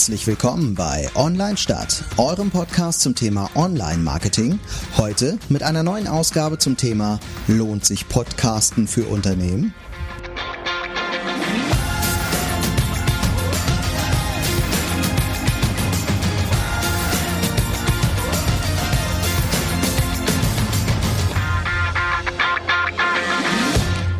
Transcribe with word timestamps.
Herzlich 0.00 0.26
willkommen 0.26 0.74
bei 0.74 1.10
Online 1.14 1.58
Stadt, 1.58 2.04
eurem 2.16 2.50
Podcast 2.50 3.02
zum 3.02 3.14
Thema 3.14 3.50
Online-Marketing. 3.54 4.58
Heute 4.96 5.38
mit 5.50 5.62
einer 5.62 5.82
neuen 5.82 6.08
Ausgabe 6.08 6.56
zum 6.56 6.78
Thema 6.78 7.20
Lohnt 7.48 7.84
sich 7.84 8.08
Podcasten 8.08 8.88
für 8.88 9.04
Unternehmen? 9.04 9.74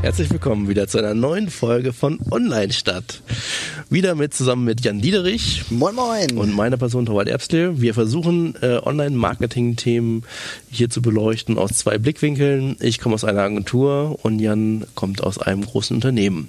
Herzlich 0.03 0.31
willkommen 0.31 0.69
wieder 0.69 0.89
zu 0.89 0.99
einer 0.99 1.15
neuen 1.15 1.49
Folge 1.49 1.95
von 1.95 2.19
Online 2.31 2.75
Stadt. 2.75 3.23
Wieder 3.93 4.15
mit 4.15 4.33
zusammen 4.33 4.65
mit 4.65 4.85
Jan 4.85 5.01
Diederich. 5.01 5.65
Moin 5.69 5.97
Moin. 5.97 6.39
Und 6.39 6.55
meiner 6.55 6.77
Person 6.77 7.07
Torwald 7.07 7.27
Erbstle. 7.27 7.81
Wir 7.81 7.93
versuchen 7.93 8.55
äh, 8.63 8.79
Online-Marketing-Themen 8.81 10.23
hier 10.71 10.89
zu 10.91 11.03
beleuchten 11.03 11.59
aus 11.59 11.73
zwei 11.73 11.99
Blickwinkeln. 11.99 12.77
Ich 12.79 13.01
komme 13.01 13.17
aus 13.17 13.25
einer 13.25 13.41
Agentur 13.41 14.17
und 14.23 14.39
Jan 14.39 14.87
kommt 14.95 15.25
aus 15.25 15.39
einem 15.39 15.67
großen 15.67 15.97
Unternehmen. 15.97 16.47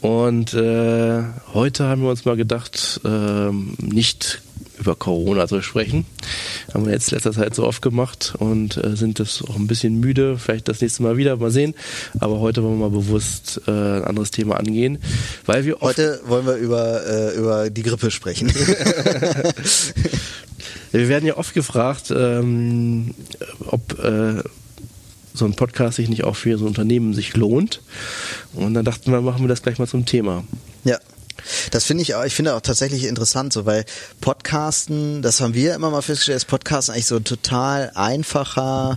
Und 0.00 0.54
äh, 0.54 1.22
heute 1.52 1.84
haben 1.84 2.00
wir 2.00 2.08
uns 2.08 2.24
mal 2.24 2.36
gedacht, 2.36 3.02
äh, 3.04 3.50
nicht 3.84 4.40
über 4.78 4.94
Corona 4.94 5.48
zu 5.48 5.60
sprechen. 5.62 6.06
Haben 6.72 6.86
wir 6.86 6.92
jetzt 6.92 7.10
letzter 7.10 7.32
Zeit 7.32 7.54
so 7.54 7.66
oft 7.66 7.82
gemacht 7.82 8.34
und 8.38 8.76
äh, 8.76 8.96
sind 8.96 9.18
das 9.20 9.42
auch 9.42 9.56
ein 9.56 9.66
bisschen 9.66 10.00
müde. 10.00 10.38
Vielleicht 10.38 10.68
das 10.68 10.80
nächste 10.80 11.02
Mal 11.02 11.16
wieder, 11.16 11.36
mal 11.36 11.50
sehen. 11.50 11.74
Aber 12.20 12.40
heute 12.40 12.62
wollen 12.62 12.78
wir 12.78 12.88
mal 12.88 12.96
bewusst 12.96 13.60
äh, 13.66 13.70
ein 13.70 14.04
anderes 14.04 14.30
Thema 14.30 14.56
angehen, 14.56 14.98
weil 15.46 15.64
wir 15.64 15.80
heute 15.80 16.20
wollen 16.26 16.46
wir 16.46 16.56
über 16.56 17.06
äh, 17.06 17.36
über 17.36 17.70
die 17.70 17.82
Grippe 17.82 18.10
sprechen. 18.10 18.52
wir 20.92 21.08
werden 21.08 21.26
ja 21.26 21.36
oft 21.36 21.54
gefragt, 21.54 22.12
ähm, 22.14 23.14
ob 23.66 23.98
äh, 24.02 24.42
so 25.34 25.44
ein 25.44 25.54
Podcast 25.54 25.96
sich 25.96 26.08
nicht 26.08 26.24
auch 26.24 26.36
für 26.36 26.58
so 26.58 26.64
ein 26.64 26.68
Unternehmen 26.68 27.14
sich 27.14 27.36
lohnt. 27.36 27.80
Und 28.54 28.74
dann 28.74 28.84
dachten 28.84 29.10
wir, 29.12 29.20
machen 29.20 29.42
wir 29.42 29.48
das 29.48 29.62
gleich 29.62 29.78
mal 29.78 29.86
zum 29.86 30.04
Thema. 30.04 30.44
Ja. 30.84 30.98
Das 31.70 31.84
finde 31.84 32.02
ich 32.02 32.14
auch, 32.14 32.24
ich 32.24 32.34
finde 32.34 32.54
auch 32.54 32.60
tatsächlich 32.60 33.04
interessant, 33.04 33.52
so 33.52 33.66
weil 33.66 33.84
Podcasten, 34.20 35.22
das 35.22 35.40
haben 35.40 35.54
wir 35.54 35.74
immer 35.74 35.90
mal 35.90 36.02
festgestellt, 36.02 36.36
dass 36.36 36.44
Podcasten 36.44 36.94
eigentlich 36.94 37.06
so 37.06 37.16
ein 37.16 37.24
total 37.24 37.92
einfacher 37.94 38.96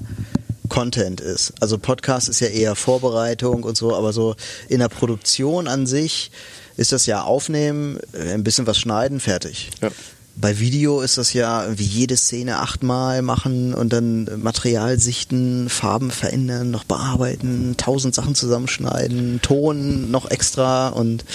Content 0.71 1.19
ist. 1.19 1.53
Also 1.59 1.77
Podcast 1.77 2.29
ist 2.29 2.39
ja 2.39 2.47
eher 2.47 2.75
Vorbereitung 2.75 3.63
und 3.63 3.75
so, 3.75 3.93
aber 3.93 4.13
so 4.13 4.35
in 4.69 4.79
der 4.79 4.87
Produktion 4.87 5.67
an 5.67 5.85
sich 5.85 6.31
ist 6.77 6.93
das 6.93 7.05
ja 7.05 7.23
aufnehmen, 7.23 7.99
äh, 8.13 8.33
ein 8.33 8.43
bisschen 8.43 8.67
was 8.67 8.79
schneiden, 8.79 9.19
fertig. 9.19 9.69
Ja. 9.81 9.89
Bei 10.37 10.59
Video 10.59 11.01
ist 11.01 11.17
das 11.17 11.33
ja 11.33 11.67
wie 11.77 11.83
jede 11.83 12.15
Szene 12.15 12.59
achtmal 12.59 13.21
machen 13.21 13.73
und 13.73 13.91
dann 13.91 14.29
Material 14.41 14.97
sichten, 14.97 15.67
Farben 15.67 16.09
verändern, 16.09 16.71
noch 16.71 16.85
bearbeiten, 16.85 17.75
tausend 17.75 18.15
Sachen 18.15 18.33
zusammenschneiden, 18.33 19.41
Ton 19.41 20.09
noch 20.09 20.31
extra 20.31 20.87
und 20.87 21.25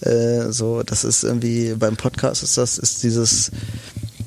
äh, 0.00 0.50
so, 0.50 0.82
das 0.82 1.04
ist 1.04 1.24
irgendwie 1.24 1.74
beim 1.74 1.96
Podcast 1.96 2.42
ist 2.42 2.56
das, 2.56 2.78
ist 2.78 3.02
dieses 3.02 3.50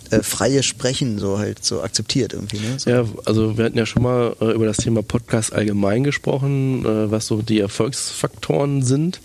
äh, 0.10 0.22
freie 0.22 0.64
Sprechen 0.64 1.20
so 1.20 1.40
halt 1.40 1.64
so 1.64 1.82
akzeptiert 1.82 2.34
irgendwie. 2.34 2.60
Ne? 2.60 2.78
So. 2.78 2.90
Ja, 2.90 3.06
also 3.26 3.58
wir 3.58 3.66
hatten 3.66 3.78
ja 3.78 3.86
schon 3.86 4.04
mal 4.04 4.36
äh, 4.42 4.52
über 4.52 4.66
das 4.66 4.78
Thema 4.78 5.02
Podcast 5.02 5.54
allgemein 5.54 6.04
gesprochen, 6.04 6.86
äh, 6.86 7.12
was 7.12 7.28
so 7.28 7.42
die 7.42 7.60
Erfolgsfaktoren 7.60 8.84
sind 8.84 9.22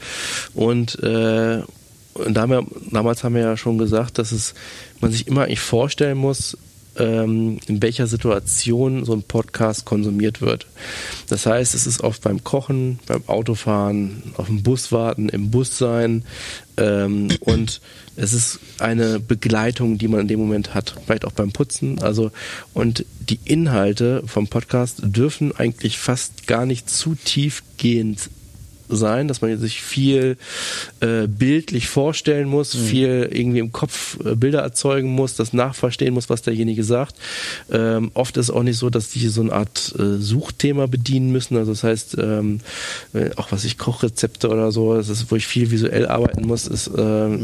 und 0.54 1.02
äh, 1.02 1.62
damals 2.28 3.24
haben 3.24 3.34
wir 3.34 3.42
ja 3.42 3.56
schon 3.56 3.78
gesagt, 3.78 4.18
dass 4.18 4.32
es 4.32 4.54
man 5.00 5.12
sich 5.12 5.26
immer 5.26 5.42
eigentlich 5.42 5.60
vorstellen 5.60 6.18
muss, 6.18 6.56
in 7.04 7.82
welcher 7.82 8.06
Situation 8.06 9.04
so 9.04 9.12
ein 9.12 9.22
Podcast 9.22 9.84
konsumiert 9.84 10.40
wird. 10.40 10.66
Das 11.28 11.46
heißt, 11.46 11.74
es 11.74 11.86
ist 11.86 12.00
oft 12.00 12.22
beim 12.22 12.42
Kochen, 12.42 12.98
beim 13.06 13.22
Autofahren, 13.26 14.22
auf 14.36 14.46
dem 14.46 14.62
Bus 14.62 14.92
warten, 14.92 15.28
im 15.28 15.50
Bus 15.50 15.76
sein 15.76 16.24
ähm, 16.76 17.28
und 17.40 17.80
es 18.16 18.32
ist 18.32 18.60
eine 18.78 19.20
Begleitung, 19.20 19.98
die 19.98 20.08
man 20.08 20.20
in 20.20 20.28
dem 20.28 20.40
Moment 20.40 20.74
hat, 20.74 20.94
vielleicht 21.04 21.26
auch 21.26 21.32
beim 21.32 21.52
Putzen. 21.52 22.00
Also 22.00 22.30
und 22.72 23.04
die 23.20 23.40
Inhalte 23.44 24.22
vom 24.26 24.48
Podcast 24.48 25.00
dürfen 25.02 25.54
eigentlich 25.54 25.98
fast 25.98 26.46
gar 26.46 26.64
nicht 26.64 26.88
zu 26.88 27.14
tiefgehend 27.14 28.30
sein, 28.88 29.28
dass 29.28 29.40
man 29.40 29.58
sich 29.58 29.82
viel 29.82 30.36
äh, 31.00 31.26
bildlich 31.26 31.88
vorstellen 31.88 32.48
muss, 32.48 32.74
mhm. 32.74 32.84
viel 32.84 33.28
irgendwie 33.32 33.58
im 33.58 33.72
Kopf 33.72 34.18
äh, 34.24 34.34
Bilder 34.34 34.60
erzeugen 34.60 35.10
muss, 35.10 35.34
das 35.34 35.52
nachverstehen 35.52 36.14
muss, 36.14 36.30
was 36.30 36.42
derjenige 36.42 36.84
sagt. 36.84 37.16
Ähm, 37.70 38.10
oft 38.14 38.36
ist 38.36 38.46
es 38.46 38.50
auch 38.50 38.62
nicht 38.62 38.78
so, 38.78 38.90
dass 38.90 39.10
die 39.10 39.28
so 39.28 39.40
eine 39.40 39.52
Art 39.52 39.94
äh, 39.98 40.18
Suchthema 40.18 40.86
bedienen 40.86 41.32
müssen. 41.32 41.56
Also 41.56 41.72
das 41.72 41.82
heißt, 41.82 42.16
ähm, 42.18 42.60
äh, 43.14 43.30
auch 43.36 43.52
was 43.52 43.64
ich 43.64 43.78
Kochrezepte 43.78 44.48
oder 44.48 44.72
so, 44.72 44.94
das 44.94 45.08
ist, 45.08 45.30
wo 45.30 45.36
ich 45.36 45.46
viel 45.46 45.70
visuell 45.70 46.06
arbeiten 46.06 46.46
muss, 46.46 46.66
ist 46.66 46.88
äh, 46.88 46.90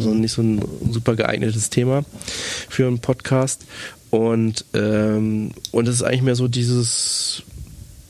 so 0.01 0.15
nicht 0.15 0.33
so 0.33 0.43
ein 0.43 0.65
super 0.91 1.17
geeignetes 1.17 1.71
Thema 1.71 2.05
für 2.69 2.87
einen 2.87 2.99
Podcast. 2.99 3.63
Und 4.11 4.67
ähm, 4.75 5.53
und 5.71 5.89
es 5.89 5.95
ist 5.97 6.03
eigentlich 6.03 6.21
mehr 6.21 6.35
so 6.35 6.47
dieses 6.47 7.45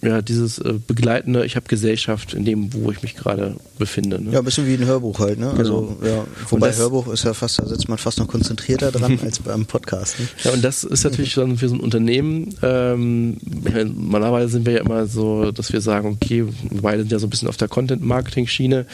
ja, 0.03 0.21
dieses 0.21 0.59
äh, 0.59 0.75
begleitende, 0.85 1.47
ich 1.47 1.55
habe 1.55 1.67
Gesellschaft 1.69 2.35
in 2.35 2.45
dem, 2.45 2.75
wo 2.75 2.91
ich 2.91 3.03
mich 3.03 3.15
gerade 3.15 3.55
befinde. 3.79 4.21
Ne? 4.21 4.33
Ja, 4.33 4.41
ein 4.41 4.45
bisschen 4.45 4.67
wie 4.67 4.75
ein 4.75 4.85
Hörbuch 4.85 5.21
halt, 5.21 5.39
ne? 5.39 5.53
Also, 5.57 5.97
genau. 6.01 6.13
ja, 6.13 6.27
wobei 6.51 6.69
das, 6.69 6.79
Hörbuch 6.79 7.07
ist 7.13 7.25
ja 7.25 7.35
fast, 7.35 7.61
da 7.61 7.67
sitzt 7.67 7.89
man 7.89 7.99
fast 7.99 8.19
noch 8.19 8.27
konzentrierter 8.27 8.91
dran 8.91 9.21
als 9.23 9.39
beim 9.39 9.65
Podcast. 9.65 10.19
Ne? 10.19 10.27
Ja, 10.43 10.51
und 10.51 10.65
das 10.65 10.83
ist 10.83 11.05
natürlich 11.05 11.35
dann 11.35 11.57
für 11.57 11.69
so 11.69 11.77
ein 11.77 11.81
Unternehmen, 11.81 12.53
ähm, 12.63 13.37
normalerweise 13.95 14.49
sind 14.49 14.67
wir 14.67 14.73
ja 14.73 14.81
immer 14.81 15.07
so, 15.07 15.53
dass 15.53 15.73
wir 15.73 15.81
sagen, 15.81 16.19
okay, 16.21 16.47
wir 16.47 16.83
beide 16.83 17.03
sind 17.03 17.13
ja 17.13 17.21
so 17.21 17.29
ein 17.29 17.31
bisschen 17.31 17.49
auf 17.49 17.57
der 17.57 17.69
Content-Marketing-Schiene 17.69 18.87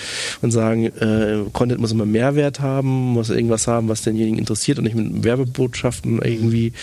und 0.42 0.50
sagen, 0.50 0.84
äh, 0.84 1.38
Content 1.54 1.80
muss 1.80 1.90
immer 1.90 2.06
Mehrwert 2.06 2.60
haben, 2.60 2.88
muss 2.88 3.30
irgendwas 3.30 3.66
haben, 3.66 3.88
was 3.88 4.02
denjenigen 4.02 4.38
interessiert 4.38 4.76
und 4.76 4.84
nicht 4.84 4.96
mit 4.96 5.24
Werbebotschaften 5.24 6.20
irgendwie 6.22 6.74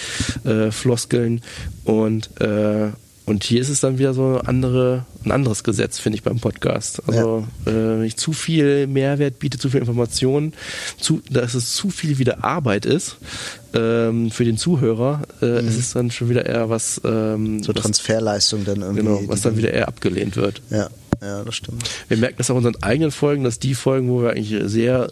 äh, 0.46 0.72
Floskeln 0.72 1.42
und 1.84 2.30
äh, 2.42 2.90
und 3.25 3.44
hier 3.44 3.59
ist 3.59 3.69
es 3.69 3.80
dann 3.80 3.97
wieder 3.97 4.13
so 4.13 4.40
andere, 4.46 5.06
ein 5.24 5.31
anderes 5.31 5.63
Gesetz, 5.63 5.97
finde 5.97 6.18
ich, 6.18 6.24
beim 6.24 6.40
Podcast. 6.40 7.02
Also 7.08 7.47
ja. 7.66 7.72
äh, 7.72 8.00
wenn 8.00 8.03
ich 8.03 8.18
zu 8.18 8.34
viel 8.34 8.86
Mehrwert 8.86 9.40
biete, 9.40 9.58
zu 9.58 9.69
viel 9.69 9.80
Informationen, 9.80 10.53
zu, 11.00 11.22
dass 11.30 11.56
es 11.56 11.74
zu 11.74 11.90
viel 11.90 12.19
wieder 12.19 12.44
Arbeit 12.44 12.86
ist 12.86 13.18
ähm, 13.74 14.30
für 14.30 14.46
den 14.46 14.58
Zuhörer, 14.58 15.24
äh, 15.41 15.62
mhm. 15.62 15.68
ist 15.68 15.78
es 15.78 15.94
dann 15.94 16.12
schon 16.12 16.30
wieder 16.30 16.46
eher 16.46 16.69
was 16.69 17.02
ähm, 17.03 17.63
so 17.63 17.74
Transferleistung 17.74 18.63
dann 18.63 18.81
irgendwie. 18.81 19.02
Genau, 19.02 19.22
was 19.25 19.42
dann 19.42 19.57
wieder 19.57 19.74
eher 19.74 19.88
abgelehnt 19.88 20.36
wird. 20.36 20.62
Ja. 20.69 20.90
Ja, 21.22 21.44
das 21.44 21.56
stimmt. 21.56 21.90
Wir 22.09 22.18
merken 22.18 22.36
das 22.38 22.52
auch 22.52 22.56
in 22.56 22.66
unseren 22.66 22.84
eigenen 22.84 23.09
Folgen, 23.09 23.46
dass 23.46 23.57
die 23.57 23.74
Folgen, 23.74 24.09
wo 24.09 24.22
wir 24.22 24.31
eigentlich 24.31 24.62
sehr, 24.66 25.12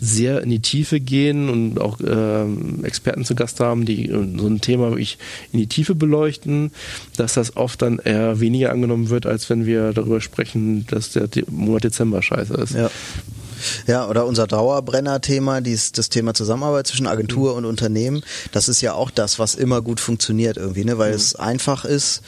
sehr 0.00 0.42
in 0.42 0.50
die 0.50 0.60
Tiefe 0.60 0.98
gehen 0.98 1.48
und 1.48 1.80
auch 1.80 1.98
ähm, 2.04 2.84
Experten 2.84 3.24
zu 3.24 3.34
Gast 3.34 3.60
haben, 3.60 3.84
die 3.84 4.08
so 4.08 4.46
ein 4.46 4.60
Thema 4.60 4.90
wirklich 4.90 5.18
in 5.52 5.58
die 5.58 5.66
Tiefe 5.66 5.94
beleuchten, 5.94 6.72
dass 7.16 7.34
das 7.34 7.56
oft 7.56 7.82
dann 7.82 7.98
eher 7.98 8.40
weniger 8.40 8.72
angenommen 8.72 9.10
wird, 9.10 9.26
als 9.26 9.50
wenn 9.50 9.66
wir 9.66 9.92
darüber 9.92 10.20
sprechen, 10.20 10.86
dass 10.86 11.12
der 11.12 11.28
Monat 11.48 11.84
Dezember 11.84 12.22
scheiße 12.22 12.54
ist. 12.54 12.74
Ja. 12.74 12.90
Ja, 13.86 14.08
oder 14.08 14.26
unser 14.26 14.46
Dauerbrenner-Thema, 14.46 15.60
das 15.60 16.08
Thema 16.08 16.34
Zusammenarbeit 16.34 16.86
zwischen 16.86 17.06
Agentur 17.06 17.52
mhm. 17.52 17.58
und 17.58 17.64
Unternehmen, 17.64 18.22
das 18.52 18.68
ist 18.68 18.80
ja 18.80 18.94
auch 18.94 19.10
das, 19.10 19.38
was 19.38 19.54
immer 19.54 19.82
gut 19.82 20.00
funktioniert 20.00 20.56
irgendwie, 20.56 20.84
ne? 20.84 20.98
weil 20.98 21.10
mhm. 21.10 21.16
es 21.16 21.34
einfach 21.34 21.84
ist, 21.84 22.22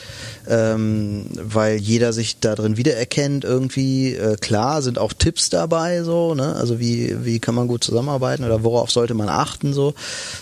ähm, 0.48 1.26
weil 1.34 1.76
jeder 1.76 2.12
sich 2.12 2.38
da 2.40 2.54
drin 2.54 2.76
wiedererkennt 2.76 3.44
irgendwie. 3.44 4.14
Äh, 4.14 4.36
klar 4.36 4.82
sind 4.82 4.98
auch 4.98 5.12
Tipps 5.12 5.50
dabei, 5.50 6.02
so, 6.02 6.34
ne? 6.34 6.54
also 6.56 6.80
wie, 6.80 7.24
wie 7.24 7.38
kann 7.38 7.54
man 7.54 7.68
gut 7.68 7.84
zusammenarbeiten 7.84 8.44
oder 8.44 8.62
worauf 8.64 8.90
sollte 8.90 9.14
man 9.14 9.28
achten 9.28 9.72
so. 9.72 9.94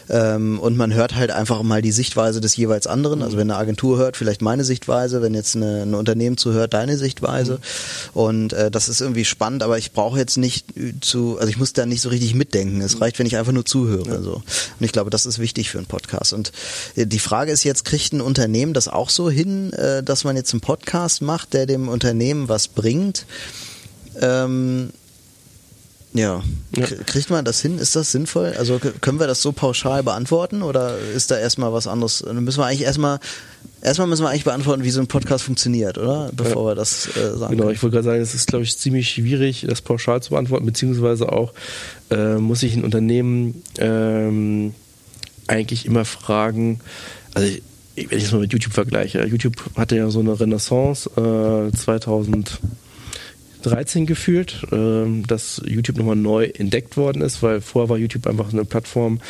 Ähm, 0.08 0.58
und 0.58 0.76
man 0.76 0.94
hört 0.94 1.14
halt 1.14 1.30
einfach 1.30 1.62
mal 1.62 1.82
die 1.82 1.92
Sichtweise 1.92 2.40
des 2.40 2.56
jeweils 2.56 2.86
anderen. 2.86 3.22
Also 3.22 3.36
wenn 3.36 3.50
eine 3.50 3.58
Agentur 3.58 3.98
hört, 3.98 4.16
vielleicht 4.16 4.42
meine 4.42 4.64
Sichtweise, 4.64 5.22
wenn 5.22 5.34
jetzt 5.34 5.56
eine, 5.56 5.82
ein 5.82 5.94
Unternehmen 5.94 6.36
zuhört, 6.36 6.74
deine 6.74 6.96
Sichtweise. 6.96 7.54
Mhm. 7.54 8.20
Und 8.20 8.52
äh, 8.52 8.70
das 8.70 8.88
ist 8.88 9.00
irgendwie 9.00 9.24
spannend, 9.24 9.62
aber 9.62 9.78
ich 9.78 9.92
brauche 9.92 10.18
jetzt 10.18 10.36
nicht 10.36 10.66
zu, 11.00 11.38
also 11.38 11.48
ich 11.48 11.56
muss 11.56 11.72
da 11.72 11.86
nicht 11.86 12.00
so 12.00 12.08
richtig 12.08 12.34
mitdenken. 12.34 12.80
Es 12.80 13.00
reicht, 13.00 13.18
wenn 13.18 13.26
ich 13.26 13.36
einfach 13.36 13.52
nur 13.52 13.64
zuhöre. 13.64 14.08
Ja. 14.08 14.22
So. 14.22 14.34
Und 14.34 14.44
ich 14.84 14.92
glaube, 14.92 15.10
das 15.10 15.26
ist 15.26 15.38
wichtig 15.38 15.70
für 15.70 15.78
einen 15.78 15.86
Podcast. 15.86 16.32
Und 16.32 16.52
äh, 16.96 17.06
die 17.06 17.18
Frage 17.18 17.52
ist 17.52 17.64
jetzt, 17.64 17.84
kriegt 17.84 18.12
ein 18.12 18.20
Unternehmen 18.20 18.74
das 18.74 18.88
auch 18.88 19.10
so 19.10 19.30
hin, 19.30 19.72
äh, 19.72 20.02
dass 20.02 20.24
man 20.24 20.36
jetzt 20.36 20.52
einen 20.52 20.60
Podcast 20.60 21.22
macht, 21.22 21.52
der 21.52 21.66
dem 21.66 21.88
Unternehmen 21.88 22.48
was 22.48 22.68
bringt? 22.68 23.26
Ähm, 24.20 24.90
Ja. 26.12 26.42
ja. 26.74 26.86
Kriegt 27.06 27.30
man 27.30 27.44
das 27.44 27.60
hin? 27.60 27.78
Ist 27.78 27.94
das 27.94 28.10
sinnvoll? 28.10 28.54
Also 28.58 28.78
können 28.78 29.20
wir 29.20 29.28
das 29.28 29.42
so 29.42 29.52
pauschal 29.52 30.02
beantworten 30.02 30.62
oder 30.62 30.98
ist 30.98 31.30
da 31.30 31.38
erstmal 31.38 31.72
was 31.72 31.86
anderes? 31.86 32.24
Dann 32.26 32.42
müssen 32.42 32.58
wir 32.58 32.66
eigentlich 32.66 32.82
erstmal 32.82 33.20
erstmal 33.82 34.08
müssen 34.08 34.24
wir 34.24 34.30
eigentlich 34.30 34.44
beantworten, 34.44 34.82
wie 34.82 34.90
so 34.90 35.00
ein 35.00 35.06
Podcast 35.06 35.44
funktioniert, 35.44 35.98
oder? 35.98 36.30
Bevor 36.34 36.62
ja. 36.62 36.70
wir 36.70 36.74
das 36.74 37.08
äh, 37.16 37.36
sagen. 37.36 37.56
Genau, 37.56 37.70
ich 37.70 37.82
wollte 37.82 37.94
gerade 37.94 38.06
sagen, 38.06 38.20
es 38.20 38.34
ist, 38.34 38.48
glaube 38.48 38.64
ich, 38.64 38.76
ziemlich 38.76 39.08
schwierig, 39.10 39.66
das 39.68 39.82
pauschal 39.82 40.22
zu 40.22 40.30
beantworten, 40.30 40.66
beziehungsweise 40.66 41.30
auch 41.30 41.52
äh, 42.10 42.36
muss 42.36 42.62
ich 42.62 42.74
ein 42.74 42.84
Unternehmen 42.84 43.62
ähm, 43.78 44.74
eigentlich 45.46 45.86
immer 45.86 46.04
fragen, 46.04 46.80
also 47.34 47.48
ich, 47.94 48.10
wenn 48.10 48.18
ich 48.18 48.24
es 48.24 48.32
mal 48.32 48.40
mit 48.40 48.52
YouTube 48.52 48.72
vergleiche, 48.72 49.24
YouTube 49.26 49.56
hatte 49.76 49.96
ja 49.96 50.10
so 50.10 50.20
eine 50.20 50.38
Renaissance 50.38 51.10
äh, 51.16 51.76
2000 51.76 52.60
13 53.60 54.06
gefühlt, 54.06 54.66
ähm, 54.72 55.26
dass 55.26 55.60
YouTube 55.64 55.98
nochmal 55.98 56.16
neu 56.16 56.44
entdeckt 56.44 56.96
worden 56.96 57.22
ist, 57.22 57.42
weil 57.42 57.60
vorher 57.60 57.88
war 57.88 57.98
YouTube 57.98 58.26
einfach 58.26 58.52
eine 58.52 58.64
Plattform, 58.64 59.20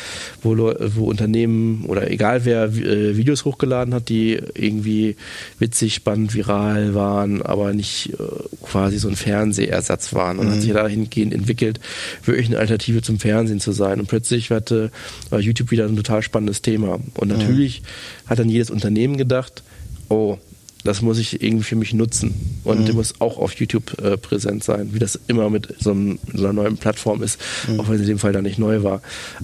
wo, 0.41 0.55
wo 0.55 1.05
Unternehmen 1.05 1.85
oder 1.85 2.09
egal 2.09 2.45
wer 2.45 2.65
äh, 2.65 3.17
Videos 3.17 3.45
hochgeladen 3.45 3.93
hat, 3.93 4.09
die 4.09 4.39
irgendwie 4.55 5.15
witzig, 5.59 5.95
spannend, 5.95 6.33
viral 6.33 6.95
waren, 6.95 7.41
aber 7.41 7.73
nicht 7.73 8.13
äh, 8.13 8.17
quasi 8.63 8.97
so 8.97 9.07
ein 9.07 9.15
Fernsehersatz 9.15 10.13
waren. 10.13 10.39
Und 10.39 10.47
mhm. 10.47 10.51
hat 10.51 10.61
sich 10.61 10.73
dahingehend 10.73 11.33
entwickelt, 11.33 11.79
wirklich 12.25 12.47
eine 12.47 12.59
Alternative 12.59 13.01
zum 13.01 13.19
Fernsehen 13.19 13.59
zu 13.59 13.71
sein. 13.71 13.99
Und 13.99 14.07
plötzlich 14.07 14.49
hatte, 14.51 14.91
war 15.29 15.39
YouTube 15.39 15.71
wieder 15.71 15.85
ein 15.85 15.95
total 15.95 16.21
spannendes 16.21 16.61
Thema. 16.61 16.99
Und 17.15 17.31
mhm. 17.31 17.37
natürlich 17.37 17.81
mhm. 17.81 18.29
hat 18.29 18.39
dann 18.39 18.49
jedes 18.49 18.69
Unternehmen 18.69 19.17
gedacht, 19.17 19.63
oh, 20.09 20.37
das 20.83 21.01
muss 21.01 21.17
ich 21.17 21.41
irgendwie 21.41 21.63
für 21.63 21.75
mich 21.75 21.93
nutzen 21.93 22.59
und 22.63 22.87
mhm. 22.87 22.95
muss 22.95 23.19
auch 23.19 23.37
auf 23.37 23.53
YouTube 23.53 24.01
äh, 24.01 24.17
präsent 24.17 24.63
sein, 24.63 24.93
wie 24.93 24.99
das 24.99 25.19
immer 25.27 25.49
mit 25.49 25.75
so, 25.79 25.91
einem, 25.91 26.19
so 26.33 26.45
einer 26.45 26.53
neuen 26.53 26.77
Plattform 26.77 27.23
ist, 27.23 27.39
mhm. 27.67 27.79
auch 27.79 27.87
wenn 27.87 27.95
es 27.95 28.01
in 28.01 28.07
dem 28.07 28.19
Fall 28.19 28.33
da 28.33 28.41
nicht 28.41 28.59
neu 28.59 28.83
war. 28.83 29.01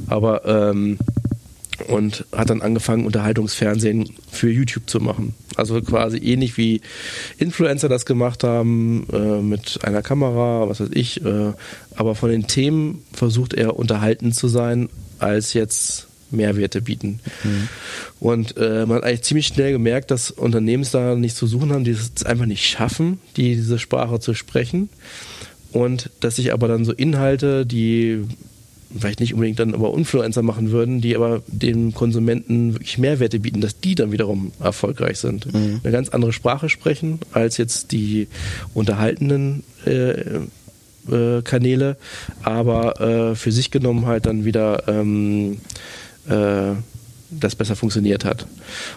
Aber 0.07 0.45
ähm, 0.45 0.97
und 1.87 2.25
hat 2.31 2.49
dann 2.49 2.61
angefangen, 2.61 3.05
Unterhaltungsfernsehen 3.05 4.09
für 4.31 4.49
YouTube 4.49 4.89
zu 4.89 4.99
machen. 4.99 5.35
Also 5.55 5.79
quasi 5.81 6.17
ähnlich 6.17 6.57
wie 6.57 6.81
Influencer 7.37 7.87
das 7.89 8.05
gemacht 8.05 8.43
haben, 8.43 9.07
äh, 9.13 9.41
mit 9.41 9.79
einer 9.83 10.01
Kamera, 10.01 10.67
was 10.67 10.79
weiß 10.79 10.89
ich. 10.93 11.23
Äh, 11.23 11.53
aber 11.95 12.15
von 12.15 12.29
den 12.29 12.47
Themen 12.47 13.03
versucht 13.13 13.53
er 13.53 13.77
unterhaltend 13.77 14.35
zu 14.35 14.47
sein, 14.47 14.89
als 15.19 15.53
jetzt 15.53 16.06
Mehrwerte 16.31 16.81
bieten. 16.81 17.19
Mhm. 17.43 17.67
Und 18.19 18.57
äh, 18.57 18.85
man 18.85 18.97
hat 18.97 19.03
eigentlich 19.03 19.23
ziemlich 19.23 19.47
schnell 19.47 19.71
gemerkt, 19.71 20.11
dass 20.11 20.31
Unternehmen 20.31 20.83
es 20.83 20.91
da 20.91 21.15
nicht 21.15 21.35
zu 21.35 21.47
suchen 21.47 21.71
haben, 21.71 21.83
die 21.83 21.91
es 21.91 22.25
einfach 22.25 22.45
nicht 22.45 22.65
schaffen, 22.65 23.19
die, 23.35 23.55
diese 23.55 23.79
Sprache 23.79 24.19
zu 24.19 24.33
sprechen. 24.33 24.89
Und 25.71 26.09
dass 26.19 26.37
sich 26.37 26.53
aber 26.53 26.67
dann 26.67 26.85
so 26.85 26.93
Inhalte, 26.93 27.65
die 27.65 28.23
vielleicht 28.97 29.19
nicht 29.19 29.33
unbedingt 29.33 29.59
dann 29.59 29.73
aber 29.73 29.93
Influencer 29.93 30.41
machen 30.41 30.71
würden, 30.71 31.01
die 31.01 31.15
aber 31.15 31.41
den 31.47 31.93
Konsumenten 31.93 32.73
wirklich 32.73 32.97
Mehrwerte 32.97 33.39
bieten, 33.39 33.61
dass 33.61 33.79
die 33.79 33.95
dann 33.95 34.11
wiederum 34.11 34.51
erfolgreich 34.59 35.19
sind. 35.19 35.53
Mhm. 35.53 35.81
Eine 35.83 35.91
ganz 35.91 36.09
andere 36.09 36.33
Sprache 36.33 36.69
sprechen 36.69 37.19
als 37.33 37.57
jetzt 37.57 37.91
die 37.91 38.27
unterhaltenden 38.73 39.63
äh, 39.85 40.11
äh, 41.11 41.41
Kanäle, 41.43 41.97
aber 42.43 42.99
äh, 43.01 43.35
für 43.35 43.51
sich 43.51 43.71
genommen 43.71 44.05
halt 44.05 44.25
dann 44.25 44.45
wieder 44.45 44.87
ähm, 44.87 45.57
äh, 46.29 46.75
das 47.29 47.55
besser 47.55 47.75
funktioniert 47.75 48.25
hat. 48.25 48.47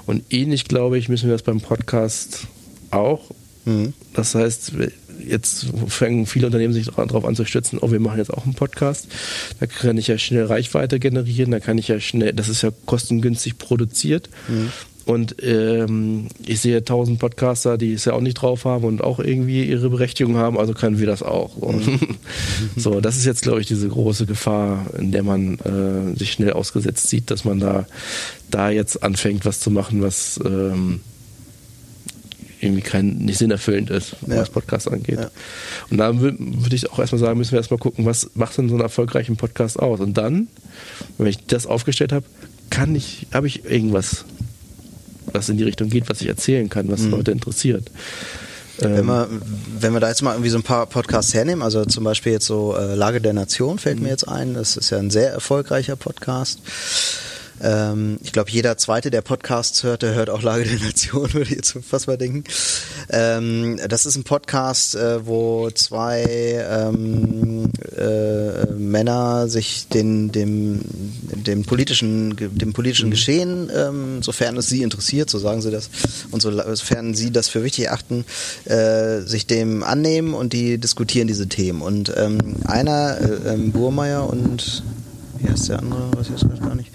Und 0.07 0.23
ähnlich, 0.31 0.65
glaube 0.65 0.99
ich, 0.99 1.09
müssen 1.09 1.29
wir 1.29 1.35
das 1.35 1.43
beim 1.43 1.61
Podcast 1.61 2.47
auch. 2.91 3.31
Mhm. 3.65 3.93
Das 4.15 4.35
heißt, 4.35 4.73
jetzt 5.27 5.67
fangen 5.89 6.27
viele 6.27 6.47
Unternehmen 6.47 6.73
sich 6.73 6.87
darauf 6.87 7.25
an 7.25 7.37
zu 7.37 7.45
stützen, 7.45 7.79
oh, 7.81 7.91
wir 7.91 8.01
machen 8.01 8.19
jetzt 8.19 8.33
auch 8.33 8.45
einen 8.45 8.55
Podcast. 8.55 9.09
Da 9.59 9.67
kann 9.67 9.99
ich 9.99 10.07
ja 10.07 10.19
schnell 10.19 10.45
Reichweite 10.45 10.99
generieren, 10.99 11.51
da 11.51 11.61
kann 11.61 11.79
ich 11.79 11.89
ja 11.89 12.01
schnell, 12.01 12.33
das 12.33 12.49
ist 12.49 12.63
ja 12.63 12.71
kostengünstig 12.87 13.59
produziert. 13.59 14.31
Mhm. 14.49 14.73
Und 15.11 15.43
ähm, 15.43 16.29
ich 16.47 16.61
sehe 16.61 16.85
tausend 16.85 17.19
Podcaster, 17.19 17.77
die 17.77 17.95
es 17.95 18.05
ja 18.05 18.13
auch 18.13 18.21
nicht 18.21 18.35
drauf 18.35 18.65
haben 18.65 18.85
und 18.85 19.03
auch 19.03 19.19
irgendwie 19.19 19.65
ihre 19.65 19.91
Berechtigung 19.91 20.37
haben, 20.37 20.57
also 20.57 20.73
können 20.73 21.01
wir 21.01 21.07
das 21.09 21.25
auch. 21.25 21.51
So, 21.61 21.73
mhm. 21.73 21.99
so 22.77 23.01
das 23.01 23.17
ist 23.17 23.25
jetzt, 23.25 23.43
glaube 23.43 23.61
ich, 23.61 23.67
diese 23.67 23.89
große 23.89 24.27
Gefahr, 24.27 24.87
in 24.97 25.11
der 25.11 25.25
man 25.25 25.59
äh, 25.59 26.17
sich 26.17 26.31
schnell 26.31 26.53
ausgesetzt 26.53 27.09
sieht, 27.09 27.33
dass 27.33 27.45
man 27.45 27.59
da, 27.59 27.87
da 28.53 28.71
jetzt 28.71 29.03
anfängt, 29.03 29.45
was 29.45 29.59
zu 29.59 29.73
machen, 29.73 30.01
was 30.01 30.39
ähm, 30.45 31.01
irgendwie 32.61 32.83
kein, 32.83 33.17
nicht 33.19 33.39
sinnerfüllend 33.39 33.91
ist, 33.91 34.15
ja. 34.29 34.37
was 34.37 34.51
Podcast 34.51 34.89
angeht. 34.89 35.19
Ja. 35.19 35.31
Und 35.91 35.99
da 35.99 36.21
würde 36.21 36.39
würd 36.39 36.73
ich 36.73 36.89
auch 36.89 37.01
erstmal 37.01 37.19
sagen, 37.19 37.37
müssen 37.37 37.51
wir 37.51 37.59
erstmal 37.59 37.81
gucken, 37.81 38.07
was 38.07 38.31
macht 38.35 38.57
denn 38.59 38.69
so 38.69 38.77
einen 38.77 38.85
erfolgreichen 38.85 39.37
Podcast 39.37 39.77
aus? 39.77 39.99
Und 39.99 40.17
dann, 40.17 40.47
wenn 41.19 41.27
ich 41.27 41.45
das 41.47 41.67
aufgestellt 41.67 42.13
habe, 42.13 42.27
kann 42.71 42.95
ich, 42.95 43.27
habe 43.33 43.49
ich 43.49 43.65
irgendwas 43.65 44.25
was 45.33 45.49
in 45.49 45.57
die 45.57 45.65
Richtung 45.65 45.89
geht, 45.89 46.09
was 46.09 46.21
ich 46.21 46.29
erzählen 46.29 46.69
kann, 46.69 46.91
was 46.91 47.03
mhm. 47.03 47.11
Leute 47.13 47.31
interessiert. 47.31 47.91
Wenn 48.79 48.97
ähm, 48.97 49.07
wir, 49.07 49.29
wenn 49.81 49.93
wir 49.93 50.01
da 50.01 50.09
jetzt 50.09 50.23
mal 50.23 50.33
irgendwie 50.33 50.51
so 50.51 50.59
ein 50.59 50.63
paar 50.63 50.87
Podcasts 50.87 51.35
hernehmen, 51.35 51.63
also 51.63 51.85
zum 51.85 52.05
Beispiel 52.05 52.33
jetzt 52.33 52.47
so 52.47 52.77
äh, 52.77 52.95
Lage 52.95 53.21
der 53.21 53.33
Nation 53.33 53.79
fällt 53.79 53.99
mhm. 53.99 54.05
mir 54.05 54.11
jetzt 54.11 54.27
ein, 54.27 54.55
das 54.55 54.77
ist 54.77 54.91
ja 54.91 54.99
ein 54.99 55.11
sehr 55.11 55.31
erfolgreicher 55.33 55.97
Podcast. 55.97 56.61
Ähm, 57.61 58.19
ich 58.23 58.33
glaube, 58.33 58.51
jeder 58.51 58.77
zweite, 58.77 59.11
der 59.11 59.23
Podcasts 59.23 59.83
hört, 59.83 60.03
der 60.03 60.15
hört 60.15 60.31
auch 60.31 60.43
Lage 60.43 60.65
der 60.65 60.79
Nation, 60.79 61.33
würde 61.33 61.51
ich 61.51 61.57
jetzt 61.57 61.77
fast 61.89 62.07
mal 62.07 62.17
denken. 62.17 62.45
Ähm, 63.11 63.79
das 63.89 64.07
ist 64.07 64.17
ein 64.17 64.25
Podcast, 64.25 64.95
äh, 64.95 65.27
wo 65.27 65.71
zwei 65.71 66.25
ähm, 66.27 67.71
äh, 67.97 68.67
Männer 68.73 69.49
sich 69.49 69.89
den, 69.89 70.33
dem, 70.33 70.81
dem 70.85 71.65
politischen, 71.65 72.37
dem 72.37 72.73
politischen 72.73 73.07
mhm. 73.07 73.11
Geschehen, 73.13 73.71
ähm, 73.75 74.23
sofern 74.23 74.57
es 74.57 74.69
sie 74.69 74.83
interessiert, 74.83 75.31
so 75.31 75.39
sagen 75.39 75.63
sie 75.63 75.71
das, 75.71 75.91
und 76.31 76.41
so, 76.41 76.51
sofern 76.51 77.15
sie 77.15 77.31
das 77.31 77.49
für 77.49 77.63
wichtig 77.63 77.91
achten, 77.91 78.25
äh, 78.65 79.21
sich 79.21 79.47
dem 79.47 79.83
annehmen 79.83 80.35
und 80.35 80.53
die 80.53 80.79
diskutieren 80.79 81.29
diese 81.29 81.49
Themen. 81.49 81.83
Und 81.83 82.13
ähm, 82.17 82.39
einer, 82.65 83.19
äh, 83.21 83.55
ähm, 83.55 83.73
Burmeier 83.73 84.29
und 84.29 84.83
wie 85.43 85.49
heißt 85.49 85.69
der 85.69 85.79
andere, 85.79 86.11
weiß 86.17 86.27
ich 86.35 86.43
jetzt 86.43 86.61
gar 86.61 86.75
nicht. 86.75 86.91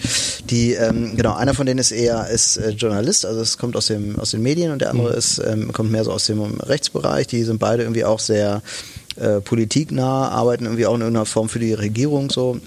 Die, 0.49 0.73
ähm, 0.73 1.15
genau, 1.15 1.35
einer 1.35 1.53
von 1.53 1.65
denen 1.65 1.79
ist 1.79 1.91
eher 1.91 2.27
ist 2.29 2.57
äh, 2.57 2.69
Journalist, 2.69 3.25
also 3.25 3.41
es 3.41 3.57
kommt 3.57 3.75
aus 3.75 3.87
dem 3.87 4.19
aus 4.19 4.31
den 4.31 4.41
Medien 4.41 4.71
und 4.71 4.79
der 4.79 4.91
andere 4.91 5.11
mhm. 5.11 5.17
ist 5.17 5.39
ähm, 5.39 5.73
kommt 5.73 5.91
mehr 5.91 6.03
so 6.03 6.11
aus 6.11 6.25
dem 6.25 6.41
Rechtsbereich. 6.41 7.27
Die 7.27 7.43
sind 7.43 7.59
beide 7.59 7.83
irgendwie 7.83 8.05
auch 8.05 8.19
sehr 8.19 8.61
äh, 9.15 9.41
politiknah, 9.41 10.29
arbeiten 10.29 10.65
irgendwie 10.65 10.85
auch 10.85 10.95
in 10.95 11.01
irgendeiner 11.01 11.25
Form 11.25 11.49
für 11.49 11.59
die 11.59 11.73
Regierung 11.73 12.29
so 12.29 12.59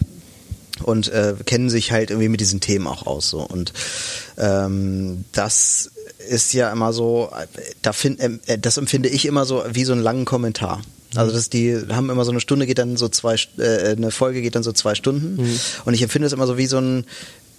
und 0.82 1.08
äh, 1.08 1.34
kennen 1.44 1.70
sich 1.70 1.92
halt 1.92 2.10
irgendwie 2.10 2.28
mit 2.28 2.40
diesen 2.40 2.60
Themen 2.60 2.86
auch 2.86 3.06
aus 3.06 3.28
so 3.28 3.40
und 3.40 3.72
ähm, 4.36 5.24
das 5.32 5.90
ist 6.28 6.52
ja 6.52 6.70
immer 6.70 6.92
so, 6.92 7.30
da 7.82 7.92
find, 7.92 8.20
äh, 8.20 8.58
das 8.58 8.76
empfinde 8.76 9.08
ich 9.08 9.26
immer 9.26 9.44
so 9.44 9.64
wie 9.70 9.84
so 9.84 9.92
einen 9.92 10.02
langen 10.02 10.24
Kommentar. 10.24 10.82
Also 11.14 11.32
das, 11.32 11.48
die 11.48 11.74
haben 11.90 12.10
immer 12.10 12.24
so 12.24 12.30
eine 12.30 12.40
Stunde 12.40 12.66
geht 12.66 12.78
dann 12.78 12.96
so 12.96 13.08
zwei, 13.08 13.36
äh, 13.58 13.92
eine 13.92 14.10
Folge 14.10 14.42
geht 14.42 14.54
dann 14.54 14.62
so 14.62 14.72
zwei 14.72 14.94
Stunden. 14.94 15.42
Mhm. 15.42 15.60
Und 15.84 15.94
ich 15.94 16.02
empfinde 16.02 16.26
es 16.26 16.32
immer 16.32 16.46
so 16.46 16.58
wie 16.58 16.66
so 16.66 16.78
ein, 16.78 17.04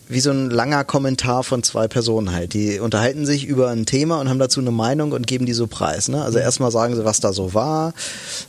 wie 0.09 0.21
so 0.21 0.31
ein 0.31 0.49
langer 0.49 0.83
Kommentar 0.85 1.43
von 1.43 1.61
zwei 1.61 1.87
Personen 1.87 2.33
halt. 2.33 2.55
Die 2.55 2.79
unterhalten 2.79 3.27
sich 3.27 3.45
über 3.45 3.69
ein 3.69 3.85
Thema 3.85 4.19
und 4.19 4.27
haben 4.27 4.39
dazu 4.39 4.59
eine 4.59 4.71
Meinung 4.71 5.11
und 5.11 5.27
geben 5.27 5.45
die 5.45 5.53
so 5.53 5.67
preis. 5.67 6.07
Ne? 6.07 6.23
Also 6.23 6.39
mhm. 6.39 6.45
erstmal 6.45 6.71
sagen 6.71 6.95
sie, 6.95 7.05
was 7.05 7.19
da 7.19 7.31
so 7.31 7.53
war. 7.53 7.93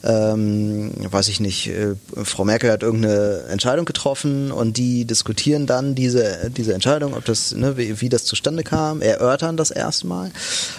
Ähm, 0.03 0.91
weiß 1.11 1.29
ich 1.29 1.39
nicht, 1.39 1.69
äh, 1.69 1.97
Frau 2.25 2.47
Merkel 2.47 2.71
hat 2.73 2.83
irgendeine 2.83 3.45
Entscheidung 3.51 3.85
getroffen 3.85 4.53
und 4.53 4.79
die 4.79 5.05
diskutieren 5.05 5.67
dann 5.67 5.95
diese, 5.95 6.51
diese 6.51 6.73
Entscheidung, 6.73 7.13
ob 7.13 7.27
das, 7.27 7.55
ne, 7.55 7.77
wie, 7.77 8.01
wie 8.01 8.09
das 8.09 8.25
zustande 8.25 8.63
kam, 8.63 9.03
erörtern 9.03 9.59
das 9.59 9.71
erstmal 9.71 10.31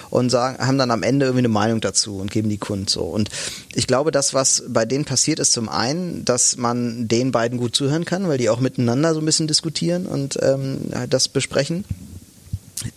und 0.09 0.31
sagen, 0.31 0.65
haben 0.65 0.79
dann 0.79 0.89
am 0.89 1.03
Ende 1.03 1.27
irgendwie 1.27 1.41
eine 1.41 1.49
Meinung 1.49 1.79
dazu 1.79 2.17
und 2.17 2.31
geben 2.31 2.49
die 2.49 2.57
Kund 2.57 2.89
so. 2.89 3.03
Und 3.03 3.29
ich 3.75 3.85
glaube, 3.85 4.09
das, 4.09 4.33
was 4.33 4.63
bei 4.67 4.85
denen 4.85 5.05
passiert, 5.05 5.37
ist 5.37 5.53
zum 5.53 5.69
einen, 5.69 6.25
dass 6.25 6.57
man 6.57 7.07
den 7.07 7.31
beiden 7.31 7.59
gut 7.59 7.75
zuhören 7.75 8.03
kann, 8.03 8.27
weil 8.27 8.39
die 8.39 8.49
auch 8.49 8.59
miteinander 8.59 9.13
so 9.13 9.19
ein 9.19 9.25
bisschen 9.25 9.47
diskutieren 9.47 10.07
und 10.07 10.39
ähm, 10.41 10.70
das 11.09 11.27
besprechen. 11.27 11.85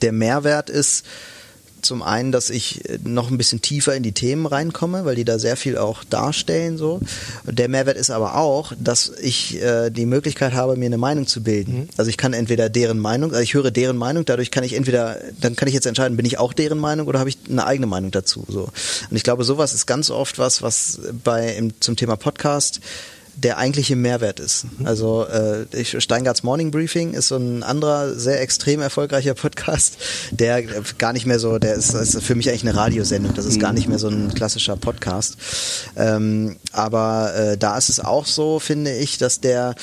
Der 0.02 0.12
Mehrwert 0.12 0.70
ist 0.70 1.04
zum 1.84 2.02
einen, 2.02 2.32
dass 2.32 2.50
ich 2.50 2.80
noch 3.04 3.30
ein 3.30 3.38
bisschen 3.38 3.60
tiefer 3.60 3.94
in 3.94 4.02
die 4.02 4.12
Themen 4.12 4.46
reinkomme, 4.46 5.04
weil 5.04 5.14
die 5.14 5.24
da 5.24 5.38
sehr 5.38 5.56
viel 5.56 5.76
auch 5.76 6.02
darstellen. 6.02 6.78
So. 6.78 7.00
Der 7.44 7.68
Mehrwert 7.68 7.96
ist 7.96 8.10
aber 8.10 8.36
auch, 8.36 8.72
dass 8.78 9.12
ich 9.20 9.62
äh, 9.62 9.90
die 9.90 10.06
Möglichkeit 10.06 10.54
habe, 10.54 10.76
mir 10.76 10.86
eine 10.86 10.98
Meinung 10.98 11.26
zu 11.26 11.42
bilden. 11.42 11.80
Mhm. 11.80 11.88
Also 11.96 12.08
ich 12.08 12.16
kann 12.16 12.32
entweder 12.32 12.68
deren 12.68 12.98
Meinung, 12.98 13.30
also 13.30 13.42
ich 13.42 13.54
höre 13.54 13.70
deren 13.70 13.96
Meinung, 13.96 14.24
dadurch 14.24 14.50
kann 14.50 14.64
ich 14.64 14.74
entweder, 14.74 15.18
dann 15.40 15.56
kann 15.56 15.68
ich 15.68 15.74
jetzt 15.74 15.86
entscheiden, 15.86 16.16
bin 16.16 16.26
ich 16.26 16.38
auch 16.38 16.52
deren 16.52 16.78
Meinung 16.78 17.06
oder 17.06 17.18
habe 17.18 17.28
ich 17.28 17.38
eine 17.48 17.66
eigene 17.66 17.86
Meinung 17.86 18.10
dazu. 18.10 18.44
So. 18.48 18.70
Und 19.10 19.16
ich 19.16 19.22
glaube, 19.22 19.44
sowas 19.44 19.74
ist 19.74 19.86
ganz 19.86 20.10
oft 20.10 20.38
was, 20.38 20.62
was 20.62 21.00
bei 21.22 21.54
im, 21.54 21.78
zum 21.80 21.96
Thema 21.96 22.16
Podcast 22.16 22.80
der 23.36 23.58
eigentliche 23.58 23.96
Mehrwert 23.96 24.40
ist. 24.40 24.64
Mhm. 24.78 24.86
Also 24.86 25.26
äh, 25.26 25.64
ich, 25.72 26.00
Steingarts 26.02 26.42
Morning 26.42 26.70
Briefing 26.70 27.14
ist 27.14 27.28
so 27.28 27.36
ein 27.36 27.62
anderer 27.62 28.14
sehr 28.14 28.40
extrem 28.40 28.80
erfolgreicher 28.80 29.34
Podcast, 29.34 29.96
der 30.30 30.62
gar 30.98 31.12
nicht 31.12 31.26
mehr 31.26 31.38
so, 31.38 31.58
der 31.58 31.74
ist, 31.74 31.94
ist 31.94 32.22
für 32.22 32.34
mich 32.34 32.48
eigentlich 32.48 32.62
eine 32.62 32.76
Radiosendung. 32.76 33.34
Das 33.34 33.46
ist 33.46 33.60
gar 33.60 33.72
nicht 33.72 33.88
mehr 33.88 33.98
so 33.98 34.08
ein 34.08 34.32
klassischer 34.34 34.76
Podcast. 34.76 35.36
Ähm, 35.96 36.56
aber 36.72 37.34
äh, 37.34 37.58
da 37.58 37.76
ist 37.76 37.88
es 37.88 38.00
auch 38.00 38.26
so, 38.26 38.58
finde 38.58 38.94
ich, 38.96 39.18
dass 39.18 39.40
der 39.40 39.74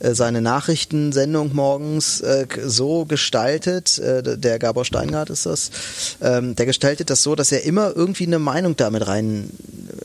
äh, 0.00 0.14
seine 0.14 0.40
Nachrichtensendung 0.40 1.54
morgens 1.54 2.20
äh, 2.20 2.46
so 2.64 3.04
gestaltet, 3.04 3.98
äh, 3.98 4.38
der 4.38 4.58
Gabor 4.58 4.84
Steingart 4.84 5.30
ist 5.30 5.46
das, 5.46 5.70
ähm, 6.22 6.56
der 6.56 6.66
gestaltet 6.66 7.10
das 7.10 7.22
so, 7.22 7.34
dass 7.34 7.52
er 7.52 7.64
immer 7.64 7.92
irgendwie 7.94 8.26
eine 8.26 8.38
Meinung 8.38 8.76
damit 8.76 9.06
rein 9.06 9.50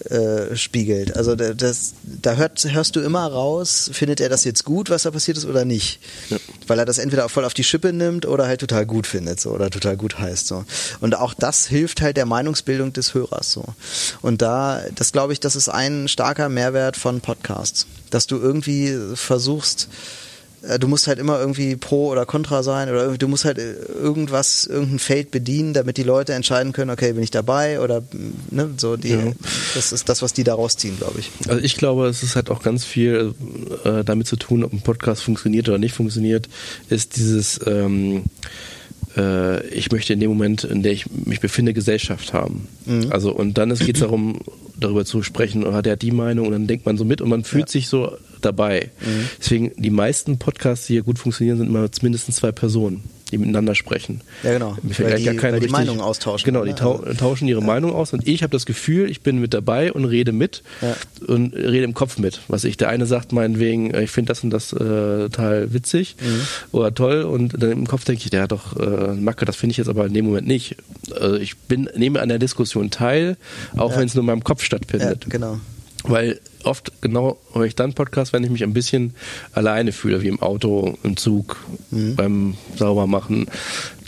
äh, 0.10 0.56
spiegelt. 0.56 1.16
Also 1.16 1.36
das, 1.36 1.94
da 2.04 2.36
hört, 2.36 2.64
hörst 2.72 2.95
du 2.96 3.02
immer 3.02 3.26
raus, 3.26 3.90
findet 3.94 4.22
er 4.22 4.30
das 4.30 4.44
jetzt 4.44 4.66
gut, 4.66 4.90
was 4.90 5.04
da 5.04 5.12
passiert 5.12 5.38
ist 5.38 5.46
oder 5.46 5.66
nicht. 5.66 6.00
Ja. 6.30 6.38
Weil 6.68 6.80
er 6.80 6.86
das 6.86 6.98
entweder 6.98 7.28
voll 7.30 7.46
auf 7.46 7.54
die 7.54 7.64
Schippe 7.64 7.94
nimmt 7.94 8.26
oder 8.26 8.48
halt 8.48 8.62
total 8.62 8.86
gut 8.86 9.08
findet 9.08 9.40
so, 9.40 9.52
oder 9.52 9.70
total 9.70 9.98
gut 9.98 10.18
heißt. 10.18 10.48
So. 10.48 10.66
Und 11.02 11.16
auch 11.16 11.34
das 11.34 11.68
hilft 11.68 12.02
halt 12.02 12.18
der 12.18 12.26
Meinungsbildung 12.26 12.94
des 12.94 13.14
Hörers. 13.14 13.52
So. 13.52 13.66
Und 14.22 14.42
da, 14.42 14.82
das 14.96 15.12
glaube 15.12 15.34
ich, 15.34 15.40
das 15.40 15.56
ist 15.56 15.70
ein 15.70 16.08
starker 16.08 16.50
Mehrwert 16.50 16.98
von 16.98 17.22
Podcasts 17.22 17.86
dass 18.16 18.28
du 18.28 18.38
irgendwie 18.38 18.98
versuchst, 19.16 19.90
du 20.80 20.88
musst 20.88 21.08
halt 21.08 21.20
immer 21.20 21.40
irgendwie 21.40 21.76
pro 21.76 22.08
oder 22.08 22.26
contra 22.26 22.64
sein 22.64 22.90
oder 22.90 23.18
du 23.18 23.28
musst 23.28 23.46
halt 23.46 23.58
äh, 23.58 23.74
irgendwas, 24.02 24.66
irgendein 24.66 25.00
Feld 25.00 25.32
bedienen, 25.32 25.74
damit 25.74 25.98
die 25.98 26.04
Leute 26.04 26.34
entscheiden 26.34 26.74
können, 26.74 26.92
okay, 26.92 27.14
bin 27.14 27.24
ich 27.24 27.32
dabei 27.32 27.80
oder 27.80 28.04
ne, 28.52 28.70
so 28.78 28.98
die, 28.98 29.10
ja. 29.10 29.32
das 29.74 29.92
ist 29.92 30.10
das, 30.10 30.22
was 30.22 30.34
die 30.34 30.44
daraus 30.44 30.78
ziehen, 30.78 30.98
glaube 30.98 31.20
ich. 31.20 31.32
Also 31.48 31.62
ich 31.62 31.76
glaube, 31.78 32.08
es 32.08 32.24
ist 32.24 32.36
halt 32.36 32.50
auch 32.50 32.62
ganz 32.62 32.86
viel 32.86 33.34
äh, 33.84 34.04
damit 34.04 34.28
zu 34.28 34.36
tun, 34.36 34.64
ob 34.64 34.74
ein 34.74 34.82
Podcast 34.82 35.24
funktioniert 35.24 35.70
oder 35.70 35.78
nicht 35.78 35.94
funktioniert, 35.94 36.50
ist 36.90 37.18
dieses 37.18 37.60
ähm, 37.66 38.24
äh, 39.18 39.66
ich 39.68 39.92
möchte 39.92 40.14
in 40.14 40.20
dem 40.20 40.30
Moment, 40.30 40.64
in 40.64 40.84
der 40.84 40.92
ich 40.92 41.06
mich 41.10 41.40
befinde, 41.40 41.74
Gesellschaft 41.74 42.34
haben. 42.34 42.68
Mhm. 42.86 43.08
Also 43.12 43.34
und 43.34 43.58
dann 43.58 43.74
geht 43.76 43.96
es 43.96 44.02
darum, 44.02 44.40
darüber 44.80 45.06
zu 45.06 45.24
sprechen, 45.24 45.64
oder 45.64 45.82
der 45.82 45.94
hat 45.94 46.02
die 46.02 46.12
Meinung 46.12 46.48
und 46.48 46.54
dann 46.54 46.68
denkt 46.68 46.86
man 46.86 46.98
so 46.98 47.06
mit 47.06 47.22
und 47.22 47.30
man 47.30 47.44
fühlt 47.44 47.70
ja. 47.70 47.72
sich 47.72 47.88
so 47.88 48.18
dabei. 48.42 48.92
Mhm. 49.02 49.30
Deswegen, 49.40 49.72
die 49.78 49.90
meisten 49.90 50.38
Podcasts, 50.38 50.88
die 50.88 50.94
hier 50.94 51.04
gut 51.04 51.20
funktionieren, 51.20 51.58
sind 51.58 51.68
immer 51.68 51.88
mindestens 52.02 52.38
zwei 52.38 52.52
Personen 52.52 53.04
die 53.32 53.38
miteinander 53.38 53.74
sprechen. 53.76 54.22
Ja, 54.44 54.54
genau. 54.54 54.78
Weil 54.84 55.18
die, 55.18 55.42
weil 55.42 55.60
die 55.60 55.68
Meinung 55.68 56.00
austauschen. 56.00 56.46
Genau, 56.46 56.64
die 56.64 56.74
tau 56.74 57.00
tauschen 57.18 57.48
ihre 57.48 57.62
ja. 57.62 57.66
Meinung 57.66 57.94
aus 57.94 58.14
und 58.14 58.28
ich 58.28 58.44
habe 58.44 58.52
das 58.52 58.66
Gefühl, 58.66 59.10
ich 59.10 59.22
bin 59.22 59.40
mit 59.40 59.54
dabei 59.54 59.92
und 59.92 60.06
rede 60.06 60.32
mit 60.32 60.62
ja. 60.82 60.96
und 61.28 61.56
rede 61.56 61.84
im 61.84 61.94
Kopf 61.94 62.18
mit. 62.18 62.42
Was 62.48 62.64
ich, 62.64 62.78
der 62.78 62.90
eine 62.90 63.06
sagt 63.06 63.32
meinetwegen, 63.32 63.92
äh, 63.92 64.04
ich 64.04 64.12
finde 64.12 64.30
das 64.30 64.44
und 64.44 64.52
das 64.52 64.74
äh, 64.74 64.78
total 64.78 65.74
witzig 65.74 66.16
mhm. 66.22 66.42
oder 66.72 66.94
toll 66.94 67.24
und 67.24 67.62
dann 67.62 67.72
im 67.72 67.88
Kopf 67.88 68.06
denke 68.06 68.24
ich, 68.24 68.30
der 68.30 68.44
hat 68.44 68.52
doch 68.52 68.78
äh, 68.78 69.14
Macke, 69.14 69.46
das 69.46 69.56
finde 69.56 69.72
ich 69.72 69.78
jetzt 69.78 69.90
aber 69.90 70.06
in 70.06 70.14
dem 70.14 70.26
Moment 70.26 70.48
nicht. 70.48 70.76
Also 71.20 71.38
ich 71.38 71.58
bin, 71.58 71.90
nehme 71.96 72.22
an 72.22 72.30
der 72.30 72.40
Diskussion 72.40 72.92
teil, 72.92 73.38
auch 73.76 73.92
ja. 73.92 73.98
wenn 73.98 74.08
es 74.08 74.14
nur 74.14 74.22
in 74.22 74.28
meinem 74.28 74.44
Kopf 74.44 74.64
stattfindet. 74.64 75.24
Ja, 75.24 75.30
genau. 75.30 75.60
Weil 76.08 76.40
oft 76.64 77.02
genau 77.02 77.38
höre 77.54 77.66
ich 77.66 77.76
dann 77.76 77.94
Podcast, 77.94 78.34
wenn 78.34 78.44
ich 78.44 78.50
mich 78.50 78.64
ein 78.64 78.74
bisschen 78.74 79.14
alleine 79.54 79.92
fühle, 79.92 80.22
wie 80.22 80.28
im 80.28 80.42
Auto, 80.42 80.98
im 81.04 81.18
Zug, 81.18 81.58
mhm. 81.92 82.16
beim 82.16 82.58
Saubermachen. 82.76 83.48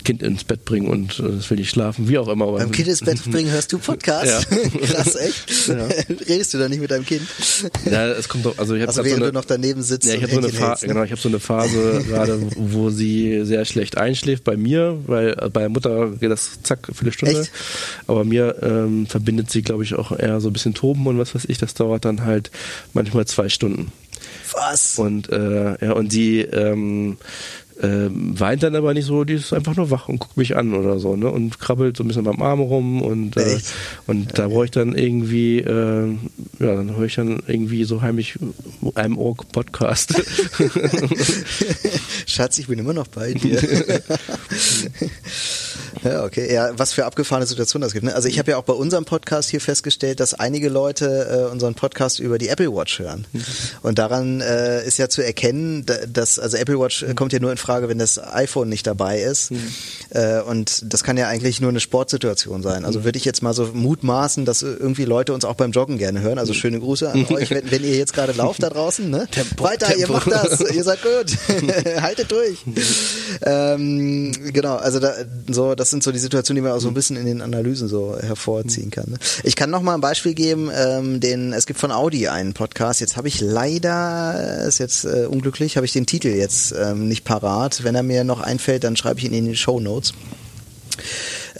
Kind 0.08 0.22
ins 0.22 0.42
Bett 0.42 0.64
bringen 0.64 0.88
und 0.88 1.20
äh, 1.20 1.32
das 1.36 1.50
will 1.50 1.60
ich 1.60 1.68
schlafen, 1.68 2.08
wie 2.08 2.16
auch 2.16 2.28
immer. 2.28 2.50
Beim 2.52 2.70
Kind 2.70 2.88
ins 2.88 3.02
Bett 3.02 3.22
bringen 3.30 3.50
hörst 3.50 3.74
du 3.74 3.78
Podcast? 3.88 4.48
Ja. 4.50 4.68
Krass, 4.86 5.16
echt? 5.16 5.68
Ja. 5.68 5.86
Redest 6.26 6.54
du 6.54 6.58
da 6.58 6.66
nicht 6.66 6.80
mit 6.80 6.90
deinem 6.90 7.04
Kind? 7.04 7.28
Ja, 7.84 8.06
es 8.06 8.26
kommt 8.26 8.46
doch, 8.46 8.56
also 8.56 8.74
ich 8.74 8.80
habe 8.80 8.88
also 8.88 9.02
so 9.02 9.16
eine, 9.16 9.26
du 9.26 9.32
noch 9.34 9.44
daneben 9.44 9.82
sitzt 9.82 10.08
ja, 10.08 10.14
ich 10.14 10.22
habe 10.22 10.32
so 10.32 10.38
eine 10.38 10.48
Phase, 10.48 10.86
ne? 10.86 10.94
genau, 10.94 11.04
ich 11.04 11.10
habe 11.10 11.20
so 11.20 11.28
eine 11.28 11.40
Phase 11.40 12.02
gerade, 12.08 12.40
wo 12.56 12.88
sie 12.88 13.44
sehr 13.44 13.66
schlecht 13.66 13.98
einschläft 13.98 14.44
bei 14.44 14.56
mir, 14.56 14.98
weil 15.06 15.36
äh, 15.38 15.50
bei 15.50 15.60
der 15.60 15.68
Mutter 15.68 16.12
geht 16.12 16.30
das 16.30 16.62
zack 16.62 16.88
für 16.90 17.02
eine 17.02 17.12
Stunde. 17.12 17.42
Echt? 17.42 17.50
Aber 18.06 18.24
mir 18.24 18.56
ähm, 18.62 19.06
verbindet 19.06 19.50
sie, 19.50 19.60
glaube 19.60 19.84
ich, 19.84 19.94
auch 19.94 20.18
eher 20.18 20.40
so 20.40 20.48
ein 20.48 20.54
bisschen 20.54 20.72
Toben 20.72 21.06
und 21.06 21.18
was 21.18 21.34
weiß 21.34 21.44
ich. 21.48 21.58
Das 21.58 21.74
dauert 21.74 22.06
dann 22.06 22.24
halt 22.24 22.50
manchmal 22.94 23.26
zwei 23.26 23.50
Stunden. 23.50 23.92
Was? 24.54 24.98
Und 24.98 25.30
äh, 25.30 25.84
ja, 25.84 25.92
und 25.92 26.14
die 26.14 26.40
ähm, 26.40 27.18
äh, 27.80 28.08
weint 28.10 28.62
dann 28.62 28.74
aber 28.74 28.94
nicht 28.94 29.06
so, 29.06 29.24
die 29.24 29.34
ist 29.34 29.52
einfach 29.52 29.76
nur 29.76 29.90
wach 29.90 30.08
und 30.08 30.18
guckt 30.18 30.36
mich 30.36 30.56
an 30.56 30.74
oder 30.74 30.98
so, 30.98 31.16
ne? 31.16 31.30
Und 31.30 31.60
krabbelt 31.60 31.96
so 31.96 32.04
ein 32.04 32.08
bisschen 32.08 32.24
beim 32.24 32.42
Arm 32.42 32.60
rum 32.60 33.02
und, 33.02 33.36
äh, 33.36 33.58
und 34.06 34.26
ja, 34.26 34.32
da 34.34 34.48
brauche 34.48 34.64
ich 34.64 34.70
dann 34.70 34.96
irgendwie, 34.96 35.60
äh, 35.60 36.16
ja, 36.58 36.74
dann 36.74 36.96
höre 36.96 37.06
ich 37.06 37.14
dann 37.14 37.42
irgendwie 37.46 37.84
so 37.84 38.02
heimlich 38.02 38.38
einem 38.94 39.16
Ohr 39.16 39.36
Podcast. 39.52 40.14
Schatz, 42.26 42.58
ich 42.58 42.66
bin 42.66 42.78
immer 42.78 42.94
noch 42.94 43.06
bei 43.08 43.32
dir. 43.32 43.60
ja, 46.04 46.24
okay. 46.24 46.52
Ja, 46.52 46.76
was 46.76 46.92
für 46.92 47.04
abgefahrene 47.04 47.46
Situationen 47.46 47.86
das 47.86 47.92
gibt. 47.92 48.04
Ne? 48.04 48.14
Also 48.14 48.28
ich 48.28 48.38
habe 48.38 48.50
ja 48.50 48.56
auch 48.56 48.64
bei 48.64 48.72
unserem 48.72 49.04
Podcast 49.04 49.50
hier 49.50 49.60
festgestellt, 49.60 50.20
dass 50.20 50.34
einige 50.34 50.68
Leute 50.68 51.46
äh, 51.48 51.52
unseren 51.52 51.74
Podcast 51.74 52.18
über 52.18 52.38
die 52.38 52.48
Apple 52.48 52.72
Watch 52.72 52.98
hören. 52.98 53.26
Mhm. 53.32 53.44
Und 53.82 53.98
daran 53.98 54.40
äh, 54.40 54.84
ist 54.84 54.98
ja 54.98 55.08
zu 55.08 55.24
erkennen, 55.24 55.86
dass 56.12 56.38
also 56.38 56.56
Apple 56.56 56.78
Watch 56.80 57.02
äh, 57.02 57.14
kommt 57.14 57.32
ja 57.32 57.38
nur 57.38 57.52
in 57.52 57.56
Frage, 57.56 57.67
wenn 57.68 57.98
das 57.98 58.18
iPhone 58.18 58.68
nicht 58.68 58.86
dabei 58.86 59.20
ist. 59.20 59.50
Mhm. 59.50 59.58
Äh, 60.10 60.40
und 60.40 60.92
das 60.92 61.04
kann 61.04 61.16
ja 61.16 61.28
eigentlich 61.28 61.60
nur 61.60 61.70
eine 61.70 61.80
Sportsituation 61.80 62.62
sein. 62.62 62.84
Also 62.84 63.00
mhm. 63.00 63.04
würde 63.04 63.18
ich 63.18 63.24
jetzt 63.24 63.42
mal 63.42 63.52
so 63.52 63.66
mutmaßen, 63.72 64.44
dass 64.44 64.62
irgendwie 64.62 65.04
Leute 65.04 65.34
uns 65.34 65.44
auch 65.44 65.54
beim 65.54 65.72
Joggen 65.72 65.98
gerne 65.98 66.20
hören. 66.20 66.38
Also 66.38 66.54
schöne 66.54 66.80
Grüße 66.80 67.10
an 67.10 67.26
euch, 67.30 67.50
wenn, 67.50 67.70
wenn 67.70 67.84
ihr 67.84 67.96
jetzt 67.96 68.12
gerade 68.12 68.32
lauft 68.32 68.62
da 68.62 68.70
draußen. 68.70 69.08
Ne? 69.08 69.28
Tempo, 69.30 69.64
Weiter, 69.64 69.86
Tempo. 69.86 70.00
ihr 70.00 70.08
macht 70.08 70.30
das, 70.30 70.60
ihr 70.60 70.84
seid 70.84 71.00
gut. 71.02 71.36
Haltet 72.00 72.30
durch. 72.30 72.58
ähm, 73.42 74.32
genau, 74.52 74.76
also 74.76 74.98
da, 74.98 75.12
so, 75.48 75.74
das 75.74 75.90
sind 75.90 76.02
so 76.02 76.12
die 76.12 76.18
Situationen, 76.18 76.62
die 76.62 76.68
man 76.68 76.76
auch 76.76 76.80
so 76.80 76.88
ein 76.88 76.94
bisschen 76.94 77.16
in 77.16 77.26
den 77.26 77.42
Analysen 77.42 77.88
so 77.88 78.16
hervorziehen 78.20 78.90
kann. 78.90 79.10
Ne? 79.10 79.18
Ich 79.42 79.56
kann 79.56 79.70
noch 79.70 79.82
mal 79.82 79.94
ein 79.94 80.00
Beispiel 80.00 80.34
geben, 80.34 80.70
ähm, 80.74 81.20
den, 81.20 81.52
es 81.52 81.66
gibt 81.66 81.80
von 81.80 81.92
Audi 81.92 82.28
einen 82.28 82.54
Podcast, 82.54 83.00
jetzt 83.00 83.16
habe 83.16 83.28
ich 83.28 83.40
leider, 83.40 84.64
ist 84.66 84.78
jetzt 84.78 85.04
äh, 85.04 85.26
unglücklich, 85.26 85.76
habe 85.76 85.86
ich 85.86 85.92
den 85.92 86.06
Titel 86.06 86.28
jetzt 86.28 86.72
ähm, 86.72 87.08
nicht 87.08 87.24
parat 87.24 87.57
parat. 87.58 87.84
Wenn 87.84 87.94
er 87.94 88.02
mir 88.02 88.24
noch 88.24 88.40
einfällt, 88.40 88.84
dann 88.84 88.96
schreibe 88.96 89.20
ich 89.20 89.26
ihn 89.26 89.34
in 89.34 89.46
die 89.46 89.56
Show 89.56 89.80
Notes. 89.80 90.12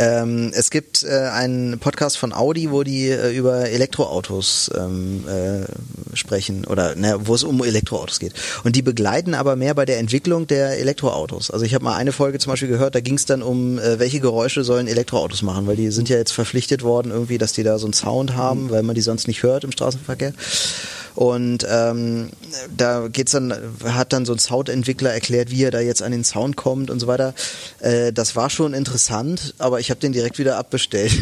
Ähm, 0.00 0.52
es 0.54 0.70
gibt 0.70 1.02
äh, 1.02 1.28
einen 1.32 1.78
Podcast 1.80 2.18
von 2.18 2.32
Audi, 2.32 2.70
wo 2.70 2.84
die 2.84 3.08
äh, 3.08 3.36
über 3.36 3.68
Elektroautos 3.68 4.70
ähm, 4.76 5.24
äh, 5.28 6.16
sprechen 6.16 6.64
oder 6.66 6.94
ne, 6.94 7.18
wo 7.24 7.34
es 7.34 7.42
um 7.42 7.62
Elektroautos 7.62 8.20
geht. 8.20 8.32
Und 8.62 8.76
die 8.76 8.82
begleiten 8.82 9.34
aber 9.34 9.56
mehr 9.56 9.74
bei 9.74 9.84
der 9.84 9.98
Entwicklung 9.98 10.46
der 10.46 10.78
Elektroautos. 10.78 11.50
Also 11.50 11.64
ich 11.64 11.74
habe 11.74 11.84
mal 11.84 11.96
eine 11.96 12.12
Folge 12.12 12.38
zum 12.38 12.52
Beispiel 12.52 12.68
gehört, 12.68 12.94
da 12.94 13.00
ging 13.00 13.14
es 13.14 13.26
dann 13.26 13.42
um, 13.42 13.78
äh, 13.78 13.98
welche 13.98 14.20
Geräusche 14.20 14.62
sollen 14.62 14.86
Elektroautos 14.86 15.42
machen, 15.42 15.66
weil 15.66 15.76
die 15.76 15.90
sind 15.90 16.08
ja 16.08 16.16
jetzt 16.16 16.32
verpflichtet 16.32 16.82
worden 16.82 17.10
irgendwie, 17.10 17.38
dass 17.38 17.52
die 17.52 17.64
da 17.64 17.78
so 17.78 17.86
einen 17.86 17.94
Sound 17.94 18.36
haben, 18.36 18.70
weil 18.70 18.84
man 18.84 18.94
die 18.94 19.00
sonst 19.02 19.26
nicht 19.26 19.42
hört 19.42 19.64
im 19.64 19.72
Straßenverkehr. 19.72 20.32
Und 21.18 21.66
ähm, 21.68 22.28
da 22.76 23.08
geht's 23.08 23.32
dann, 23.32 23.52
hat 23.82 24.12
dann 24.12 24.24
so 24.24 24.32
ein 24.32 24.38
Soundentwickler 24.38 25.12
erklärt, 25.12 25.50
wie 25.50 25.64
er 25.64 25.72
da 25.72 25.80
jetzt 25.80 26.00
an 26.00 26.12
den 26.12 26.22
Sound 26.22 26.54
kommt 26.54 26.90
und 26.90 27.00
so 27.00 27.08
weiter. 27.08 27.34
Äh, 27.80 28.12
das 28.12 28.36
war 28.36 28.50
schon 28.50 28.72
interessant, 28.72 29.52
aber 29.58 29.80
ich 29.80 29.90
habe 29.90 29.98
den 29.98 30.12
direkt 30.12 30.38
wieder 30.38 30.58
abbestellt. 30.58 31.10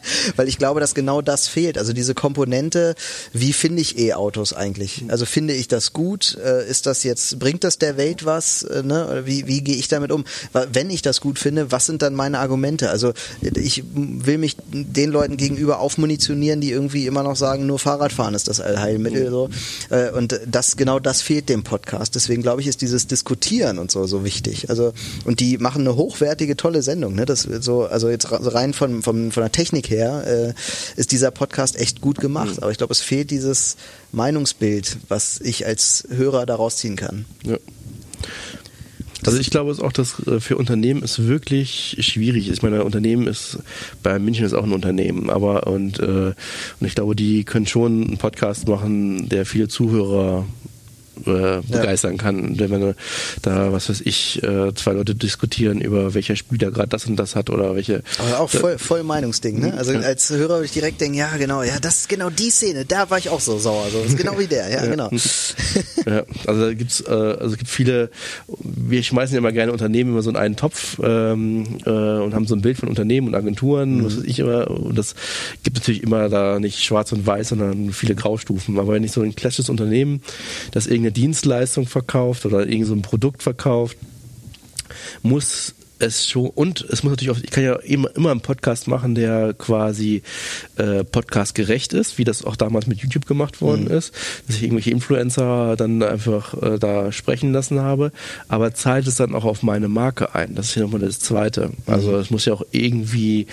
Weil 0.34 0.48
ich 0.48 0.58
glaube, 0.58 0.80
dass 0.80 0.96
genau 0.96 1.22
das 1.22 1.46
fehlt. 1.46 1.78
Also 1.78 1.92
diese 1.92 2.12
Komponente, 2.12 2.96
wie 3.32 3.52
finde 3.52 3.82
ich 3.82 3.96
E-Autos 4.00 4.52
eigentlich? 4.52 5.04
Also 5.06 5.26
finde 5.26 5.54
ich 5.54 5.68
das 5.68 5.92
gut? 5.92 6.36
Äh, 6.44 6.68
ist 6.68 6.86
das 6.86 7.04
jetzt, 7.04 7.38
bringt 7.38 7.62
das 7.62 7.78
der 7.78 7.96
Welt 7.96 8.24
was? 8.24 8.64
Äh, 8.64 8.82
ne? 8.82 9.06
Oder 9.06 9.26
wie, 9.26 9.46
wie 9.46 9.60
gehe 9.62 9.76
ich 9.76 9.86
damit 9.86 10.10
um? 10.10 10.24
Wenn 10.72 10.90
ich 10.90 11.02
das 11.02 11.20
gut 11.20 11.38
finde, 11.38 11.70
was 11.70 11.86
sind 11.86 12.02
dann 12.02 12.16
meine 12.16 12.40
Argumente? 12.40 12.90
Also 12.90 13.12
ich 13.40 13.84
will 13.92 14.38
mich 14.38 14.56
den 14.72 15.10
Leuten 15.10 15.36
gegenüber 15.36 15.78
aufmunitionieren, 15.78 16.60
die 16.60 16.72
irgendwie 16.72 17.06
immer 17.06 17.22
noch 17.22 17.36
sagen, 17.36 17.66
nur 17.66 17.78
Fahrradfahren 17.78 18.34
ist 18.34 18.48
das 18.48 18.60
Allheilmittel 18.60 19.19
Artikel 19.20 19.30
so. 19.30 19.94
Äh, 19.94 20.10
und 20.10 20.40
das 20.46 20.76
genau 20.76 20.98
das 20.98 21.22
fehlt 21.22 21.48
dem 21.48 21.62
Podcast. 21.62 22.14
Deswegen 22.14 22.42
glaube 22.42 22.60
ich, 22.60 22.66
ist 22.66 22.80
dieses 22.80 23.06
Diskutieren 23.06 23.78
und 23.78 23.90
so 23.90 24.06
so 24.06 24.24
wichtig. 24.24 24.70
Also 24.70 24.92
und 25.24 25.40
die 25.40 25.58
machen 25.58 25.82
eine 25.82 25.96
hochwertige, 25.96 26.56
tolle 26.56 26.82
Sendung. 26.82 27.14
Ne? 27.14 27.26
Das 27.26 27.42
so 27.42 27.84
also 27.84 28.08
jetzt 28.08 28.28
rein 28.30 28.72
von 28.72 29.02
von 29.02 29.32
von 29.32 29.42
der 29.42 29.52
Technik 29.52 29.90
her 29.90 30.24
äh, 30.26 31.00
ist 31.00 31.12
dieser 31.12 31.30
Podcast 31.30 31.78
echt 31.78 32.00
gut 32.00 32.18
gemacht. 32.18 32.56
Mhm. 32.56 32.62
Aber 32.62 32.72
ich 32.72 32.78
glaube, 32.78 32.92
es 32.92 33.00
fehlt 33.00 33.30
dieses 33.30 33.76
Meinungsbild, 34.12 34.98
was 35.08 35.40
ich 35.40 35.66
als 35.66 36.04
Hörer 36.10 36.46
daraus 36.46 36.76
ziehen 36.76 36.96
kann. 36.96 37.26
Ja. 37.44 37.56
Also 39.26 39.38
ich 39.38 39.50
glaube 39.50 39.70
es 39.70 39.80
auch, 39.80 39.92
dass 39.92 40.26
äh, 40.26 40.40
für 40.40 40.56
Unternehmen 40.56 41.02
es 41.02 41.26
wirklich 41.26 41.96
schwierig 42.00 42.48
ist. 42.48 42.58
Ich 42.58 42.62
meine, 42.62 42.84
Unternehmen 42.84 43.26
ist, 43.26 43.58
bei 44.02 44.18
München 44.18 44.44
ist 44.44 44.54
auch 44.54 44.64
ein 44.64 44.72
Unternehmen, 44.72 45.30
aber 45.30 45.66
und, 45.66 45.98
äh, 46.00 46.32
und 46.80 46.86
ich 46.86 46.94
glaube, 46.94 47.14
die 47.14 47.44
können 47.44 47.66
schon 47.66 48.04
einen 48.04 48.18
Podcast 48.18 48.68
machen, 48.68 49.28
der 49.28 49.46
viele 49.46 49.68
Zuhörer 49.68 50.46
äh, 51.26 51.60
begeistern 51.66 52.12
ja. 52.12 52.18
kann. 52.18 52.58
Wenn 52.58 52.70
man 52.70 52.94
da, 53.42 53.72
was 53.72 53.88
weiß 53.88 54.02
ich, 54.04 54.42
äh, 54.42 54.74
zwei 54.74 54.92
Leute 54.92 55.14
diskutieren 55.14 55.80
über 55.80 56.14
welcher 56.14 56.36
Spieler 56.36 56.70
gerade 56.70 56.88
das 56.88 57.06
und 57.06 57.16
das 57.16 57.36
hat 57.36 57.50
oder 57.50 57.74
welche. 57.74 58.02
Aber 58.18 58.40
auch 58.40 58.50
voll, 58.50 58.78
voll 58.78 59.02
Meinungsding, 59.02 59.60
ne? 59.60 59.74
Also 59.76 59.92
als 59.92 60.30
Hörer 60.30 60.54
würde 60.54 60.66
ich 60.66 60.72
direkt 60.72 61.00
denken, 61.00 61.16
ja 61.16 61.36
genau, 61.36 61.62
ja, 61.62 61.78
das 61.80 62.00
ist 62.00 62.08
genau 62.08 62.30
die 62.30 62.50
Szene, 62.50 62.84
da 62.84 63.10
war 63.10 63.18
ich 63.18 63.28
auch 63.28 63.40
so 63.40 63.58
sauer. 63.58 63.86
So. 63.90 64.00
Das 64.02 64.10
ist 64.10 64.18
genau 64.18 64.38
wie 64.38 64.46
der, 64.46 64.68
ja, 64.68 64.84
ja. 64.84 64.90
genau. 64.90 65.10
ja, 66.06 66.24
also 66.46 66.60
da 66.66 66.74
gibt's, 66.74 67.00
äh, 67.00 67.10
also 67.10 67.52
es 67.52 67.58
gibt 67.58 67.70
viele, 67.70 68.10
wir 68.58 69.02
schmeißen 69.02 69.34
ja 69.34 69.38
immer 69.38 69.52
gerne 69.52 69.72
Unternehmen 69.72 70.10
immer 70.10 70.22
so 70.22 70.30
in 70.30 70.36
einen 70.36 70.56
Topf 70.56 70.98
ähm, 71.02 71.78
äh, 71.84 71.90
und 71.90 72.34
haben 72.34 72.46
so 72.46 72.54
ein 72.54 72.62
Bild 72.62 72.78
von 72.78 72.88
Unternehmen 72.88 73.28
und 73.28 73.34
Agenturen, 73.34 73.98
mhm. 73.98 74.04
was 74.04 74.16
weiß 74.16 74.24
ich 74.24 74.38
immer, 74.38 74.70
und 74.70 74.96
das 74.96 75.14
gibt 75.62 75.76
natürlich 75.76 76.02
immer 76.02 76.28
da 76.28 76.58
nicht 76.58 76.82
schwarz 76.82 77.12
und 77.12 77.26
weiß, 77.26 77.48
sondern 77.48 77.92
viele 77.92 78.14
Graustufen. 78.14 78.78
Aber 78.78 78.92
wenn 78.92 79.04
ich 79.04 79.12
so 79.12 79.22
ein 79.22 79.34
klassisches 79.34 79.68
Unternehmen, 79.68 80.22
das 80.72 80.86
irgendeine 80.86 81.09
Dienstleistung 81.10 81.86
verkauft 81.86 82.46
oder 82.46 82.60
irgendein 82.60 82.84
so 82.84 82.96
Produkt 83.02 83.42
verkauft, 83.42 83.96
muss 85.22 85.74
es 86.00 86.28
schon, 86.28 86.48
und 86.48 86.82
es 86.88 87.02
muss 87.02 87.10
natürlich 87.10 87.30
auch, 87.30 87.42
ich 87.42 87.50
kann 87.50 87.64
ja 87.64 87.74
immer, 87.76 88.14
immer 88.16 88.30
einen 88.30 88.40
Podcast 88.40 88.88
machen, 88.88 89.14
der 89.14 89.54
quasi 89.54 90.22
äh, 90.76 91.04
Podcast 91.04 91.54
gerecht 91.54 91.92
ist, 91.92 92.18
wie 92.18 92.24
das 92.24 92.44
auch 92.44 92.56
damals 92.56 92.86
mit 92.86 92.98
YouTube 92.98 93.26
gemacht 93.26 93.60
worden 93.60 93.84
mhm. 93.84 93.92
ist, 93.92 94.14
dass 94.46 94.56
ich 94.56 94.62
irgendwelche 94.62 94.90
Influencer 94.90 95.76
dann 95.76 96.02
einfach 96.02 96.54
äh, 96.60 96.78
da 96.78 97.12
sprechen 97.12 97.52
lassen 97.52 97.80
habe, 97.80 98.12
aber 98.48 98.74
zahlt 98.74 99.06
es 99.06 99.16
dann 99.16 99.34
auch 99.34 99.44
auf 99.44 99.62
meine 99.62 99.88
Marke 99.88 100.34
ein. 100.34 100.54
Das 100.54 100.70
ist 100.70 100.74
ja 100.74 100.82
nochmal 100.82 101.00
das 101.00 101.20
Zweite. 101.20 101.70
Also 101.86 102.16
es 102.16 102.30
muss 102.30 102.44
ja 102.44 102.54
auch 102.54 102.64
irgendwie, 102.72 103.46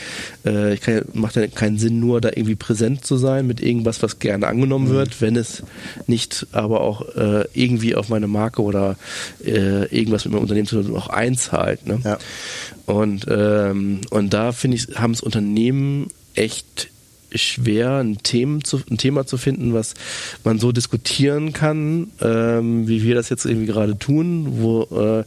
äh, 0.45 0.73
ich 0.73 0.81
kann 0.81 0.95
ja, 0.95 1.01
macht 1.13 1.35
ja 1.35 1.47
keinen 1.47 1.77
Sinn, 1.77 1.99
nur 1.99 2.21
da 2.21 2.29
irgendwie 2.29 2.55
präsent 2.55 3.05
zu 3.05 3.17
sein 3.17 3.47
mit 3.47 3.61
irgendwas, 3.61 4.01
was 4.01 4.19
gerne 4.19 4.47
angenommen 4.47 4.89
mhm. 4.89 4.93
wird, 4.93 5.21
wenn 5.21 5.35
es 5.35 5.63
nicht 6.07 6.47
aber 6.51 6.81
auch 6.81 7.15
äh, 7.15 7.45
irgendwie 7.53 7.95
auf 7.95 8.09
meine 8.09 8.27
Marke 8.27 8.61
oder 8.61 8.95
äh, 9.45 9.85
irgendwas 9.95 10.25
mit 10.25 10.33
meinem 10.33 10.43
Unternehmen 10.43 10.67
zu 10.67 10.81
tun 10.81 10.95
auch 10.95 11.09
einzahlt. 11.09 11.85
Ne? 11.85 11.99
Ja. 12.03 12.17
Und, 12.85 13.25
ähm, 13.29 14.01
und 14.09 14.33
da 14.33 14.51
finde 14.51 14.77
ich, 14.77 14.87
haben 14.95 15.11
es 15.11 15.21
Unternehmen 15.21 16.07
echt 16.35 16.89
schwer, 17.35 17.97
ein, 17.97 18.17
Themen 18.23 18.63
zu, 18.63 18.81
ein 18.89 18.97
Thema 18.97 19.25
zu 19.25 19.37
finden, 19.37 19.73
was 19.73 19.93
man 20.43 20.59
so 20.59 20.71
diskutieren 20.71 21.53
kann, 21.53 22.11
ähm, 22.21 22.87
wie 22.87 23.03
wir 23.03 23.15
das 23.15 23.29
jetzt 23.29 23.45
irgendwie 23.45 23.67
gerade 23.67 23.97
tun, 23.97 24.59
wo 24.59 24.83
äh, 24.83 25.19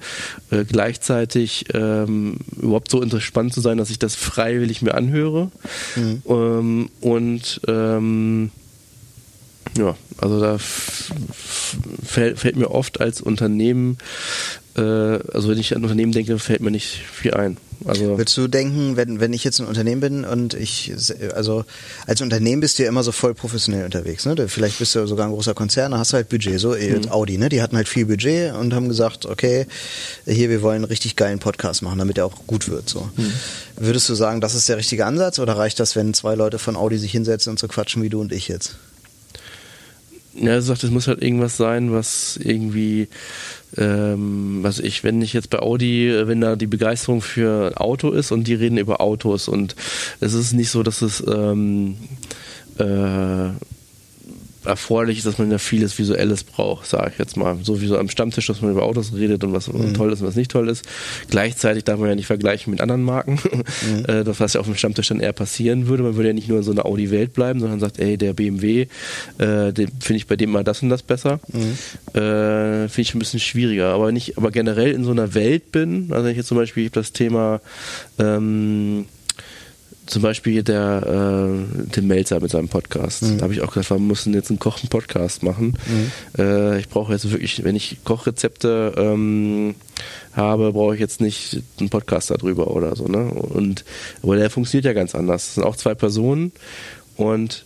äh, 0.55 0.65
gleichzeitig 0.65 1.67
ähm, 1.75 2.39
überhaupt 2.57 2.91
so 2.91 3.21
spannend 3.21 3.53
zu 3.53 3.61
sein, 3.61 3.79
dass 3.79 3.91
ich 3.91 3.99
das 3.99 4.15
freiwillig 4.15 4.83
mir 4.83 4.95
anhöre. 4.95 5.51
Mhm. 5.97 6.23
Ähm, 6.27 6.89
und 7.01 7.61
ähm, 7.69 8.51
ja, 9.79 9.97
also 10.19 10.41
da 10.41 10.59
fällt, 10.59 12.39
fällt 12.39 12.57
mir 12.57 12.71
oft 12.71 13.01
als 13.01 13.21
Unternehmen 13.21 13.99
also 14.75 15.49
wenn 15.49 15.59
ich 15.59 15.75
an 15.75 15.83
Unternehmen 15.83 16.13
denke, 16.13 16.39
fällt 16.39 16.61
mir 16.61 16.71
nicht 16.71 17.03
viel 17.13 17.35
ein. 17.35 17.57
Also 17.87 18.19
Würdest 18.19 18.37
du 18.37 18.47
denken, 18.47 18.97
wenn, 18.97 19.21
wenn 19.21 19.33
ich 19.33 19.43
jetzt 19.43 19.59
ein 19.59 19.67
Unternehmen 19.67 20.01
bin 20.01 20.25
und 20.25 20.55
ich, 20.55 20.93
also 21.35 21.65
als 22.07 22.21
Unternehmen 22.21 22.61
bist 22.61 22.79
du 22.79 22.83
ja 22.83 22.89
immer 22.89 23.03
so 23.03 23.11
voll 23.11 23.35
professionell 23.35 23.85
unterwegs, 23.85 24.27
ne? 24.27 24.37
Vielleicht 24.49 24.79
bist 24.79 24.95
du 24.95 25.07
sogar 25.07 25.27
ein 25.27 25.33
großer 25.33 25.55
Konzern, 25.55 25.95
hast 25.97 26.13
halt 26.13 26.29
Budget, 26.29 26.61
so 26.61 26.75
mhm. 26.75 27.11
Audi, 27.11 27.39
ne? 27.39 27.49
Die 27.49 27.63
hatten 27.63 27.77
halt 27.77 27.89
viel 27.89 28.05
Budget 28.05 28.55
und 28.55 28.75
haben 28.75 28.89
gesagt, 28.89 29.25
okay, 29.25 29.67
hier, 30.27 30.51
wir 30.51 30.61
wollen 30.63 30.77
einen 30.77 30.85
richtig 30.85 31.17
geilen 31.17 31.39
Podcast 31.39 31.83
machen, 31.83 31.99
damit 31.99 32.19
er 32.19 32.27
auch 32.27 32.47
gut 32.47 32.69
wird, 32.69 32.89
so. 32.89 33.09
Mhm. 33.17 33.33
Würdest 33.77 34.09
du 34.11 34.15
sagen, 34.15 34.43
das 34.43 34.55
ist 34.55 34.69
der 34.69 34.77
richtige 34.77 35.07
Ansatz 35.07 35.39
oder 35.39 35.57
reicht 35.57 35.81
das, 35.81 35.97
wenn 35.97 36.13
zwei 36.13 36.35
Leute 36.35 36.59
von 36.59 36.77
Audi 36.77 36.99
sich 36.99 37.13
hinsetzen 37.13 37.51
und 37.51 37.59
so 37.59 37.67
quatschen 37.67 38.03
wie 38.03 38.11
du 38.11 38.21
und 38.21 38.31
ich 38.31 38.49
jetzt? 38.49 38.77
Ja, 40.35 40.51
er 40.51 40.63
sagt, 40.63 40.85
es 40.85 40.91
muss 40.91 41.09
halt 41.09 41.23
irgendwas 41.23 41.57
sein, 41.57 41.93
was 41.93 42.39
irgendwie 42.43 43.09
ähm, 43.77 44.59
was 44.63 44.79
ich, 44.79 45.05
wenn 45.05 45.23
ich 45.23 45.33
jetzt 45.33 45.51
bei 45.51 45.61
Audi, 45.61 46.13
wenn 46.25 46.41
da 46.41 46.57
die 46.57 46.67
Begeisterung 46.67 47.21
für 47.21 47.81
Auto 47.81 48.11
ist 48.11 48.33
und 48.33 48.45
die 48.45 48.55
reden 48.55 48.79
über 48.79 49.01
Autos 49.01 49.49
und 49.49 49.77
es 50.21 50.35
ist 50.35 50.53
nicht 50.53 50.71
so, 50.71 50.83
dass 50.83 51.03
es 51.03 51.23
ähm, 51.27 51.97
äh, 52.79 53.51
erforderlich 54.65 55.19
ist, 55.19 55.27
dass 55.27 55.39
man 55.39 55.51
ja 55.51 55.59
vieles 55.59 55.99
Visuelles 55.99 56.45
braucht, 56.45 56.87
sage 56.87 57.11
ich 57.13 57.19
jetzt 57.19 57.37
mal. 57.37 57.59
So 57.63 57.81
wie 57.81 57.87
so 57.87 57.99
am 57.99 58.09
Stammtisch, 58.09 58.47
dass 58.47 58.61
man 58.61 58.73
über 58.73 58.83
Autos 58.83 59.13
redet 59.15 59.43
und 59.45 59.53
was 59.53 59.69
mhm. 59.69 59.95
toll 59.95 60.13
ist 60.13 60.21
und 60.21 60.29
was 60.29 60.37
nicht 60.37 60.51
toll 60.51 60.69
ist. 60.69 60.85
Gleichzeitig 61.31 61.85
darf 61.85 61.99
man 61.99 62.09
ja 62.09 62.15
nicht 62.15 62.27
vergleichen 62.27 62.71
mit 62.71 62.81
anderen 62.81 63.03
Marken. 63.03 63.39
Mhm. 63.81 64.05
Äh, 64.07 64.25
das, 64.25 64.41
was 64.41 64.55
ja 64.55 64.61
auf 64.61 64.67
dem 64.67 64.75
Stammtisch 64.75 65.09
dann 65.09 65.21
eher 65.21 65.33
passieren 65.33 65.87
würde. 65.87 66.03
Man 66.03 66.17
würde 66.17 66.29
ja 66.29 66.33
nicht 66.33 66.49
nur 66.49 66.59
in 66.59 66.65
so 66.65 66.73
einer 66.73 66.87
Audi-Welt 66.87 67.33
bleiben, 67.33 67.61
sondern 67.61 67.79
sagt, 67.79 67.99
ey, 67.99 68.17
der 68.17 68.33
BMW, 68.33 68.87
äh, 69.39 69.73
finde 69.73 70.17
ich 70.17 70.27
bei 70.27 70.37
dem 70.37 70.51
mal 70.51 70.65
das 70.65 70.83
und 70.83 70.89
das 70.89 71.03
besser. 71.03 71.41
Mhm. 71.49 72.19
Äh, 72.21 72.89
finde 72.89 73.01
ich 73.01 73.15
ein 73.15 73.19
bisschen 73.19 73.41
schwieriger. 73.41 73.93
Aber 73.95 74.13
nicht, 74.13 74.37
aber 74.39 74.51
generell 74.51 74.93
in 74.93 75.05
so 75.05 75.13
einer 75.13 75.35
Welt 75.35 75.73
bin, 75.73 76.09
also 76.11 76.25
wenn 76.25 76.33
ich 76.33 76.37
jetzt 76.37 76.49
zum 76.49 76.59
Beispiel 76.59 76.91
das 76.91 77.13
Thema 77.13 77.61
ähm, 78.19 79.07
zum 80.11 80.23
Beispiel 80.23 80.63
der 80.63 81.03
äh, 81.07 81.91
Tim 81.93 82.09
Melzer 82.09 82.41
mit 82.41 82.51
seinem 82.51 82.69
Podcast. 82.69 83.23
Mhm. 83.23 83.39
Da 83.39 83.45
habe 83.45 83.55
ich 83.55 83.63
auch 83.63 83.73
gesagt, 83.73 83.91
wir 83.91 83.99
müssen 83.99 84.35
jetzt 84.35 84.51
einen 84.51 84.59
Kochen-Podcast 84.59 85.43
machen. 85.45 85.79
Mhm. 85.87 86.11
Äh, 86.37 86.79
ich 86.81 86.89
brauche 86.89 87.13
jetzt 87.13 87.31
wirklich, 87.31 87.63
wenn 87.63 87.77
ich 87.77 87.99
Kochrezepte 88.05 88.93
ähm, 88.97 89.77
habe, 90.33 90.73
brauche 90.73 90.95
ich 90.95 91.01
jetzt 91.01 91.21
nicht 91.21 91.63
einen 91.79 91.91
Podcast 91.91 92.31
darüber 92.31 92.73
oder 92.73 92.97
so. 92.97 93.07
Ne? 93.07 93.25
Und, 93.31 93.85
aber 94.23 94.37
der 94.37 94.51
funktioniert 94.51 94.85
ja 94.85 94.93
ganz 94.93 95.15
anders. 95.15 95.47
Das 95.47 95.55
sind 95.55 95.65
auch 95.65 95.77
zwei 95.77 95.95
Personen 95.95 96.51
und 97.17 97.65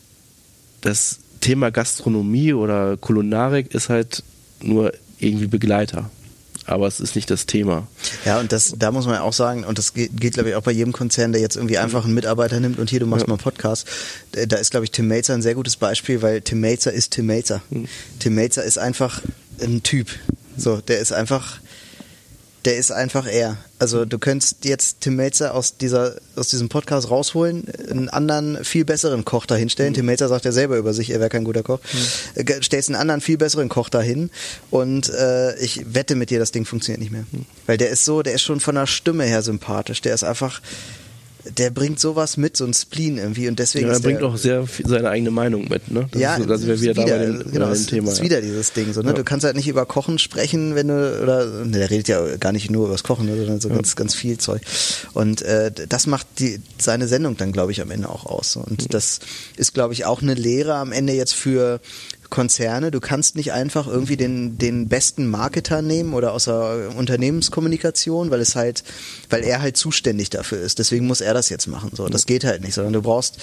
das 0.83 1.21
Thema 1.41 1.71
Gastronomie 1.71 2.53
oder 2.53 2.99
Kulinarik 2.99 3.75
ist 3.75 3.89
halt 3.89 4.23
nur 4.63 4.93
irgendwie 5.19 5.47
Begleiter 5.47 6.11
aber 6.67 6.87
es 6.87 7.01
ist 7.01 7.15
nicht 7.15 7.31
das 7.31 7.47
Thema. 7.47 7.87
Ja, 8.25 8.41
und 8.41 8.53
das, 8.53 8.75
da 8.77 8.91
muss 8.91 9.07
man 9.07 9.17
ja 9.17 9.23
auch 9.23 9.33
sagen, 9.33 9.65
und 9.65 9.79
das 9.79 9.93
geht, 9.93 10.19
geht 10.19 10.35
glaube 10.35 10.51
ich, 10.51 10.55
auch 10.55 10.63
bei 10.63 10.73
jedem 10.73 10.93
Konzern, 10.93 11.33
der 11.33 11.41
jetzt 11.41 11.57
irgendwie 11.57 11.79
einfach 11.79 12.05
einen 12.05 12.15
Mitarbeiter 12.15 12.61
nimmt 12.61 12.79
und 12.79 12.91
hier, 12.91 13.01
du 13.01 13.07
machst 13.07 13.23
ja. 13.23 13.29
mal 13.29 13.35
einen 13.35 13.43
Podcast. 13.43 13.87
Da 14.33 14.57
ist, 14.57 14.71
glaube 14.71 14.85
ich, 14.85 14.91
Tim 14.91 15.09
Melzer 15.09 15.35
ein 15.35 15.43
sehr 15.43 15.55
gutes 15.55 15.77
Beispiel, 15.77 16.23
weil 16.23 16.41
Tim 16.41 16.61
Melzer 16.61 16.93
ist 16.93 17.13
Tim 17.13 17.27
Melzer. 17.27 17.63
Mhm. 17.71 17.87
Tim 18.19 18.35
Melzer 18.35 18.65
ist 18.65 18.79
einfach 18.79 19.21
ein 19.61 19.83
Typ. 19.83 20.09
So, 20.57 20.81
der 20.81 21.01
ist 21.01 21.13
einfach, 21.13 21.59
der 22.65 22.77
ist 22.77 22.91
einfach 22.91 23.27
er. 23.27 23.59
Also 23.79 24.05
du 24.05 24.19
könntest 24.19 24.65
jetzt 24.65 25.01
Tim 25.01 25.17
Melzer 25.17 25.55
aus 25.55 25.77
dieser 25.77 26.17
aus 26.37 26.49
diesem 26.49 26.69
Podcast 26.69 27.11
rausholen, 27.11 27.65
einen 27.91 28.09
anderen 28.09 28.65
viel 28.65 28.85
besseren 28.85 29.25
Koch 29.25 29.47
dahinstellen. 29.47 29.93
Mhm. 29.93 29.97
Tim 29.97 30.07
Melzer 30.07 30.29
sagt 30.29 30.45
ja 30.45 30.53
selber 30.53 30.77
über 30.77 30.95
sich, 30.95 31.11
er 31.11 31.21
wäre 31.21 31.29
kein 31.29 31.45
guter 31.45 31.63
Koch. 31.63 31.81
Mhm. 31.93 32.63
Stellst 32.63 32.89
einen 32.89 33.01
anderen 33.01 33.21
viel 33.21 33.37
besseren 33.37 33.69
Koch 33.69 33.89
dahin 33.89 34.31
und 34.71 35.11
äh, 35.11 35.57
ich 35.59 35.95
wette 35.95 36.15
mit 36.15 36.31
dir, 36.31 36.39
das 36.39 36.53
Ding 36.53 36.65
funktioniert 36.65 37.01
nicht 37.01 37.13
mehr, 37.13 37.27
mhm. 37.33 37.47
weil 37.67 37.77
der 37.77 37.91
ist 37.91 38.05
so, 38.05 38.23
der 38.23 38.35
ist 38.35 38.43
schon 38.43 38.61
von 38.61 38.75
der 38.75 38.87
Stimme 38.87 39.25
her 39.25 39.43
sympathisch. 39.43 40.01
Der 40.01 40.15
ist 40.15 40.25
einfach 40.25 40.61
der 41.45 41.71
bringt 41.71 42.01
sowas 42.01 42.37
mit, 42.37 42.57
so 42.57 42.65
ein 42.65 42.73
Spleen 42.73 43.19
irgendwie 43.19 43.49
und 43.49 43.59
deswegen. 43.59 43.89
Ja, 43.89 43.95
er 43.95 44.01
bringt 44.01 44.23
auch 44.23 44.37
sehr 44.37 44.67
viel 44.67 44.87
seine 44.87 45.11
eigene 45.11 45.31
Meinung 45.31 45.69
mit, 45.69 45.91
ne? 45.91 46.09
Das 46.11 46.21
ja, 46.21 46.37
ist, 46.37 46.49
da 46.49 46.57
sind 46.57 46.69
wir 46.69 46.81
wieder, 46.81 46.97
wieder, 46.97 47.07
da 47.07 47.19
bei 47.19 47.27
dem, 47.27 47.53
genau, 47.53 47.67
bei 47.67 47.75
dem 47.75 47.87
Thema. 47.87 48.13
ist 48.13 48.19
ja. 48.19 48.25
wieder 48.25 48.41
dieses 48.41 48.73
Ding, 48.73 48.93
so, 48.93 49.03
ne? 49.03 49.09
Ja. 49.09 49.13
Du 49.13 49.25
kannst 49.25 49.45
halt 49.45 49.57
nicht 49.57 49.69
über 49.69 49.85
Kochen 49.87 50.19
sprechen, 50.19 50.75
wenn 50.75 50.89
du, 50.89 51.23
oder, 51.23 51.47
ne, 51.65 51.79
der 51.79 51.91
redet 51.91 52.09
ja 52.09 52.37
gar 52.37 52.53
nicht 52.53 52.71
nur 52.71 52.85
über 52.85 52.93
das 52.93 53.03
Kochen, 53.03 53.27
ne, 53.27 53.37
sondern 53.37 53.61
so 53.61 53.69
ja. 53.69 53.75
ganz, 53.75 53.95
ganz 53.97 54.15
viel 54.15 54.39
Zeug. 54.39 54.63
Und 55.13 55.43
äh, 55.43 55.71
das 55.89 56.07
macht 56.07 56.27
die, 56.39 56.61
seine 56.79 57.09
Sendung 57.09 57.37
dann, 57.37 57.53
glaube 57.53 57.73
ich, 57.73 57.81
am 57.83 57.91
Ende 57.91 58.09
auch 58.09 58.27
aus. 58.27 58.57
Und 58.57 58.83
mhm. 58.83 58.89
das 58.89 59.21
ist, 59.57 59.75
glaube 59.75 59.93
ich, 59.93 60.05
auch 60.05 60.23
eine 60.23 60.35
Lehre 60.35 60.75
am 60.75 60.93
Ende 60.93 61.13
jetzt 61.13 61.35
für 61.35 61.81
Konzerne. 62.35 62.91
Du 62.91 62.99
kannst 62.99 63.37
nicht 63.37 63.53
einfach 63.53 63.87
irgendwie 63.87 64.17
den, 64.17 64.59
den 64.59 64.89
besten 64.89 65.31
Marketer 65.31 65.83
nehmen 65.83 66.15
oder 66.15 66.33
aus 66.33 66.47
der 66.47 66.91
Unternehmenskommunikation, 66.97 68.33
weil 68.33 68.41
es 68.41 68.57
halt, 68.57 68.83
weil 69.31 69.45
er 69.45 69.63
halt 69.63 69.77
zuständig 69.77 70.31
dafür 70.31 70.61
ist. 70.61 70.81
Deswegen 70.81 71.07
muss 71.07 71.21
er 71.21 71.33
das 71.33 71.49
jetzt 71.49 71.69
machen. 71.69 71.93
So, 71.95 72.09
das 72.09 72.27
geht 72.27 72.43
halt 72.43 72.63
nicht, 72.63 72.75
sondern 72.75 72.93
du 72.93 73.03
brauchst 73.03 73.39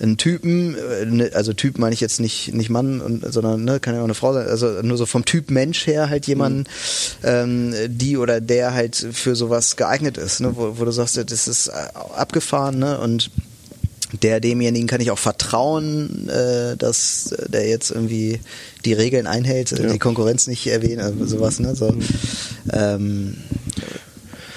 einen 0.00 0.16
Typen, 0.16 0.74
äh, 0.74 1.06
ne, 1.06 1.30
also 1.34 1.52
Typ 1.52 1.78
meine 1.78 1.94
ich 1.94 2.00
jetzt 2.00 2.18
nicht 2.18 2.52
nicht 2.52 2.68
Mann, 2.68 3.22
sondern 3.30 3.64
ne, 3.64 3.78
kann 3.78 3.94
ja 3.94 4.00
auch 4.00 4.04
eine 4.04 4.14
Frau 4.14 4.32
sein, 4.32 4.48
also 4.48 4.82
nur 4.82 4.96
so 4.96 5.06
vom 5.06 5.24
Typ 5.24 5.50
Mensch 5.50 5.86
her 5.86 6.10
halt 6.10 6.26
jemanden, 6.26 6.58
mhm. 6.58 6.64
ähm, 7.22 7.74
die 7.86 8.16
oder 8.16 8.40
der 8.40 8.74
halt 8.74 8.96
für 8.96 9.36
sowas 9.36 9.76
geeignet 9.76 10.18
ist, 10.18 10.40
ne, 10.40 10.56
wo, 10.56 10.78
wo 10.78 10.84
du 10.84 10.90
sagst, 10.90 11.16
das 11.16 11.48
ist 11.48 11.68
abgefahren, 11.70 12.80
ne, 12.80 12.98
und 12.98 13.30
der 14.22 14.40
demjenigen 14.40 14.86
kann 14.86 15.00
ich 15.00 15.10
auch 15.10 15.18
vertrauen, 15.18 16.28
äh, 16.28 16.76
dass 16.76 17.34
der 17.48 17.68
jetzt 17.68 17.90
irgendwie 17.90 18.40
die 18.84 18.92
Regeln 18.92 19.26
einhält, 19.26 19.72
ja. 19.72 19.92
die 19.92 19.98
Konkurrenz 19.98 20.46
nicht 20.46 20.66
erwähnt, 20.66 21.00
also 21.00 21.24
sowas, 21.26 21.60
ne? 21.60 21.74
So, 21.74 21.94
ähm, 22.72 23.36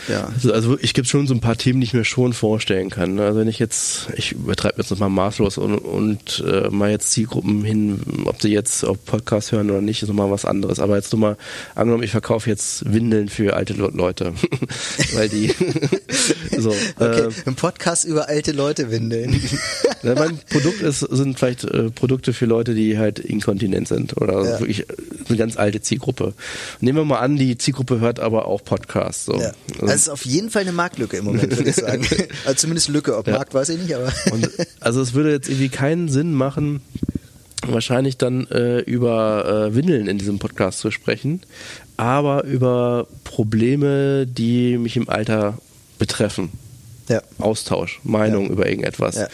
ja. 0.09 0.27
Also, 0.33 0.53
also 0.53 0.77
ich 0.79 0.93
gibt 0.93 1.07
schon 1.07 1.27
so 1.27 1.33
ein 1.33 1.39
paar 1.39 1.55
Themen, 1.55 1.79
die 1.79 1.85
ich 1.85 1.93
mir 1.93 2.03
schon 2.03 2.33
vorstellen 2.33 2.89
kann. 2.89 3.15
Ne? 3.15 3.25
Also 3.25 3.39
wenn 3.39 3.47
ich 3.47 3.59
jetzt, 3.59 4.07
ich 4.15 4.31
übertreibe 4.31 4.75
jetzt 4.77 4.89
nochmal 4.89 5.09
maßlos 5.09 5.57
und, 5.57 5.77
und 5.77 6.43
äh, 6.45 6.69
mal 6.69 6.89
jetzt 6.89 7.11
Zielgruppen 7.11 7.63
hin, 7.63 8.01
ob 8.25 8.41
sie 8.41 8.49
jetzt 8.49 8.83
auf 8.83 9.03
Podcast 9.05 9.51
hören 9.51 9.69
oder 9.69 9.81
nicht, 9.81 10.01
ist 10.01 10.09
nochmal 10.09 10.31
was 10.31 10.45
anderes. 10.45 10.79
Aber 10.79 10.95
jetzt 10.95 11.13
nur 11.13 11.19
mal, 11.19 11.37
angenommen, 11.75 12.03
ich 12.03 12.11
verkaufe 12.11 12.49
jetzt 12.49 12.91
Windeln 12.91 13.29
für 13.29 13.55
alte 13.55 13.73
Leute. 13.73 14.33
Weil 15.13 15.29
die 15.29 15.53
so. 16.61 16.69
Okay, 16.97 17.21
äh, 17.21 17.29
ein 17.45 17.55
Podcast 17.55 18.05
über 18.05 18.27
alte 18.29 18.51
Leute 18.51 18.91
Windeln. 18.91 19.39
Ja, 20.01 20.15
mein 20.15 20.39
Produkt 20.49 20.81
ist, 20.81 20.99
sind 21.01 21.37
vielleicht 21.37 21.65
äh, 21.65 21.89
Produkte 21.89 22.31
für 22.31 22.45
Leute, 22.45 22.73
die 22.73 22.97
halt 22.97 23.19
inkontinent 23.19 23.89
sind 23.89 24.15
oder 24.15 24.45
Ja. 24.45 24.59
wirklich 24.61 24.85
eine 25.27 25.37
ganz 25.37 25.57
alte 25.57 25.81
Zielgruppe. 25.81 26.33
Nehmen 26.79 26.99
wir 26.99 27.03
mal 27.03 27.19
an, 27.19 27.35
die 27.35 27.57
Zielgruppe 27.57 27.99
hört 27.99 28.21
aber 28.21 28.45
auch 28.45 28.63
Podcasts. 28.63 29.25
So. 29.25 29.33
Ja. 29.37 29.51
Also 29.81 29.85
es 29.87 29.95
ist 30.03 30.09
auf 30.09 30.23
jeden 30.25 30.51
Fall 30.51 30.61
eine 30.61 30.71
Marktlücke 30.71 31.17
im 31.17 31.25
Moment, 31.25 31.51
würde 31.57 31.69
ich 31.69 31.75
sagen. 31.75 32.07
Also 32.45 32.55
zumindest 32.59 32.87
Lücke, 32.87 33.17
ob 33.17 33.27
Ja. 33.27 33.33
Markt 33.33 33.53
weiß 33.53 33.67
ich 33.67 33.79
nicht, 33.81 33.93
aber. 33.93 34.09
Und 34.31 34.49
also 34.79 35.01
es 35.01 35.13
würde 35.13 35.31
jetzt 35.31 35.49
irgendwie 35.49 35.67
keinen 35.67 36.07
Sinn 36.07 36.33
machen, 36.33 36.79
wahrscheinlich 37.67 38.15
dann 38.17 38.47
äh, 38.51 38.79
über 38.79 39.67
äh, 39.69 39.75
Windeln 39.75 40.07
in 40.07 40.17
diesem 40.17 40.39
Podcast 40.39 40.79
zu 40.79 40.91
sprechen, 40.91 41.41
aber 41.97 42.45
über 42.45 43.05
Probleme, 43.25 44.25
die 44.27 44.77
mich 44.77 44.95
im 44.95 45.09
Alter 45.09 45.57
betreffen. 45.99 46.49
ja. 47.09 47.21
Austausch, 47.39 47.99
Meinung 48.03 48.45
Ja. 48.47 48.51
über 48.51 48.67
irgendetwas. 48.69 49.15
Ja. 49.15 49.27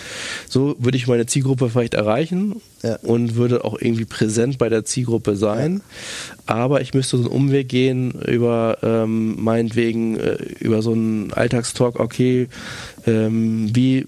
So 0.47 0.75
würde 0.79 0.97
ich 0.97 1.07
meine 1.07 1.25
Zielgruppe 1.25 1.69
vielleicht 1.69 1.93
erreichen 1.93 2.61
und 3.01 3.35
würde 3.35 3.65
auch 3.65 3.77
irgendwie 3.79 4.05
präsent 4.05 4.57
bei 4.57 4.69
der 4.69 4.85
Zielgruppe 4.85 5.35
sein. 5.35 5.81
Aber 6.45 6.79
ich 6.81 6.93
müsste 6.93 7.17
so 7.17 7.23
einen 7.23 7.31
Umweg 7.33 7.67
gehen 7.67 8.11
über 8.27 8.77
ähm, 8.81 9.43
meinetwegen 9.43 10.17
äh, 10.17 10.37
über 10.59 10.81
so 10.81 10.93
einen 10.93 11.33
Alltagstalk, 11.33 11.99
okay, 11.99 12.47
ähm, 13.07 13.69
wie 13.75 14.07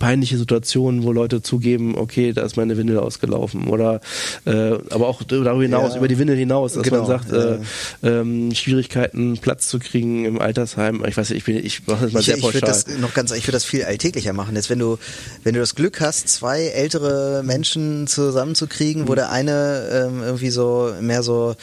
peinliche 0.00 0.36
Situationen, 0.38 1.02
wo 1.02 1.12
Leute 1.12 1.42
zugeben, 1.42 1.96
okay, 1.96 2.32
da 2.32 2.42
ist 2.42 2.56
meine 2.56 2.76
Windel 2.76 2.98
ausgelaufen 2.98 3.68
oder 3.68 4.00
äh, 4.44 4.72
aber 4.90 5.08
auch 5.08 5.22
darüber 5.22 5.60
hinaus, 5.62 5.92
Ja. 5.92 5.98
über 5.98 6.08
die 6.08 6.18
Windel 6.18 6.36
hinaus, 6.36 6.72
dass 6.74 6.82
Genau, 6.82 6.98
man 6.98 7.06
sagt, 7.06 7.32
äh, 7.32 7.58
ähm, 8.02 8.54
Schwierigkeiten 8.54 9.38
Platz 9.38 9.68
zu 9.68 9.78
kriegen 9.78 10.24
im 10.24 10.40
Altersheim. 10.40 11.04
Ich 11.06 11.16
weiß 11.16 11.30
nicht, 11.30 11.38
ich 11.38 11.44
bin 11.44 11.56
ich 11.64 11.86
mache 11.86 12.04
das 12.04 12.12
mal 12.12 12.20
Ich, 12.20 12.26
sehr 12.26 12.36
ich 12.36 12.42
würde 12.44 12.60
pauschal. 12.60 12.84
das 12.86 12.98
noch 12.98 13.14
ganz, 13.14 13.30
ich 13.32 13.44
würde 13.44 13.52
das 13.52 13.64
viel 13.64 13.84
alltäglicher 13.84 14.32
machen. 14.32 14.56
Jetzt, 14.56 14.70
wenn 14.70 14.78
du, 14.78 14.98
wenn 15.44 15.54
du 15.54 15.60
das 15.60 15.74
Glück 15.74 16.00
hast, 16.00 16.28
zwei 16.28 16.62
ältere 16.66 17.42
Menschen 17.44 18.06
zusammenzukriegen, 18.06 19.02
Mhm. 19.02 19.08
wo 19.08 19.14
der 19.14 19.30
eine 19.30 20.06
ähm, 20.08 20.22
irgendwie 20.22 20.50
so 20.50 20.92
mehr 21.00 21.22
so 21.22 21.54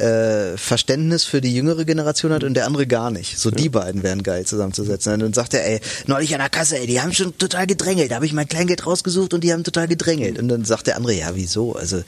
äh, 0.00 0.56
Verständnis 0.56 1.24
für 1.24 1.40
die 1.40 1.54
jüngere 1.54 1.84
Generation 1.84 2.32
hat 2.32 2.44
und 2.44 2.54
der 2.54 2.66
andere 2.66 2.86
gar 2.86 3.10
nicht. 3.10 3.38
So 3.38 3.50
die 3.50 3.68
beiden 3.68 4.02
wären 4.02 4.22
geil 4.22 4.44
zusammenzusetzen. 4.46 5.14
Und 5.14 5.20
dann 5.20 5.32
sagt 5.32 5.54
er, 5.54 5.66
ey, 5.66 5.80
neulich 6.06 6.34
an 6.34 6.40
der 6.40 6.48
Kasse, 6.50 6.78
ey, 6.78 6.86
die 6.86 7.00
haben 7.00 7.12
schon 7.12 7.36
total 7.38 7.66
gedrängelt. 7.66 8.10
Da 8.10 8.16
habe 8.16 8.26
ich 8.26 8.32
mein 8.32 8.48
Kleingeld 8.48 8.86
rausgesucht 8.86 9.34
und 9.34 9.42
die 9.44 9.52
haben 9.52 9.64
total 9.64 9.88
gedrängelt. 9.88 10.38
Und 10.38 10.48
dann 10.48 10.64
sagt 10.64 10.86
der 10.86 10.96
andere, 10.96 11.14
ja, 11.14 11.30
wieso? 11.34 11.74
Also 11.74 12.02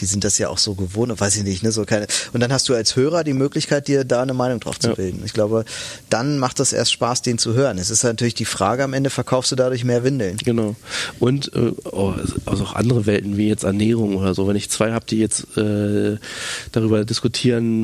die 0.00 0.06
sind 0.06 0.24
das 0.24 0.38
ja 0.38 0.48
auch 0.48 0.58
so 0.58 0.74
gewohnt, 0.74 1.18
weiß 1.18 1.36
ich 1.36 1.44
nicht, 1.44 1.62
ne? 1.62 1.72
So 1.72 1.84
keine. 1.84 2.06
Und 2.32 2.40
dann 2.40 2.52
hast 2.52 2.68
du 2.68 2.74
als 2.74 2.96
Hörer 2.96 3.24
die 3.24 3.34
Möglichkeit, 3.34 3.88
dir 3.88 4.04
da 4.04 4.22
eine 4.22 4.34
Meinung 4.34 4.60
drauf 4.60 4.78
zu 4.78 4.88
Ja. 4.88 4.94
bilden. 4.94 5.22
Ich 5.24 5.32
glaube, 5.32 5.64
dann 6.10 6.38
macht 6.38 6.58
das 6.60 6.72
erst 6.72 6.92
Spaß, 6.92 7.22
den 7.22 7.38
zu 7.38 7.54
hören. 7.54 7.78
Es 7.78 7.90
ist 7.90 8.02
natürlich 8.02 8.34
die 8.34 8.44
Frage, 8.44 8.84
am 8.84 8.92
Ende 8.94 9.10
verkaufst 9.10 9.52
du 9.52 9.56
dadurch 9.56 9.84
mehr 9.84 10.04
Windeln. 10.04 10.36
Genau. 10.38 10.74
Und 11.18 11.52
äh, 11.54 11.72
oh, 11.90 12.14
also 12.46 12.64
auch 12.64 12.74
andere 12.74 13.06
Welten 13.06 13.36
wie 13.36 13.48
jetzt 13.48 13.64
Ernährung 13.64 14.16
oder 14.16 14.34
so. 14.34 14.48
Wenn 14.48 14.56
ich 14.56 14.70
zwei 14.70 14.92
habe, 14.92 15.06
die 15.06 15.18
jetzt 15.18 15.56
äh, 15.56 16.16
darüber 16.72 17.04
diskutieren, 17.04 17.27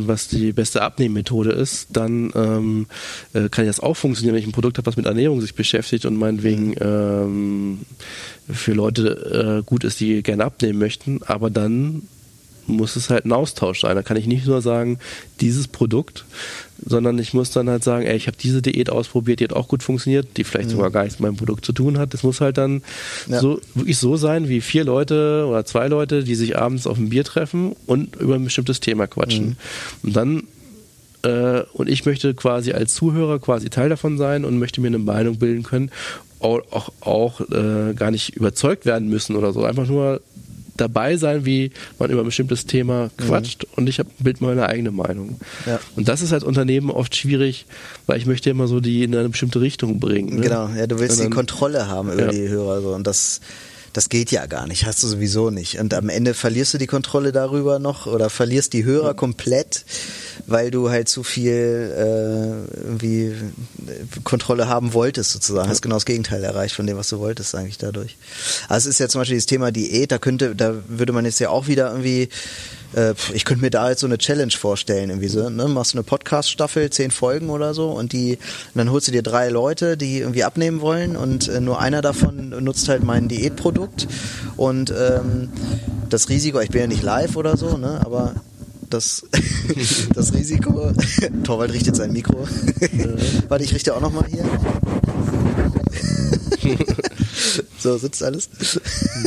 was 0.06 0.28
die 0.28 0.52
beste 0.52 0.82
Abnehmmethode 0.82 1.52
ist, 1.52 1.88
dann 1.92 2.30
ähm, 2.34 2.86
äh, 3.32 3.48
kann 3.48 3.66
das 3.66 3.80
auch 3.80 3.94
funktionieren, 3.94 4.34
wenn 4.34 4.42
ich 4.42 4.48
ein 4.48 4.52
Produkt 4.52 4.78
habe, 4.78 4.86
was 4.86 4.96
mit 4.96 5.06
Ernährung 5.06 5.40
sich 5.40 5.54
beschäftigt 5.54 6.06
und 6.06 6.16
meinetwegen 6.16 6.74
ähm, 6.80 7.80
für 8.50 8.72
Leute 8.72 9.60
äh, 9.60 9.64
gut 9.64 9.84
ist, 9.84 10.00
die 10.00 10.22
gerne 10.22 10.44
abnehmen 10.44 10.78
möchten. 10.78 11.22
Aber 11.24 11.50
dann 11.50 12.02
muss 12.66 12.96
es 12.96 13.10
halt 13.10 13.24
ein 13.26 13.32
Austausch 13.32 13.80
sein. 13.80 13.96
Da 13.96 14.02
kann 14.02 14.16
ich 14.16 14.26
nicht 14.26 14.46
nur 14.46 14.62
sagen, 14.62 14.98
dieses 15.40 15.68
Produkt, 15.68 16.24
sondern 16.86 17.18
ich 17.18 17.32
muss 17.34 17.50
dann 17.50 17.68
halt 17.68 17.82
sagen, 17.84 18.04
ey, 18.04 18.16
ich 18.16 18.26
habe 18.26 18.36
diese 18.40 18.60
Diät 18.62 18.90
ausprobiert, 18.90 19.40
die 19.40 19.44
hat 19.44 19.52
auch 19.52 19.68
gut 19.68 19.82
funktioniert, 19.82 20.26
die 20.36 20.44
vielleicht 20.44 20.70
sogar 20.70 20.90
gar 20.90 21.04
nichts 21.04 21.18
mit 21.18 21.28
meinem 21.30 21.36
Produkt 21.36 21.64
zu 21.64 21.72
tun 21.72 21.98
hat. 21.98 22.12
Das 22.14 22.22
muss 22.22 22.40
halt 22.40 22.58
dann 22.58 22.82
Ja. 23.26 23.40
so 23.40 23.60
wirklich 23.74 23.98
so 23.98 24.16
sein, 24.16 24.48
wie 24.48 24.60
vier 24.60 24.84
Leute 24.84 25.46
oder 25.48 25.64
zwei 25.64 25.88
Leute, 25.88 26.24
die 26.24 26.34
sich 26.34 26.58
abends 26.58 26.86
auf 26.86 26.98
ein 26.98 27.08
Bier 27.08 27.24
treffen 27.24 27.74
und 27.86 28.16
über 28.16 28.34
ein 28.34 28.44
bestimmtes 28.44 28.80
Thema 28.80 29.06
quatschen. 29.06 29.56
Und 30.02 30.14
dann 30.16 30.42
äh, 31.22 31.62
und 31.72 31.88
ich 31.88 32.04
möchte 32.04 32.34
quasi 32.34 32.72
als 32.72 32.94
Zuhörer 32.94 33.38
quasi 33.38 33.70
Teil 33.70 33.88
davon 33.88 34.18
sein 34.18 34.44
und 34.44 34.58
möchte 34.58 34.80
mir 34.82 34.88
eine 34.88 34.98
Meinung 34.98 35.38
bilden 35.38 35.62
können, 35.62 35.90
auch, 36.40 36.60
auch, 36.70 36.90
auch 37.00 37.40
äh, 37.40 37.94
gar 37.94 38.10
nicht 38.10 38.36
überzeugt 38.36 38.84
werden 38.84 39.08
müssen 39.08 39.34
oder 39.34 39.52
so. 39.54 39.64
Einfach 39.64 39.86
nur 39.86 40.20
dabei 40.76 41.16
sein, 41.16 41.44
wie 41.44 41.70
man 41.98 42.10
über 42.10 42.22
ein 42.22 42.26
bestimmtes 42.26 42.66
Thema 42.66 43.10
quatscht 43.16 43.64
und 43.76 43.88
ich 43.88 43.98
habe 43.98 44.08
bild 44.18 44.40
meine 44.40 44.66
eigene 44.66 44.90
Meinung. 44.90 45.38
Ja. 45.66 45.78
Und 45.96 46.08
das 46.08 46.20
ist 46.22 46.32
als 46.32 46.44
Unternehmen 46.44 46.90
oft 46.90 47.14
schwierig, 47.14 47.66
weil 48.06 48.18
ich 48.18 48.26
möchte 48.26 48.50
immer 48.50 48.66
so 48.66 48.80
die 48.80 49.04
in 49.04 49.14
eine 49.14 49.28
bestimmte 49.28 49.60
Richtung 49.60 50.00
bringen. 50.00 50.36
Ne? 50.36 50.40
Genau, 50.42 50.68
ja, 50.76 50.86
du 50.86 50.98
willst 50.98 51.12
Und 51.12 51.18
die 51.18 51.22
dann- 51.24 51.32
Kontrolle 51.32 51.88
haben 51.88 52.12
über 52.12 52.26
Ja. 52.26 52.30
die 52.32 52.48
Hörer 52.48 52.80
so 52.82 52.88
und 52.94 53.06
das 53.06 53.40
das 53.94 54.08
geht 54.08 54.32
ja 54.32 54.46
gar 54.46 54.66
nicht, 54.66 54.86
hast 54.86 55.02
du 55.04 55.06
sowieso 55.06 55.50
nicht. 55.50 55.78
Und 55.78 55.94
am 55.94 56.08
Ende 56.08 56.34
verlierst 56.34 56.74
du 56.74 56.78
die 56.78 56.88
Kontrolle 56.88 57.30
darüber 57.30 57.78
noch 57.78 58.06
oder 58.06 58.28
verlierst 58.28 58.72
die 58.72 58.84
Hörer 58.84 59.14
komplett, 59.14 59.84
weil 60.46 60.72
du 60.72 60.90
halt 60.90 61.08
zu 61.08 61.22
viel 61.22 61.92
äh, 61.96 62.82
irgendwie 62.82 63.34
Kontrolle 64.24 64.68
haben 64.68 64.94
wolltest 64.94 65.30
sozusagen. 65.30 65.68
Hast 65.68 65.80
genau 65.80 65.94
das 65.94 66.06
Gegenteil 66.06 66.42
erreicht 66.42 66.74
von 66.74 66.88
dem, 66.88 66.96
was 66.96 67.08
du 67.08 67.20
wolltest 67.20 67.54
eigentlich 67.54 67.78
dadurch. 67.78 68.16
Also 68.68 68.88
es 68.88 68.96
ist 68.96 68.98
ja 68.98 69.08
zum 69.08 69.20
Beispiel 69.20 69.38
das 69.38 69.46
Thema 69.46 69.70
Diät, 69.70 70.10
da 70.10 70.18
könnte, 70.18 70.56
da 70.56 70.74
würde 70.88 71.12
man 71.12 71.24
jetzt 71.24 71.38
ja 71.38 71.50
auch 71.50 71.68
wieder 71.68 71.90
irgendwie 71.90 72.28
äh, 72.96 73.14
ich 73.32 73.44
könnte 73.44 73.62
mir 73.62 73.70
da 73.70 73.90
jetzt 73.90 74.00
so 74.00 74.06
eine 74.06 74.18
Challenge 74.18 74.52
vorstellen, 74.52 75.10
irgendwie 75.10 75.28
so, 75.28 75.48
ne? 75.48 75.68
Machst 75.68 75.94
du 75.94 75.98
eine 75.98 76.04
Podcast-Staffel, 76.04 76.90
zehn 76.90 77.10
Folgen 77.10 77.50
oder 77.50 77.74
so 77.74 77.90
und 77.90 78.12
die, 78.12 78.32
und 78.32 78.78
dann 78.78 78.90
holst 78.90 79.08
du 79.08 79.12
dir 79.12 79.22
drei 79.22 79.48
Leute, 79.48 79.96
die 79.96 80.18
irgendwie 80.18 80.44
abnehmen 80.44 80.80
wollen 80.80 81.16
und 81.16 81.48
äh, 81.48 81.60
nur 81.60 81.80
einer 81.80 82.02
davon 82.02 82.50
nutzt 82.62 82.88
halt 82.88 83.02
mein 83.02 83.28
Diätprodukt 83.28 84.06
und 84.56 84.90
ähm, 84.90 85.50
das 86.08 86.28
Risiko, 86.28 86.60
ich 86.60 86.70
bin 86.70 86.80
ja 86.82 86.86
nicht 86.86 87.02
live 87.02 87.36
oder 87.36 87.56
so, 87.56 87.76
ne? 87.76 88.00
Aber 88.04 88.34
das, 88.90 89.26
das 90.14 90.32
Risiko, 90.32 90.92
Torwald 91.44 91.72
richtet 91.72 91.96
sein 91.96 92.12
Mikro. 92.12 92.46
Warte, 93.48 93.64
ich 93.64 93.74
richte 93.74 93.94
auch 93.94 94.00
nochmal 94.00 94.26
hier. 94.30 94.44
so 97.78 97.96
sitzt 97.98 98.22
alles. 98.22 98.48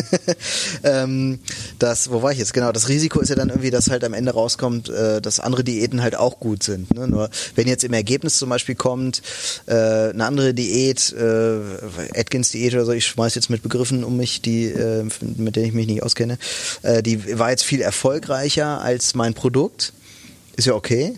ähm, 0.83 1.39
das, 1.79 2.11
wo 2.11 2.21
war 2.21 2.31
ich 2.31 2.39
jetzt? 2.39 2.53
Genau, 2.53 2.71
das 2.71 2.89
Risiko 2.89 3.19
ist 3.19 3.29
ja 3.29 3.35
dann 3.35 3.49
irgendwie, 3.49 3.71
dass 3.71 3.89
halt 3.89 4.03
am 4.03 4.13
Ende 4.13 4.31
rauskommt, 4.31 4.89
äh, 4.89 5.21
dass 5.21 5.39
andere 5.39 5.63
Diäten 5.63 6.01
halt 6.01 6.15
auch 6.15 6.39
gut 6.39 6.63
sind. 6.63 6.93
Ne? 6.93 7.07
Nur 7.07 7.29
wenn 7.55 7.67
jetzt 7.67 7.83
im 7.83 7.93
Ergebnis 7.93 8.37
zum 8.37 8.49
Beispiel 8.49 8.75
kommt, 8.75 9.21
äh, 9.65 9.73
eine 9.73 10.25
andere 10.25 10.53
Diät, 10.53 11.13
äh, 11.13 12.19
Atkins 12.19 12.51
Diät 12.51 12.73
oder 12.73 12.85
so, 12.85 12.91
ich 12.91 13.05
schmeiß 13.05 13.35
jetzt 13.35 13.49
mit 13.49 13.63
Begriffen 13.63 14.03
um 14.03 14.17
mich, 14.17 14.41
die, 14.41 14.65
äh, 14.65 15.03
mit 15.37 15.55
denen 15.55 15.67
ich 15.67 15.73
mich 15.73 15.87
nicht 15.87 16.03
auskenne, 16.03 16.37
äh, 16.81 17.03
die 17.03 17.37
war 17.39 17.51
jetzt 17.51 17.63
viel 17.63 17.81
erfolgreicher 17.81 18.81
als 18.81 19.15
mein 19.15 19.33
Produkt. 19.33 19.93
Ist 20.57 20.65
ja 20.65 20.73
okay, 20.73 21.13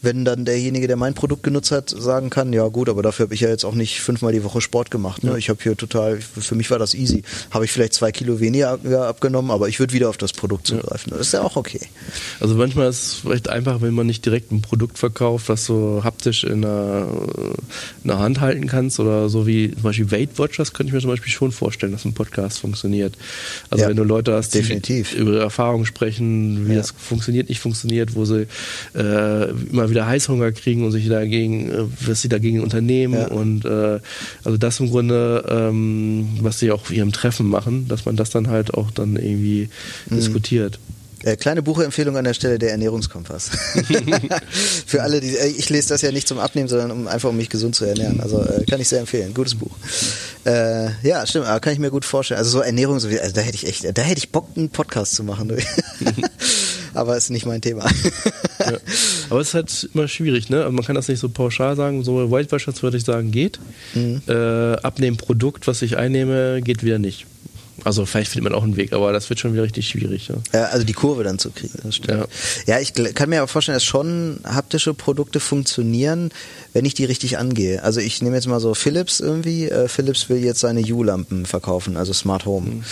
wenn 0.00 0.24
dann 0.24 0.46
derjenige, 0.46 0.86
der 0.86 0.96
mein 0.96 1.12
Produkt 1.12 1.42
genutzt 1.42 1.70
hat, 1.72 1.90
sagen 1.90 2.30
kann, 2.30 2.54
ja 2.54 2.66
gut, 2.68 2.88
aber 2.88 3.02
dafür 3.02 3.26
habe 3.26 3.34
ich 3.34 3.40
ja 3.42 3.50
jetzt 3.50 3.64
auch 3.64 3.74
nicht 3.74 4.00
fünfmal 4.00 4.32
die 4.32 4.42
Woche 4.44 4.62
Sport 4.62 4.90
gemacht. 4.90 5.22
Ne? 5.24 5.36
Ich 5.38 5.50
habe 5.50 5.62
hier 5.62 5.76
total, 5.76 6.18
für 6.22 6.54
mich 6.54 6.70
war 6.70 6.78
das 6.78 6.94
easy. 6.94 7.22
Habe 7.50 7.66
ich 7.66 7.70
vielleicht 7.70 7.92
zwei 7.92 8.12
Kilo 8.12 8.40
weniger 8.40 8.70
ab- 8.70 8.80
ja, 8.88 9.06
abgenommen, 9.06 9.50
aber 9.50 9.68
ich 9.68 9.78
würde 9.78 9.92
wieder 9.92 10.08
auf 10.08 10.16
das 10.16 10.32
Produkt 10.32 10.66
zugreifen. 10.68 11.10
Das 11.10 11.20
ist 11.20 11.32
ja 11.34 11.42
auch 11.42 11.56
okay. 11.56 11.80
Also 12.40 12.54
manchmal 12.54 12.88
ist 12.88 13.02
es 13.04 13.14
vielleicht 13.16 13.50
einfach, 13.50 13.82
wenn 13.82 13.92
man 13.92 14.06
nicht 14.06 14.24
direkt 14.24 14.52
ein 14.52 14.62
Produkt 14.62 14.98
verkauft, 14.98 15.50
was 15.50 15.66
du 15.66 16.02
haptisch 16.02 16.44
in 16.44 16.62
der, 16.62 17.08
in 18.02 18.08
der 18.08 18.18
Hand 18.20 18.40
halten 18.40 18.68
kannst 18.68 18.98
oder 19.00 19.28
so 19.28 19.46
wie 19.46 19.70
zum 19.74 19.82
Beispiel 19.82 20.10
Weight 20.10 20.38
Watchers, 20.38 20.72
könnte 20.72 20.88
ich 20.88 20.94
mir 20.94 21.00
zum 21.02 21.10
Beispiel 21.10 21.30
schon 21.30 21.52
vorstellen, 21.52 21.92
dass 21.92 22.06
ein 22.06 22.14
Podcast 22.14 22.58
funktioniert. 22.60 23.14
Also 23.68 23.82
Ja, 23.84 23.90
wenn 23.90 23.96
du 23.98 24.04
Leute 24.04 24.32
hast, 24.32 24.54
die 24.54 24.60
definitiv. 24.60 25.12
über 25.14 25.32
ihre 25.32 25.40
Erfahrungen 25.42 25.84
sprechen, 25.84 26.66
wie 26.68 26.72
Ja. 26.72 26.78
das 26.78 26.94
funktioniert, 26.96 27.50
nicht 27.50 27.60
funktioniert, 27.60 28.14
wo 28.14 28.24
sie 28.24 28.46
äh, 28.94 29.50
immer 29.50 29.90
wieder 29.90 30.06
Heißhunger 30.06 30.52
kriegen 30.52 30.84
und 30.84 30.92
sich 30.92 31.08
dagegen, 31.08 31.70
äh, 31.70 31.84
was 32.06 32.22
sie 32.22 32.28
dagegen 32.28 32.60
unternehmen 32.62 33.14
Ja. 33.14 33.28
und 33.28 33.64
äh, 33.64 34.00
also 34.44 34.58
das 34.58 34.80
im 34.80 34.90
Grunde, 34.90 35.44
ähm, 35.48 36.28
was 36.40 36.58
sie 36.58 36.70
auch 36.70 36.88
hier 36.88 37.02
im 37.02 37.12
Treffen 37.12 37.46
machen, 37.48 37.86
dass 37.88 38.04
man 38.06 38.16
das 38.16 38.30
dann 38.30 38.48
halt 38.48 38.74
auch 38.74 38.90
dann 38.90 39.16
irgendwie 39.16 39.68
Mhm. 40.08 40.16
diskutiert. 40.16 40.78
Äh, 41.24 41.34
kleine 41.36 41.62
Buchempfehlung 41.62 42.16
an 42.16 42.22
der 42.24 42.32
Stelle, 42.32 42.60
der 42.60 42.70
Ernährungskompass. 42.70 43.50
Für 44.86 45.02
alle, 45.02 45.20
die, 45.20 45.36
äh, 45.36 45.48
ich 45.48 45.68
lese 45.68 45.88
das 45.88 46.02
ja 46.02 46.12
nicht 46.12 46.28
zum 46.28 46.38
Abnehmen, 46.38 46.68
sondern 46.68 46.92
um 46.92 47.08
einfach 47.08 47.30
um 47.30 47.36
mich 47.36 47.48
gesund 47.48 47.74
zu 47.74 47.84
ernähren. 47.84 48.20
Also 48.20 48.40
äh, 48.40 48.64
kann 48.70 48.80
ich 48.80 48.88
sehr 48.88 49.00
empfehlen. 49.00 49.34
Gutes 49.34 49.56
Buch. 49.56 49.72
Äh, 50.44 50.90
ja, 51.02 51.26
stimmt, 51.26 51.46
aber 51.46 51.58
kann 51.58 51.72
ich 51.72 51.80
mir 51.80 51.90
gut 51.90 52.04
vorstellen. 52.04 52.38
Also 52.38 52.50
so 52.50 52.60
Ernährung, 52.60 53.00
so 53.00 53.10
wie, 53.10 53.18
also 53.18 53.34
da 53.34 53.40
hätte 53.40 53.56
ich 53.56 53.66
echt, 53.66 53.84
da 53.98 54.02
hätte 54.02 54.18
ich 54.18 54.30
Bock, 54.30 54.48
einen 54.56 54.68
Podcast 54.68 55.16
zu 55.16 55.24
machen. 55.24 55.50
aber 56.98 57.16
ist 57.16 57.30
nicht 57.30 57.46
mein 57.46 57.60
Thema. 57.60 57.84
Ja. 58.58 58.76
Aber 59.30 59.40
es 59.40 59.48
ist 59.48 59.54
halt 59.54 59.90
immer 59.94 60.08
schwierig, 60.08 60.50
ne? 60.50 60.58
Also 60.58 60.72
Man 60.72 60.84
kann 60.84 60.96
das 60.96 61.06
nicht 61.06 61.20
so 61.20 61.28
pauschal 61.28 61.76
sagen. 61.76 62.02
So 62.02 62.30
White 62.30 62.50
Watchers 62.50 62.82
würde 62.82 62.96
ich 62.96 63.04
sagen, 63.04 63.30
geht. 63.30 63.60
Mhm. 63.94 64.20
Äh, 64.26 64.74
abnehmen 64.82 65.16
Produkt, 65.16 65.66
was 65.68 65.80
ich 65.82 65.96
einnehme, 65.96 66.60
geht 66.60 66.82
wieder 66.82 66.98
nicht. 66.98 67.26
Also 67.84 68.04
vielleicht 68.06 68.32
findet 68.32 68.50
man 68.50 68.58
auch 68.58 68.64
einen 68.64 68.76
Weg, 68.76 68.92
aber 68.92 69.12
das 69.12 69.30
wird 69.30 69.38
schon 69.38 69.52
wieder 69.52 69.62
richtig 69.62 69.88
schwierig. 69.88 70.28
Ja. 70.28 70.34
Ja, 70.52 70.64
also 70.66 70.84
die 70.84 70.92
Kurve 70.92 71.22
dann 71.22 71.38
zu 71.38 71.50
kriegen. 71.50 71.78
Ja, 72.08 72.26
ja 72.66 72.80
ich 72.80 72.92
kann 73.14 73.28
mir 73.30 73.44
auch 73.44 73.48
vorstellen, 73.48 73.76
dass 73.76 73.84
schon 73.84 74.40
haptische 74.44 74.94
Produkte 74.94 75.38
funktionieren, 75.38 76.30
wenn 76.72 76.84
ich 76.84 76.94
die 76.94 77.04
richtig 77.04 77.38
angehe. 77.38 77.82
Also 77.82 78.00
ich 78.00 78.20
nehme 78.20 78.34
jetzt 78.34 78.48
mal 78.48 78.60
so 78.60 78.74
Philips 78.74 79.20
irgendwie. 79.20 79.68
Äh, 79.68 79.88
Philips 79.88 80.28
will 80.28 80.44
jetzt 80.44 80.60
seine 80.60 80.80
U-Lampen 80.80 81.46
verkaufen, 81.46 81.96
also 81.96 82.12
Smart 82.12 82.44
Home. 82.46 82.82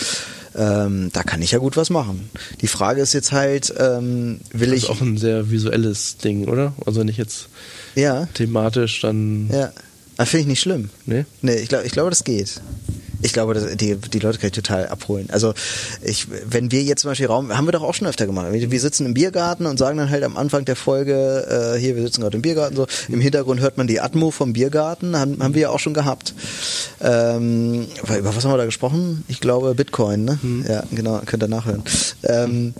Ähm, 0.57 1.09
da 1.13 1.21
kann 1.23 1.41
ich 1.43 1.51
ja 1.51 1.59
gut 1.59 1.77
was 1.77 1.89
machen. 1.91 2.29
Die 2.61 2.67
Frage 2.67 3.01
ist 3.01 3.13
jetzt 3.13 3.31
halt, 3.31 3.71
ähm, 3.77 4.39
will 4.51 4.69
Das 4.69 4.77
ich... 4.77 4.83
ist 4.85 4.89
auch 4.89 5.01
ein 5.01 5.17
sehr 5.17 5.51
visuelles 5.51 6.17
Ding, 6.17 6.47
oder? 6.47 6.73
Also 6.85 7.03
nicht 7.03 7.17
jetzt 7.17 7.47
ja, 7.95 8.25
thematisch 8.33 9.01
dann. 9.01 9.49
ja. 9.51 9.71
Ah, 10.19 10.25
Finde 10.25 10.41
ich 10.41 10.47
nicht 10.47 10.61
schlimm. 10.61 10.89
Nee? 11.05 11.25
Nee, 11.43 11.57
ich 11.57 11.69
glaube, 11.69 11.85
ich 11.85 11.91
glaube, 11.91 12.09
das 12.09 12.23
geht. 12.23 12.59
Ich 13.21 13.33
glaube, 13.33 13.75
die, 13.75 13.95
die 13.95 14.19
Leute 14.19 14.37
kann 14.37 14.47
ich 14.47 14.53
total 14.53 14.87
abholen. 14.87 15.29
Also 15.31 15.53
ich, 16.03 16.27
wenn 16.45 16.71
wir 16.71 16.83
jetzt 16.83 17.01
zum 17.01 17.11
Beispiel 17.11 17.27
Raum, 17.27 17.55
haben 17.55 17.67
wir 17.67 17.71
doch 17.71 17.83
auch 17.83 17.93
schon 17.93 18.07
öfter 18.07 18.25
gemacht. 18.25 18.51
Wir, 18.51 18.71
wir 18.71 18.79
sitzen 18.79 19.05
im 19.05 19.13
Biergarten 19.13 19.65
und 19.65 19.77
sagen 19.77 19.97
dann 19.97 20.09
halt 20.09 20.23
am 20.23 20.37
Anfang 20.37 20.65
der 20.65 20.75
Folge, 20.75 21.73
äh, 21.75 21.79
hier, 21.79 21.95
wir 21.95 22.03
sitzen 22.03 22.21
gerade 22.21 22.35
im 22.35 22.41
Biergarten, 22.41 22.75
so 22.75 22.87
im 23.07 23.21
Hintergrund 23.21 23.59
hört 23.59 23.77
man 23.77 23.87
die 23.87 23.99
Atmo 23.99 24.31
vom 24.31 24.53
Biergarten, 24.53 25.17
haben, 25.17 25.41
haben 25.41 25.53
wir 25.53 25.61
ja 25.63 25.69
auch 25.69 25.79
schon 25.79 25.93
gehabt. 25.93 26.33
Ähm, 27.01 27.87
über 28.03 28.35
was 28.35 28.43
haben 28.43 28.51
wir 28.51 28.57
da 28.57 28.65
gesprochen? 28.65 29.23
Ich 29.27 29.39
glaube 29.39 29.73
Bitcoin, 29.75 30.25
ne? 30.25 30.39
Ja, 30.67 30.83
genau, 30.91 31.21
könnt 31.25 31.43
ihr 31.43 31.47
nachhören. 31.47 31.83
Ähm, 32.23 32.73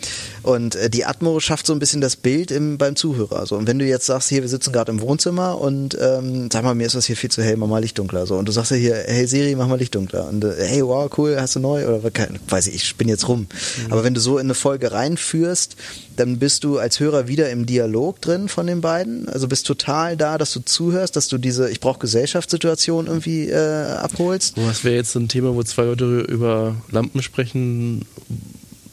und 0.47 0.75
äh, 0.75 0.89
die 0.89 1.03
Atmo 1.03 1.41
schafft 1.41 1.67
so 1.67 1.73
ein 1.73 1.79
bisschen 1.79 1.99
das 1.99 2.15
Bild 2.15 2.51
im, 2.51 2.77
beim 2.77 2.95
Zuhörer. 2.95 3.45
So. 3.45 3.57
Und 3.57 3.67
wenn 3.67 3.79
du 3.79 3.85
jetzt 3.85 4.05
sagst, 4.05 4.29
hier, 4.29 4.41
wir 4.41 4.47
sitzen 4.47 4.71
gerade 4.71 4.93
im 4.93 5.01
Wohnzimmer 5.01 5.59
und 5.59 5.97
ähm, 5.99 6.49
sag 6.49 6.63
mal, 6.63 6.73
mir 6.73 6.87
ist 6.87 6.95
das 6.95 7.05
hier 7.05 7.17
viel 7.17 7.29
zu 7.29 7.43
hell, 7.43 7.57
mach 7.57 7.67
mal 7.67 7.79
Licht 7.79 7.97
dunkler. 7.99 8.25
So. 8.25 8.37
Und 8.37 8.47
du 8.47 8.53
sagst 8.53 8.71
ja 8.71 8.77
hier, 8.77 8.95
hey 8.95 9.27
Siri, 9.27 9.55
mach 9.55 9.67
mal 9.67 9.77
Licht 9.77 9.93
dunkler. 9.93 10.29
Und 10.29 10.45
äh, 10.45 10.55
hey, 10.57 10.85
wow, 10.85 11.11
cool, 11.17 11.35
hast 11.37 11.57
du 11.57 11.59
neu? 11.59 11.85
Oder 11.85 12.01
weiß 12.47 12.67
ich, 12.67 12.75
ich 12.75 12.85
spinne 12.85 13.11
jetzt 13.11 13.27
rum. 13.27 13.47
Aber 13.89 14.05
wenn 14.05 14.13
du 14.13 14.21
so 14.21 14.37
in 14.37 14.45
eine 14.45 14.53
Folge 14.53 14.93
reinführst, 14.93 15.75
dann 16.15 16.39
bist 16.39 16.63
du 16.63 16.77
als 16.77 17.01
Hörer 17.01 17.27
wieder 17.27 17.49
im 17.49 17.65
Dialog 17.65 18.21
drin 18.21 18.47
von 18.47 18.67
den 18.67 18.79
beiden. 18.79 19.27
Also 19.27 19.49
bist 19.49 19.67
total 19.67 20.15
da, 20.15 20.37
dass 20.37 20.53
du 20.53 20.61
zuhörst, 20.61 21.17
dass 21.17 21.27
du 21.27 21.37
diese, 21.37 21.69
ich 21.69 21.81
brauche 21.81 21.99
Gesellschaftssituation 21.99 23.07
irgendwie 23.07 23.49
äh, 23.49 23.97
abholst. 23.97 24.55
Was 24.55 24.85
wäre 24.85 24.95
jetzt 24.95 25.11
so 25.11 25.19
ein 25.19 25.27
Thema, 25.27 25.53
wo 25.55 25.63
zwei 25.63 25.83
Leute 25.83 26.21
über 26.21 26.77
Lampen 26.89 27.21
sprechen? 27.21 28.05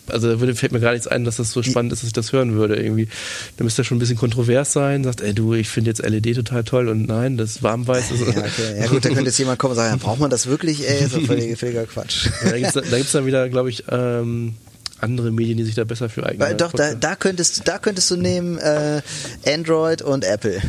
Also 0.08 0.28
da 0.28 0.40
würde, 0.40 0.54
fällt 0.54 0.72
mir 0.72 0.80
gar 0.80 0.92
nichts 0.92 1.06
ein, 1.06 1.24
dass 1.24 1.36
das 1.36 1.52
so 1.52 1.62
spannend 1.62 1.92
ist, 1.92 2.02
dass 2.02 2.08
ich 2.08 2.12
das 2.12 2.32
hören 2.32 2.54
würde. 2.54 2.76
Irgendwie. 2.76 3.08
Da 3.56 3.64
müsste 3.64 3.80
das 3.80 3.86
schon 3.86 3.96
ein 3.96 4.00
bisschen 4.00 4.16
kontrovers 4.16 4.72
sein. 4.72 5.04
Sagt, 5.04 5.20
ey 5.20 5.32
du, 5.32 5.54
ich 5.54 5.68
finde 5.68 5.90
jetzt 5.90 6.04
LED 6.04 6.36
total 6.36 6.64
toll 6.64 6.88
und 6.88 7.06
nein, 7.06 7.36
das 7.36 7.62
warmweiß 7.62 8.10
ist. 8.10 8.20
Ja, 8.20 8.28
okay. 8.28 8.80
ja 8.80 8.86
gut, 8.86 9.04
da 9.04 9.08
könnte 9.08 9.24
jetzt 9.24 9.38
jemand 9.38 9.58
kommen 9.58 9.72
und 9.72 9.76
sagen, 9.76 9.98
braucht 9.98 10.20
man 10.20 10.30
das 10.30 10.46
wirklich? 10.46 10.88
Ey, 10.88 11.08
doch 11.08 11.22
völliger, 11.22 11.56
völliger 11.56 11.86
Quatsch. 11.86 12.26
Ja, 12.44 12.50
da 12.50 12.58
gibt 12.58 12.76
es 12.76 12.90
da 12.90 12.96
gibt's 12.96 13.12
dann 13.12 13.26
wieder, 13.26 13.48
glaube 13.48 13.70
ich, 13.70 13.84
ähm, 13.90 14.54
andere 15.00 15.30
Medien, 15.30 15.58
die 15.58 15.64
sich 15.64 15.74
da 15.74 15.84
besser 15.84 16.08
für 16.08 16.24
eignen. 16.24 16.40
Weil 16.40 16.54
doch, 16.54 16.72
da, 16.72 16.94
da 16.94 17.16
könntest, 17.16 17.66
da 17.66 17.78
könntest 17.78 18.10
du 18.10 18.16
nehmen 18.16 18.58
äh, 18.58 19.02
Android 19.46 20.02
und 20.02 20.24
Apple. 20.24 20.60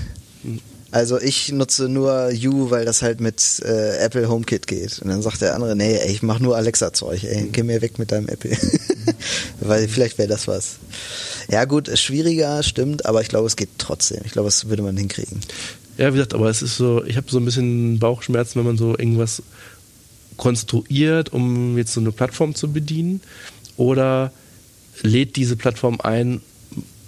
Also 0.92 1.20
ich 1.20 1.52
nutze 1.52 1.90
nur 1.90 2.32
You, 2.32 2.70
weil 2.70 2.86
das 2.86 3.02
halt 3.02 3.20
mit 3.20 3.62
äh, 3.66 3.98
Apple 3.98 4.30
HomeKit 4.30 4.68
geht. 4.68 5.00
Und 5.00 5.10
dann 5.10 5.22
sagt 5.22 5.42
der 5.42 5.56
andere, 5.56 5.76
nee, 5.76 5.98
ey, 5.98 6.12
ich 6.12 6.24
mach 6.24 6.40
nur 6.40 6.56
Alexa-Zeug, 6.56 7.24
ey, 7.24 7.50
geh 7.52 7.64
mir 7.64 7.82
weg 7.82 8.00
mit 8.00 8.12
deinem 8.12 8.30
Apple. 8.30 8.52
weil 9.60 9.88
vielleicht 9.88 10.18
wäre 10.18 10.28
das 10.28 10.48
was. 10.48 10.78
Ja 11.50 11.66
gut, 11.66 11.96
schwieriger, 11.98 12.64
stimmt, 12.64 13.06
aber 13.06 13.22
ich 13.22 13.28
glaube, 13.28 13.48
es 13.48 13.56
geht 13.56 13.70
trotzdem. 13.78 14.22
Ich 14.26 14.32
glaube, 14.32 14.48
das 14.48 14.70
würde 14.70 14.84
man 14.84 14.98
hinkriegen. 14.98 15.40
Ja, 15.98 16.08
wie 16.12 16.18
gesagt, 16.18 16.34
aber 16.34 16.50
es 16.50 16.62
ist 16.62 16.78
so, 16.78 17.04
ich 17.06 17.18
habe 17.18 17.28
so 17.30 17.38
ein 17.38 17.46
bisschen 17.46 18.00
Bauchschmerzen, 18.00 18.60
wenn 18.60 18.66
man 18.66 18.78
so 18.78 18.98
irgendwas 18.98 19.42
konstruiert, 20.38 21.32
um 21.32 21.78
jetzt 21.78 21.94
so 21.94 22.02
eine 22.02 22.12
Plattform 22.12 22.56
zu 22.56 22.72
bedienen 22.72 23.22
oder 23.78 24.32
lädt 25.02 25.36
diese 25.36 25.56
Plattform 25.56 26.00
ein, 26.02 26.42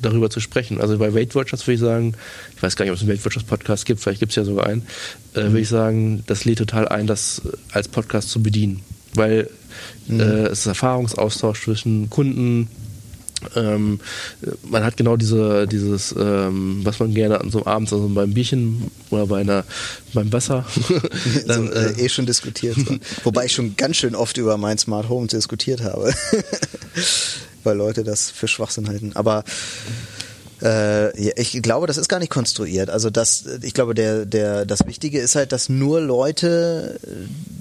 darüber 0.02 0.30
zu 0.30 0.40
sprechen. 0.40 0.80
Also 0.80 0.98
bei 0.98 1.14
Weight 1.14 1.36
Watchers 1.36 1.66
würde 1.66 1.76
ich 1.76 1.80
sagen, 1.80 2.14
ich 2.56 2.62
weiß 2.62 2.76
gar 2.76 2.86
nicht, 2.86 2.92
ob 2.92 2.98
es 2.98 3.02
einen 3.02 3.12
Weight 3.12 3.26
Watchers 3.26 3.44
Podcast 3.44 3.86
gibt, 3.86 4.00
vielleicht 4.00 4.20
gibt 4.20 4.32
es 4.32 4.36
ja 4.36 4.44
sogar 4.44 4.68
einen, 4.68 4.84
äh, 5.34 5.44
würde 5.44 5.62
ich 5.62 5.70
sagen, 5.70 6.24
das 6.28 6.46
lädt 6.46 6.60
total 6.60 6.88
ein, 6.88 7.08
das 7.08 7.42
äh, 7.46 7.52
als 7.72 7.88
Podcast 7.88 8.30
zu 8.30 8.42
bedienen. 8.42 8.82
Weil 9.14 9.50
äh, 10.10 10.48
es 10.48 10.60
ist 10.60 10.66
Erfahrungsaustausch 10.68 11.64
zwischen 11.64 12.10
Kunden, 12.10 12.70
ähm, 13.56 14.00
man 14.64 14.84
hat 14.84 14.98
genau 14.98 15.16
diese, 15.16 15.68
dieses, 15.68 16.14
ähm, 16.18 16.82
was 16.84 17.00
man 17.00 17.14
gerne 17.14 17.40
an 17.40 17.52
so 17.52 17.60
einem 17.60 17.68
Abend, 17.68 17.94
also 17.94 18.08
beim 18.10 18.34
Bierchen 18.34 18.90
oder 19.12 19.28
bei 19.28 19.42
einer, 19.42 19.64
beim 20.14 20.32
Wasser, 20.34 20.66
dann, 21.48 21.68
so, 21.68 21.74
äh, 21.74 21.92
äh, 21.92 22.06
eh 22.06 22.10
schon 22.10 22.26
diskutiert. 22.26 22.78
Wobei 23.24 23.46
ich 23.46 23.54
schon 23.54 23.76
ganz 23.76 23.98
schön 23.98 24.16
oft 24.16 24.38
über 24.38 24.58
mein 24.58 24.78
Smart 24.78 25.10
Home 25.10 25.28
diskutiert 25.28 25.82
habe. 25.82 26.14
Weil 27.64 27.78
Leute 27.78 28.04
das 28.04 28.32
für 28.32 28.48
Schwachsinn 28.48 28.88
halten. 28.88 29.12
Aber 29.14 29.44
äh, 30.62 31.40
ich 31.40 31.62
glaube, 31.62 31.88
das 31.88 31.98
ist 31.98 32.08
gar 32.08 32.20
nicht 32.20 32.32
konstruiert. 32.32 32.90
Also 32.90 33.10
das, 33.10 33.46
ich 33.62 33.74
glaube, 33.74 33.94
der, 33.94 34.26
der, 34.26 34.66
das 34.66 34.86
Wichtige 34.86 35.20
ist 35.20 35.36
halt, 35.36 35.52
dass 35.52 35.70
nur 35.70 36.02
Leute 36.02 37.00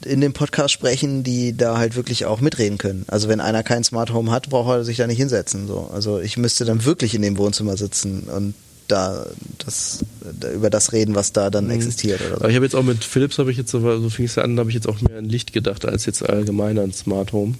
in 0.04 0.20
dem 0.20 0.32
Podcast 0.32 0.72
sprechen, 0.72 1.22
die 1.22 1.56
da 1.56 1.78
halt 1.78 1.96
wirklich 1.96 2.24
auch 2.26 2.40
mitreden 2.40 2.78
können. 2.78 3.04
Also 3.08 3.28
wenn 3.28 3.40
einer 3.40 3.62
kein 3.62 3.84
Smart 3.84 4.12
Home 4.12 4.30
hat, 4.30 4.48
braucht 4.48 4.70
er 4.70 4.84
sich 4.84 4.96
da 4.96 5.06
nicht 5.06 5.18
hinsetzen. 5.18 5.66
So. 5.66 5.90
Also 5.92 6.20
ich 6.20 6.36
müsste 6.36 6.64
dann 6.64 6.84
wirklich 6.84 7.14
in 7.14 7.22
dem 7.22 7.38
Wohnzimmer 7.38 7.76
sitzen 7.76 8.24
und 8.24 8.54
da, 8.88 9.26
das, 9.64 10.04
da 10.40 10.52
über 10.52 10.70
das 10.70 10.92
reden, 10.92 11.16
was 11.16 11.32
da 11.32 11.50
dann 11.50 11.70
existiert. 11.70 12.20
Oder 12.20 12.30
so. 12.30 12.36
aber 12.36 12.50
ich 12.50 12.56
habe 12.56 12.64
jetzt 12.64 12.76
auch 12.76 12.84
mit 12.84 13.02
Philips, 13.02 13.38
habe 13.38 13.50
ich 13.50 13.56
jetzt, 13.56 13.72
so, 13.72 13.80
so 13.80 14.10
fing 14.10 14.26
es 14.26 14.36
ja 14.36 14.44
an, 14.44 14.58
habe 14.58 14.70
ich 14.70 14.74
jetzt 14.74 14.88
auch 14.88 15.00
mehr 15.00 15.18
an 15.18 15.24
Licht 15.24 15.52
gedacht, 15.52 15.84
als 15.84 16.06
jetzt 16.06 16.22
allgemein 16.28 16.78
an 16.78 16.92
Smart 16.92 17.32
Home. 17.32 17.54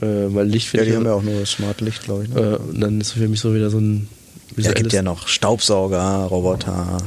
Äh, 0.00 0.06
weil 0.34 0.48
Licht 0.48 0.72
Ja, 0.72 0.84
die 0.84 0.96
haben 0.96 1.04
ja 1.04 1.12
auch 1.12 1.22
nur 1.22 1.44
Smart 1.44 1.82
Licht, 1.82 2.04
glaube 2.04 2.24
ich. 2.24 2.30
Ne? 2.30 2.40
äh, 2.40 2.56
und 2.56 2.80
dann 2.80 3.00
ist 3.00 3.12
für 3.12 3.28
mich 3.28 3.40
so 3.40 3.54
wieder 3.54 3.70
so 3.70 3.78
ein 3.78 4.08
Ja, 4.52 4.56
visuelles 4.56 4.78
gibt 4.78 4.92
ja 4.92 5.02
noch 5.02 5.28
Staubsauger, 5.28 6.24
Roboter 6.30 6.98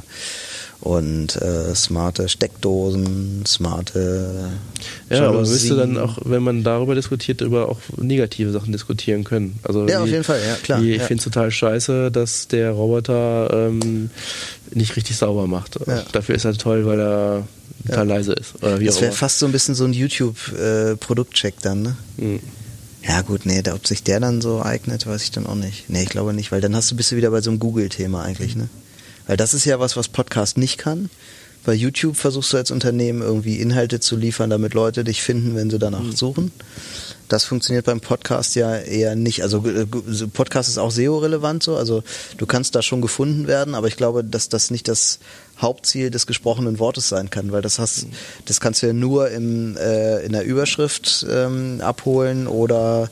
und 0.82 1.38
äh, 1.42 1.74
smarte 1.76 2.28
Steckdosen, 2.28 3.46
smarte 3.46 4.50
Ja, 5.10 5.20
aber 5.20 5.34
man 5.34 5.42
müsste 5.50 5.68
Jalousien. 5.70 5.96
dann 5.96 6.04
auch, 6.04 6.18
wenn 6.26 6.44
man 6.44 6.64
darüber 6.64 6.94
diskutiert, 6.94 7.40
über 7.40 7.70
auch 7.70 7.80
negative 7.98 8.52
Sachen 8.52 8.72
diskutieren 8.74 9.24
können. 9.24 9.60
Also 9.64 9.88
Ja, 9.88 10.00
wie- 10.00 10.04
auf 10.04 10.08
jeden 10.10 10.24
Fall, 10.26 10.40
ja, 10.46 10.56
klar, 10.62 10.82
Wie, 10.82 10.92
ich 10.92 10.98
ja. 11.02 11.08
finde 11.08 11.20
es 11.22 11.24
total 11.24 11.52
scheiße, 11.52 12.12
dass 12.12 12.50
der 12.50 12.72
Roboter 12.72 13.50
ähm, 13.70 14.10
nicht 14.74 14.96
richtig 14.98 15.16
sauber 15.16 15.48
macht. 15.48 15.80
Ja. 15.88 16.04
Dafür 16.12 16.36
ist 16.36 16.44
er 16.44 16.54
toll, 16.58 16.86
weil 16.86 17.00
er 17.00 17.48
total 17.88 18.08
leise 18.08 18.34
ist. 18.34 18.56
Oder 18.62 18.80
wie 18.82 18.86
Das 18.86 19.00
wäre 19.00 19.12
fast 19.14 19.40
so 19.40 19.46
ein 19.46 19.52
bisschen 19.54 19.76
so 19.76 19.86
ein 19.86 19.94
YouTube-Produktcheck 19.94 21.56
dann, 21.62 21.82
ne? 21.82 21.96
Mhm. 22.18 22.40
Ja 23.06 23.22
gut, 23.22 23.46
nee, 23.46 23.62
ob 23.70 23.86
sich 23.86 24.04
der 24.04 24.20
dann 24.20 24.42
so 24.42 24.62
eignet, 24.64 25.06
weiß 25.06 25.24
ich 25.24 25.32
dann 25.32 25.46
auch 25.46 25.56
nicht. 25.56 25.90
Nee, 25.90 26.04
ich 26.04 26.10
glaube 26.10 26.34
nicht, 26.34 26.52
weil 26.52 26.62
dann 26.62 26.76
hast 26.76 26.90
du 26.90 26.96
bist 26.96 27.12
du 27.12 27.16
wieder 27.18 27.32
bei 27.32 27.42
so 27.42 27.50
einem 27.50 27.60
Google-Thema 27.60 28.24
eigentlich, 28.24 28.56
ne? 28.56 28.70
Weil 29.28 29.38
das 29.38 29.54
ist 29.54 29.66
ja 29.66 29.80
was, 29.80 29.98
was 29.98 30.08
Podcast 30.08 30.58
nicht 30.58 30.78
kann. 30.78 31.10
Bei 31.66 31.74
YouTube 31.74 32.18
versuchst 32.18 32.52
du 32.54 32.58
als 32.58 32.72
Unternehmen 32.72 33.22
irgendwie 33.22 33.60
Inhalte 33.60 34.00
zu 34.00 34.18
liefern, 34.18 34.50
damit 34.50 34.74
Leute 34.74 35.04
dich 35.04 35.22
finden, 35.22 35.56
wenn 35.56 35.70
sie 35.70 35.80
danach 35.80 36.12
suchen. 36.14 36.52
Das 37.28 37.46
funktioniert 37.46 37.86
beim 37.86 38.02
Podcast 38.02 38.56
ja 38.56 38.76
eher 38.76 39.16
nicht. 39.16 39.44
Also 39.44 39.66
äh, 39.66 39.86
Podcast 40.34 40.70
ist 40.70 40.78
auch 40.78 40.92
SEO-relevant 40.92 41.64
so. 41.64 41.76
Also 41.76 42.04
du 42.38 42.46
kannst 42.46 42.76
da 42.76 42.82
schon 42.82 43.02
gefunden 43.02 43.48
werden, 43.48 43.76
aber 43.76 43.88
ich 43.88 43.98
glaube, 43.98 44.24
dass 44.24 44.50
das 44.50 44.72
nicht 44.72 44.88
das 44.88 45.20
Hauptziel 45.62 46.10
des 46.10 46.28
gesprochenen 46.28 46.80
Wortes 46.80 47.10
sein 47.10 47.30
kann, 47.30 47.52
weil 47.52 47.62
das 47.62 47.80
hast, 47.80 48.08
das 48.46 48.60
kannst 48.60 48.82
du 48.82 48.88
ja 48.88 48.94
nur 48.94 49.30
im, 49.30 49.78
äh, 49.78 50.20
in 50.26 50.34
der 50.34 50.44
Überschrift 50.44 51.26
ähm, 51.30 51.80
abholen 51.82 52.48
oder 52.48 53.10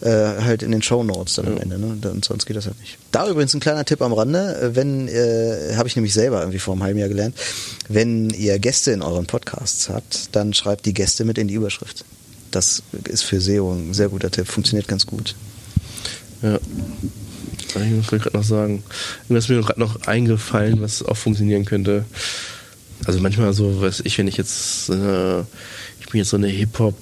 äh, 0.00 0.10
halt 0.10 0.62
in 0.62 0.72
den 0.72 0.82
Show 0.82 1.04
Notes 1.04 1.34
dann 1.34 1.46
am 1.46 1.58
Ende. 1.58 1.78
Ne? 1.78 1.98
Und 2.10 2.24
sonst 2.24 2.46
geht 2.46 2.56
das 2.56 2.66
halt 2.66 2.80
nicht. 2.80 2.98
Da 3.12 3.28
übrigens 3.28 3.54
ein 3.54 3.60
kleiner 3.60 3.84
Tipp 3.84 4.02
am 4.02 4.12
Rande, 4.12 4.58
äh, 4.60 4.74
wenn 4.74 5.06
äh, 5.08 5.74
habe 5.76 5.88
ich 5.88 5.96
nämlich 5.96 6.14
selber 6.14 6.40
irgendwie 6.40 6.58
vor 6.58 6.74
einem 6.74 6.82
halben 6.82 6.98
Jahr 6.98 7.08
gelernt, 7.08 7.36
wenn 7.88 8.30
ihr 8.30 8.58
Gäste 8.58 8.92
in 8.92 9.02
euren 9.02 9.26
Podcasts 9.26 9.88
habt, 9.88 10.34
dann 10.34 10.54
schreibt 10.54 10.86
die 10.86 10.94
Gäste 10.94 11.24
mit 11.24 11.38
in 11.38 11.48
die 11.48 11.54
Überschrift. 11.54 12.04
Das 12.56 12.82
ist 13.06 13.22
für 13.22 13.38
SEO 13.38 13.74
ein 13.74 13.92
sehr 13.92 14.08
guter 14.08 14.30
Tipp, 14.30 14.48
funktioniert 14.48 14.88
ganz 14.88 15.06
gut. 15.06 15.34
Ja. 16.40 16.58
Ich 17.68 18.10
wollte 18.10 18.18
gerade 18.24 18.36
noch 18.38 18.44
sagen, 18.44 18.82
irgendwas 19.24 19.44
ist 19.44 19.50
mir 19.50 19.60
gerade 19.60 19.78
noch 19.78 20.06
eingefallen, 20.06 20.80
was 20.80 21.02
auch 21.02 21.18
funktionieren 21.18 21.66
könnte. 21.66 22.06
Also 23.04 23.20
manchmal 23.20 23.52
so, 23.52 23.82
weiß 23.82 24.00
ich, 24.04 24.16
wenn 24.16 24.26
ich 24.26 24.38
jetzt, 24.38 24.88
äh, 24.88 25.40
ich 25.40 26.06
bin 26.10 26.18
jetzt 26.20 26.30
so 26.30 26.38
eine 26.38 26.46
Hip-Hop 26.46 26.94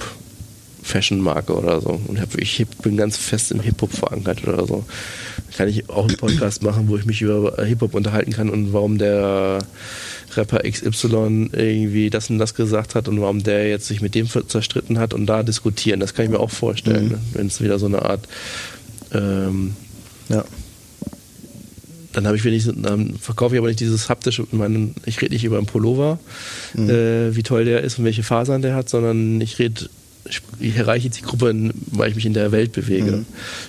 Fashion-Marke 0.83 1.55
oder 1.55 1.81
so 1.81 2.01
und 2.09 2.19
ich 2.37 2.67
bin 2.83 2.97
ganz 2.97 3.17
fest 3.17 3.53
im 3.53 3.61
Hip-Hop 3.61 3.93
verankert 3.93 4.43
oder 4.49 4.67
so. 4.67 4.85
Dann 5.37 5.57
kann 5.57 5.69
ich 5.69 5.89
auch 5.89 6.09
einen 6.09 6.17
Podcast 6.17 6.65
machen, 6.65 6.89
wo 6.89 6.97
ich 6.97 7.05
mich 7.05 7.23
über 7.23 7.65
Hip-Hop 7.65 7.95
unterhalten 7.95 8.33
kann 8.33 8.51
und 8.51 8.73
warum 8.73 8.99
der 8.99 9.61
Rapper 10.37 10.61
XY 10.69 11.51
irgendwie 11.53 12.11
das 12.11 12.31
und 12.31 12.39
das 12.39 12.55
gesagt 12.55 12.95
hat 12.95 13.09
und 13.09 13.21
warum 13.21 13.43
der 13.43 13.69
jetzt 13.69 13.87
sich 13.87 14.01
mit 14.01 14.15
dem 14.15 14.29
zerstritten 14.29 14.99
hat 14.99 15.15
und 15.15 15.27
da 15.27 15.43
diskutieren. 15.43 16.01
Das 16.01 16.15
kann 16.15 16.25
ich 16.27 16.31
mir 16.31 16.41
auch 16.41 16.51
vorstellen, 16.51 17.05
Mhm. 17.07 17.11
ne? 17.13 17.19
wenn 17.35 17.47
es 17.47 17.61
wieder 17.61 17.79
so 17.79 17.87
eine 17.87 18.03
Art 18.03 18.27
ähm, 19.13 19.75
Ja. 20.29 20.45
dann 22.13 22.27
habe 22.27 22.37
ich 22.37 22.45
wenig, 22.45 22.69
dann 22.77 23.15
verkaufe 23.21 23.55
ich 23.55 23.59
aber 23.59 23.69
nicht 23.69 23.81
dieses 23.81 24.09
haptische, 24.09 24.47
meinen, 24.53 24.95
ich 25.05 25.21
rede 25.21 25.35
nicht 25.35 25.45
über 25.45 25.59
einen 25.59 25.67
Pullover, 25.67 26.19
Mhm. 26.75 26.91
äh, 26.91 27.37
wie 27.37 27.43
toll 27.43 27.65
der 27.65 27.83
ist 27.83 27.99
und 27.99 28.05
welche 28.05 28.23
Fasern 28.23 28.63
der 28.63 28.75
hat, 28.75 28.89
sondern 28.89 29.41
ich 29.41 29.59
rede 29.59 29.89
erreiche 30.77 31.11
die 31.11 31.23
Gruppe, 31.23 31.73
weil 31.93 32.11
ich 32.11 32.17
mich 32.17 32.27
in 32.27 32.35
der 32.35 32.53
Welt 32.53 32.73
bewege. 32.73 33.13
Mhm. 33.13 33.27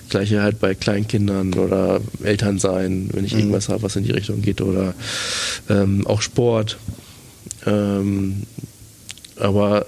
Gleiche 0.10 0.42
halt 0.42 0.60
bei 0.60 0.74
Kleinkindern 0.74 1.54
oder 1.54 2.00
Elternsein, 2.24 3.10
wenn 3.12 3.26
ich 3.26 3.34
mhm. 3.34 3.40
irgendwas 3.40 3.70
habe, 3.70 3.84
was 3.84 3.96
in 3.96 4.04
die 4.04 4.12
Richtung 4.12 4.42
geht 4.42 4.62
oder 4.62 4.94
ähm, 5.70 6.08
auch 6.08 6.22
Sport. 6.22 6.78
Ähm, 7.66 8.44
aber 9.38 9.86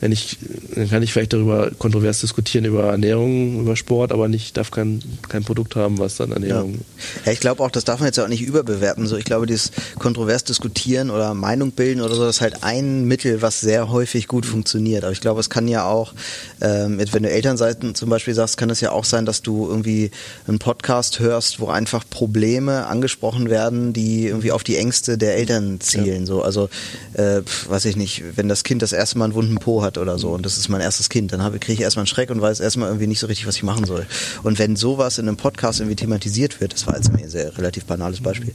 wenn 0.00 0.12
ich, 0.12 0.38
dann 0.74 0.88
kann 0.88 1.02
ich 1.02 1.12
vielleicht 1.12 1.32
darüber 1.32 1.70
kontrovers 1.78 2.20
diskutieren 2.20 2.64
über 2.64 2.84
Ernährung, 2.84 3.60
über 3.60 3.74
Sport, 3.74 4.12
aber 4.12 4.28
nicht, 4.28 4.56
darf 4.56 4.70
kein, 4.70 5.02
kein 5.28 5.42
Produkt 5.42 5.74
haben, 5.76 5.98
was 5.98 6.16
dann 6.16 6.30
Ernährung. 6.30 6.74
Ja, 6.74 6.78
ja 7.26 7.32
ich 7.32 7.40
glaube 7.40 7.62
auch, 7.62 7.70
das 7.70 7.84
darf 7.84 8.00
man 8.00 8.06
jetzt 8.06 8.20
auch 8.20 8.28
nicht 8.28 8.42
überbewerten. 8.42 9.06
So, 9.06 9.16
ich 9.16 9.24
glaube, 9.24 9.46
dieses 9.46 9.72
kontrovers 9.98 10.44
diskutieren 10.44 11.10
oder 11.10 11.34
Meinung 11.34 11.72
bilden 11.72 12.02
oder 12.02 12.14
so, 12.14 12.24
das 12.24 12.36
ist 12.36 12.40
halt 12.42 12.62
ein 12.62 13.04
Mittel, 13.04 13.42
was 13.42 13.60
sehr 13.60 13.90
häufig 13.90 14.28
gut 14.28 14.46
funktioniert. 14.46 15.02
Aber 15.04 15.12
ich 15.12 15.20
glaube, 15.20 15.40
es 15.40 15.50
kann 15.50 15.66
ja 15.66 15.86
auch, 15.86 16.12
ähm, 16.60 17.00
wenn 17.10 17.22
du 17.22 17.30
Elternseiten 17.30 17.94
zum 17.94 18.10
Beispiel 18.10 18.34
sagst, 18.34 18.56
kann 18.56 18.70
es 18.70 18.80
ja 18.80 18.92
auch 18.92 19.04
sein, 19.04 19.26
dass 19.26 19.42
du 19.42 19.66
irgendwie 19.68 20.10
einen 20.46 20.58
Podcast 20.60 21.18
hörst, 21.18 21.58
wo 21.58 21.66
einfach 21.68 22.04
Probleme 22.08 22.86
angesprochen 22.86 23.50
werden, 23.50 23.92
die 23.92 24.26
irgendwie 24.26 24.52
auf 24.52 24.62
die 24.62 24.76
Ängste 24.76 25.18
der 25.18 25.36
Eltern 25.36 25.80
zielen. 25.80 26.20
Ja. 26.20 26.26
So, 26.26 26.42
also, 26.42 26.68
äh, 27.14 27.40
weiß 27.68 27.86
ich 27.86 27.96
nicht, 27.96 28.22
wenn 28.36 28.48
das 28.48 28.62
Kind 28.62 28.83
das 28.84 28.92
erste 28.92 29.18
Mal 29.18 29.26
einen 29.26 29.34
wunden 29.34 29.56
Po 29.56 29.82
hat 29.82 29.98
oder 29.98 30.18
so 30.18 30.30
und 30.30 30.44
das 30.44 30.56
ist 30.56 30.68
mein 30.68 30.80
erstes 30.80 31.08
Kind, 31.08 31.32
dann 31.32 31.40
kriege 31.60 31.72
ich 31.72 31.80
erstmal 31.80 32.02
einen 32.02 32.06
Schreck 32.06 32.30
und 32.30 32.40
weiß 32.40 32.60
erstmal 32.60 32.88
irgendwie 32.88 33.06
nicht 33.06 33.20
so 33.20 33.26
richtig, 33.26 33.46
was 33.46 33.56
ich 33.56 33.62
machen 33.62 33.84
soll. 33.84 34.06
Und 34.42 34.58
wenn 34.58 34.76
sowas 34.76 35.18
in 35.18 35.28
einem 35.28 35.36
Podcast 35.36 35.80
irgendwie 35.80 35.96
thematisiert 35.96 36.60
wird, 36.60 36.72
das 36.72 36.86
war 36.86 36.96
jetzt 36.96 37.10
ein 37.10 37.28
sehr 37.28 37.56
relativ 37.58 37.84
banales 37.84 38.20
Beispiel, 38.20 38.52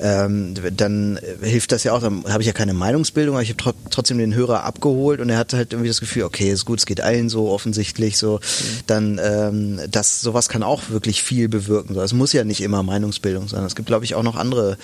ähm, 0.00 0.54
dann 0.76 1.18
hilft 1.42 1.72
das 1.72 1.84
ja 1.84 1.92
auch, 1.92 2.00
dann 2.00 2.24
habe 2.28 2.42
ich 2.42 2.46
ja 2.46 2.52
keine 2.52 2.74
Meinungsbildung, 2.74 3.36
aber 3.36 3.42
ich 3.42 3.50
habe 3.50 3.74
trotzdem 3.90 4.18
den 4.18 4.34
Hörer 4.34 4.64
abgeholt 4.64 5.20
und 5.20 5.30
er 5.30 5.38
hat 5.38 5.52
halt 5.52 5.72
irgendwie 5.72 5.88
das 5.88 6.00
Gefühl, 6.00 6.24
okay, 6.24 6.50
ist 6.50 6.64
gut, 6.64 6.80
es 6.80 6.86
geht 6.86 7.00
allen 7.00 7.28
so 7.28 7.50
offensichtlich 7.50 8.18
so, 8.18 8.40
dann 8.86 9.20
ähm, 9.22 9.80
das 9.90 10.20
sowas 10.20 10.48
kann 10.48 10.62
auch 10.62 10.90
wirklich 10.90 11.22
viel 11.22 11.48
bewirken. 11.48 11.94
So, 11.94 12.02
es 12.02 12.12
muss 12.12 12.32
ja 12.32 12.44
nicht 12.44 12.60
immer 12.60 12.82
Meinungsbildung 12.82 13.48
sein. 13.48 13.64
Es 13.64 13.76
gibt, 13.76 13.86
glaube 13.86 14.04
ich, 14.04 14.14
auch 14.14 14.22
noch 14.22 14.36
andere 14.36 14.76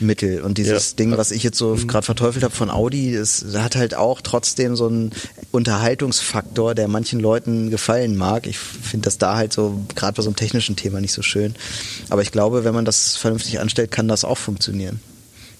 Mittel 0.00 0.40
und 0.40 0.58
dieses 0.58 0.90
ja. 0.90 0.96
Ding, 0.96 1.16
was 1.16 1.30
ich 1.30 1.42
jetzt 1.42 1.58
so 1.58 1.74
mhm. 1.74 1.86
gerade 1.86 2.04
verteufelt 2.04 2.44
habe 2.44 2.54
von 2.54 2.70
Audi, 2.70 3.14
das 3.14 3.44
hat 3.54 3.76
halt 3.76 3.94
auch 3.94 4.20
trotzdem 4.22 4.76
so 4.76 4.86
einen 4.86 5.12
Unterhaltungsfaktor, 5.50 6.74
der 6.74 6.88
manchen 6.88 7.20
Leuten 7.20 7.70
gefallen 7.70 8.16
mag. 8.16 8.46
Ich 8.46 8.58
finde 8.58 9.04
das 9.04 9.18
da 9.18 9.36
halt 9.36 9.52
so, 9.52 9.80
gerade 9.94 10.16
bei 10.16 10.22
so 10.22 10.30
einem 10.30 10.36
technischen 10.36 10.76
Thema 10.76 11.00
nicht 11.00 11.12
so 11.12 11.22
schön. 11.22 11.54
Aber 12.08 12.22
ich 12.22 12.32
glaube, 12.32 12.64
wenn 12.64 12.74
man 12.74 12.84
das 12.84 13.16
vernünftig 13.16 13.60
anstellt, 13.60 13.90
kann 13.90 14.08
das 14.08 14.24
auch 14.24 14.38
funktionieren. 14.38 15.00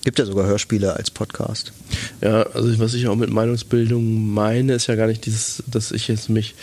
Gibt 0.04 0.18
ja 0.18 0.24
sogar 0.24 0.46
Hörspiele 0.46 0.94
als 0.94 1.10
Podcast. 1.10 1.72
Ja, 2.20 2.42
also 2.42 2.78
was 2.80 2.94
ich 2.94 3.06
auch 3.06 3.14
mit 3.14 3.30
Meinungsbildung 3.30 4.32
meine, 4.32 4.74
ist 4.74 4.88
ja 4.88 4.96
gar 4.96 5.06
nicht 5.06 5.26
dieses, 5.26 5.62
dass 5.68 5.92
ich 5.92 6.08
jetzt 6.08 6.28
mich 6.28 6.54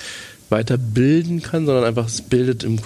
weiterbilden 0.49 1.41
kann, 1.41 1.65
sondern 1.65 1.85
einfach 1.85 2.07
es 2.07 2.21
bildet 2.21 2.63
im, 2.63 2.79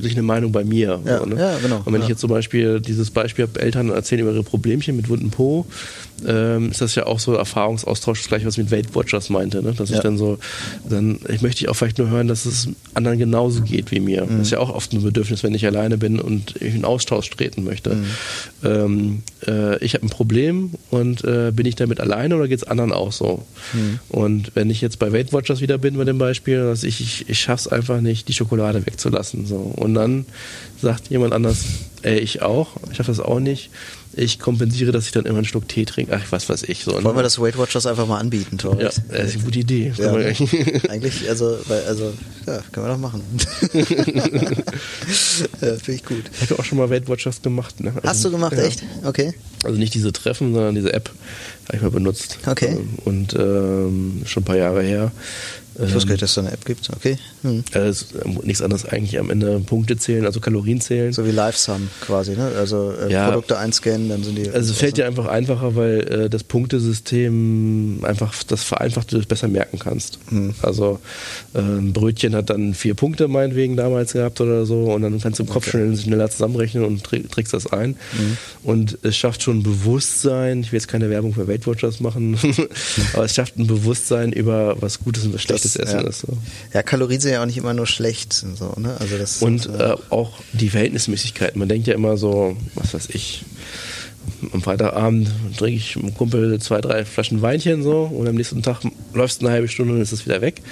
sich 0.00 0.12
eine 0.12 0.22
Meinung 0.22 0.52
bei 0.52 0.64
mir. 0.64 1.00
Ja, 1.04 1.18
so, 1.18 1.26
ne? 1.26 1.36
ja 1.36 1.58
genau. 1.58 1.82
Und 1.84 1.86
wenn 1.86 2.00
ja. 2.00 2.02
ich 2.02 2.08
jetzt 2.08 2.20
zum 2.20 2.30
Beispiel 2.30 2.80
dieses 2.80 3.10
Beispiel 3.10 3.46
habe, 3.46 3.60
Eltern 3.60 3.90
erzählen 3.90 4.22
über 4.22 4.32
ihre 4.32 4.42
Problemchen 4.42 4.96
mit 4.96 5.08
wunden 5.08 5.30
Po, 5.30 5.66
ähm, 6.26 6.70
ist 6.70 6.80
das 6.80 6.94
ja 6.94 7.06
auch 7.06 7.20
so 7.20 7.34
Erfahrungsaustausch, 7.34 8.20
das 8.20 8.28
gleiche, 8.28 8.46
was 8.46 8.58
ich 8.58 8.64
mit 8.64 8.72
Weight 8.72 8.94
Watchers 8.94 9.30
meinte, 9.30 9.62
ne? 9.62 9.72
dass 9.72 9.90
ja. 9.90 9.96
ich 9.96 10.02
dann 10.02 10.18
so, 10.18 10.38
dann, 10.88 11.20
ich 11.28 11.42
möchte 11.42 11.70
auch 11.70 11.74
vielleicht 11.74 11.98
nur 11.98 12.08
hören, 12.10 12.28
dass 12.28 12.46
es 12.46 12.68
anderen 12.94 13.18
genauso 13.18 13.62
geht 13.62 13.90
wie 13.90 14.00
mir. 14.00 14.24
Mhm. 14.24 14.38
Das 14.38 14.46
ist 14.48 14.50
ja 14.50 14.58
auch 14.58 14.70
oft 14.70 14.92
ein 14.92 15.02
Bedürfnis, 15.02 15.42
wenn 15.42 15.54
ich 15.54 15.66
alleine 15.66 15.98
bin 15.98 16.18
und 16.18 16.56
ich 16.60 16.74
einen 16.74 16.84
Austausch 16.84 17.30
treten 17.30 17.64
möchte. 17.64 17.94
Mhm. 17.94 18.04
Ähm, 18.64 19.22
äh, 19.46 19.82
ich 19.84 19.94
habe 19.94 20.06
ein 20.06 20.10
Problem 20.10 20.72
und 20.90 21.24
äh, 21.24 21.52
bin 21.54 21.66
ich 21.66 21.76
damit 21.76 22.00
alleine 22.00 22.36
oder 22.36 22.48
geht 22.48 22.58
es 22.58 22.64
anderen 22.64 22.92
auch 22.92 23.12
so? 23.12 23.44
Mhm. 23.72 23.98
Und 24.08 24.52
wenn 24.54 24.70
ich 24.70 24.80
jetzt 24.80 24.98
bei 24.98 25.12
Weight 25.12 25.32
Watchers 25.32 25.60
wieder 25.60 25.78
bin 25.78 25.96
bei 25.96 26.04
dem 26.04 26.18
Beispiel, 26.18 26.64
dass 26.64 26.82
ich, 26.82 27.00
ich, 27.00 27.28
ich 27.28 27.38
schaffe 27.38 27.68
es 27.68 27.68
einfach 27.68 28.00
nicht, 28.00 28.28
die 28.28 28.32
Schokolade 28.32 28.84
wegzulassen. 28.86 29.46
So. 29.46 29.67
Und 29.72 29.94
dann 29.94 30.26
sagt 30.80 31.08
jemand 31.08 31.32
anders, 31.32 31.64
ey, 32.02 32.18
ich 32.18 32.42
auch, 32.42 32.68
ich 32.90 32.96
schaffe 32.96 33.10
das 33.10 33.20
auch 33.20 33.40
nicht. 33.40 33.70
Ich 34.14 34.38
kompensiere, 34.40 34.90
dass 34.90 35.06
ich 35.06 35.12
dann 35.12 35.26
immer 35.26 35.38
einen 35.38 35.44
Schluck 35.44 35.68
Tee 35.68 35.84
trinke. 35.84 36.12
Ach, 36.16 36.24
was 36.30 36.48
weiß 36.48 36.64
ich. 36.64 36.82
So, 36.82 36.92
Wollen 36.92 37.04
ne? 37.04 37.14
wir 37.14 37.22
das 37.22 37.38
Weight 37.38 37.56
Watchers 37.56 37.86
einfach 37.86 38.06
mal 38.06 38.18
anbieten, 38.18 38.58
Torres? 38.58 38.96
Ja, 38.96 39.16
das 39.16 39.28
ist 39.28 39.34
eine 39.36 39.44
gute 39.44 39.60
Idee. 39.60 39.92
Ja, 39.96 40.12
eigentlich, 40.88 41.28
also, 41.28 41.58
weil, 41.68 41.84
also, 41.84 42.12
ja, 42.46 42.60
können 42.72 42.86
wir 42.86 42.92
doch 42.94 42.98
machen. 42.98 43.22
ja, 45.60 45.74
Finde 45.76 45.92
ich 45.92 46.04
gut. 46.04 46.24
Ich 46.40 46.50
habe 46.50 46.58
auch 46.60 46.64
schon 46.64 46.78
mal 46.78 46.90
Weight 46.90 47.08
Watchers 47.08 47.42
gemacht. 47.42 47.78
Ne? 47.80 47.92
Also, 47.94 48.08
Hast 48.08 48.24
du 48.24 48.30
gemacht, 48.30 48.54
ja. 48.54 48.62
echt? 48.62 48.82
Okay. 49.04 49.34
Also 49.62 49.78
nicht 49.78 49.94
diese 49.94 50.12
Treffen, 50.12 50.52
sondern 50.54 50.74
diese 50.74 50.92
App 50.92 51.10
habe 51.66 51.76
ich 51.76 51.82
mal 51.82 51.90
benutzt. 51.90 52.38
Okay. 52.46 52.78
Und 53.04 53.34
ähm, 53.34 54.22
schon 54.24 54.42
ein 54.42 54.46
paar 54.46 54.56
Jahre 54.56 54.82
her. 54.82 55.12
Ich 55.86 55.94
wusste 55.94 56.08
gar 56.08 56.14
nicht, 56.14 56.22
dass 56.22 56.32
es 56.32 56.38
eine 56.38 56.50
App 56.50 56.64
gibt. 56.64 56.90
Okay. 56.94 57.18
Hm. 57.42 57.62
Also 57.72 58.06
nichts 58.42 58.62
anderes 58.62 58.84
eigentlich 58.84 59.18
am 59.18 59.30
Ende 59.30 59.60
Punkte 59.60 59.96
zählen, 59.96 60.26
also 60.26 60.40
Kalorien 60.40 60.80
zählen. 60.80 61.12
So 61.12 61.24
wie 61.24 61.30
LiveSum 61.30 61.88
quasi, 62.00 62.32
ne? 62.32 62.50
Also 62.58 62.92
äh, 62.92 63.12
ja, 63.12 63.28
Produkte 63.30 63.58
einscannen, 63.58 64.08
dann 64.08 64.24
sind 64.24 64.36
die. 64.36 64.50
Also 64.50 64.72
es 64.72 64.78
fällt 64.78 64.96
dir 64.96 65.06
einfach 65.06 65.26
einfacher, 65.26 65.76
weil 65.76 66.00
äh, 66.00 66.30
das 66.30 66.42
Punktesystem 66.42 68.00
einfach 68.02 68.34
das 68.44 68.64
vereinfacht 68.64 69.12
du 69.12 69.18
das 69.18 69.26
besser 69.26 69.48
merken 69.48 69.78
kannst. 69.78 70.18
Hm. 70.30 70.54
Also 70.62 70.98
äh, 71.54 71.60
ein 71.60 71.92
Brötchen 71.92 72.34
hat 72.34 72.50
dann 72.50 72.74
vier 72.74 72.94
Punkte 72.94 73.28
meinetwegen 73.28 73.76
damals 73.76 74.12
gehabt 74.14 74.40
oder 74.40 74.66
so 74.66 74.92
und 74.92 75.02
dann 75.02 75.20
kannst 75.20 75.38
du 75.38 75.44
im 75.44 75.48
Kopf 75.48 75.68
okay. 75.68 75.70
schnell, 75.70 75.96
schneller 75.96 76.30
zusammenrechnen 76.30 76.84
und 76.84 77.04
trägst 77.04 77.54
das 77.54 77.72
ein. 77.72 77.96
Hm. 78.16 78.36
Und 78.64 78.98
es 79.02 79.16
schafft 79.16 79.42
schon 79.42 79.62
Bewusstsein, 79.62 80.60
ich 80.60 80.72
will 80.72 80.78
jetzt 80.78 80.88
keine 80.88 81.08
Werbung 81.10 81.34
für 81.34 81.46
Weight 81.46 81.66
Watchers 81.66 82.00
machen, 82.00 82.36
aber 83.14 83.24
es 83.24 83.34
schafft 83.34 83.58
ein 83.58 83.66
Bewusstsein 83.66 84.32
über 84.32 84.80
was 84.80 84.98
Gutes 85.00 85.24
und 85.24 85.34
was 85.34 85.42
Schlechtes 85.42 85.67
das, 85.76 85.88
Essen 85.88 86.00
ja. 86.00 86.06
ist. 86.06 86.20
So. 86.20 86.36
Ja, 86.72 86.82
Kalorien 86.82 87.20
sind 87.20 87.32
ja 87.32 87.42
auch 87.42 87.46
nicht 87.46 87.58
immer 87.58 87.74
nur 87.74 87.86
schlecht. 87.86 88.32
So, 88.32 88.74
ne? 88.76 88.96
also 88.98 89.18
das, 89.18 89.42
und 89.42 89.66
äh, 89.66 89.94
auch 90.10 90.32
die 90.52 90.70
Verhältnismäßigkeit. 90.70 91.56
Man 91.56 91.68
denkt 91.68 91.86
ja 91.86 91.94
immer 91.94 92.16
so, 92.16 92.56
was 92.74 92.94
weiß 92.94 93.08
ich, 93.10 93.44
am 94.52 94.62
Freitagabend 94.62 95.30
trinke 95.56 95.76
ich 95.76 95.96
mit 95.96 96.04
einem 96.04 96.14
Kumpel 96.14 96.60
zwei, 96.60 96.80
drei 96.80 97.04
Flaschen 97.04 97.42
Weinchen 97.42 97.82
so 97.82 98.02
und 98.02 98.28
am 98.28 98.34
nächsten 98.34 98.62
Tag 98.62 98.82
läufst 99.14 99.40
du 99.40 99.46
eine 99.46 99.54
halbe 99.54 99.68
Stunde 99.68 99.94
und 99.94 100.00
ist 100.00 100.12
es 100.12 100.26
wieder 100.26 100.40
weg. 100.40 100.62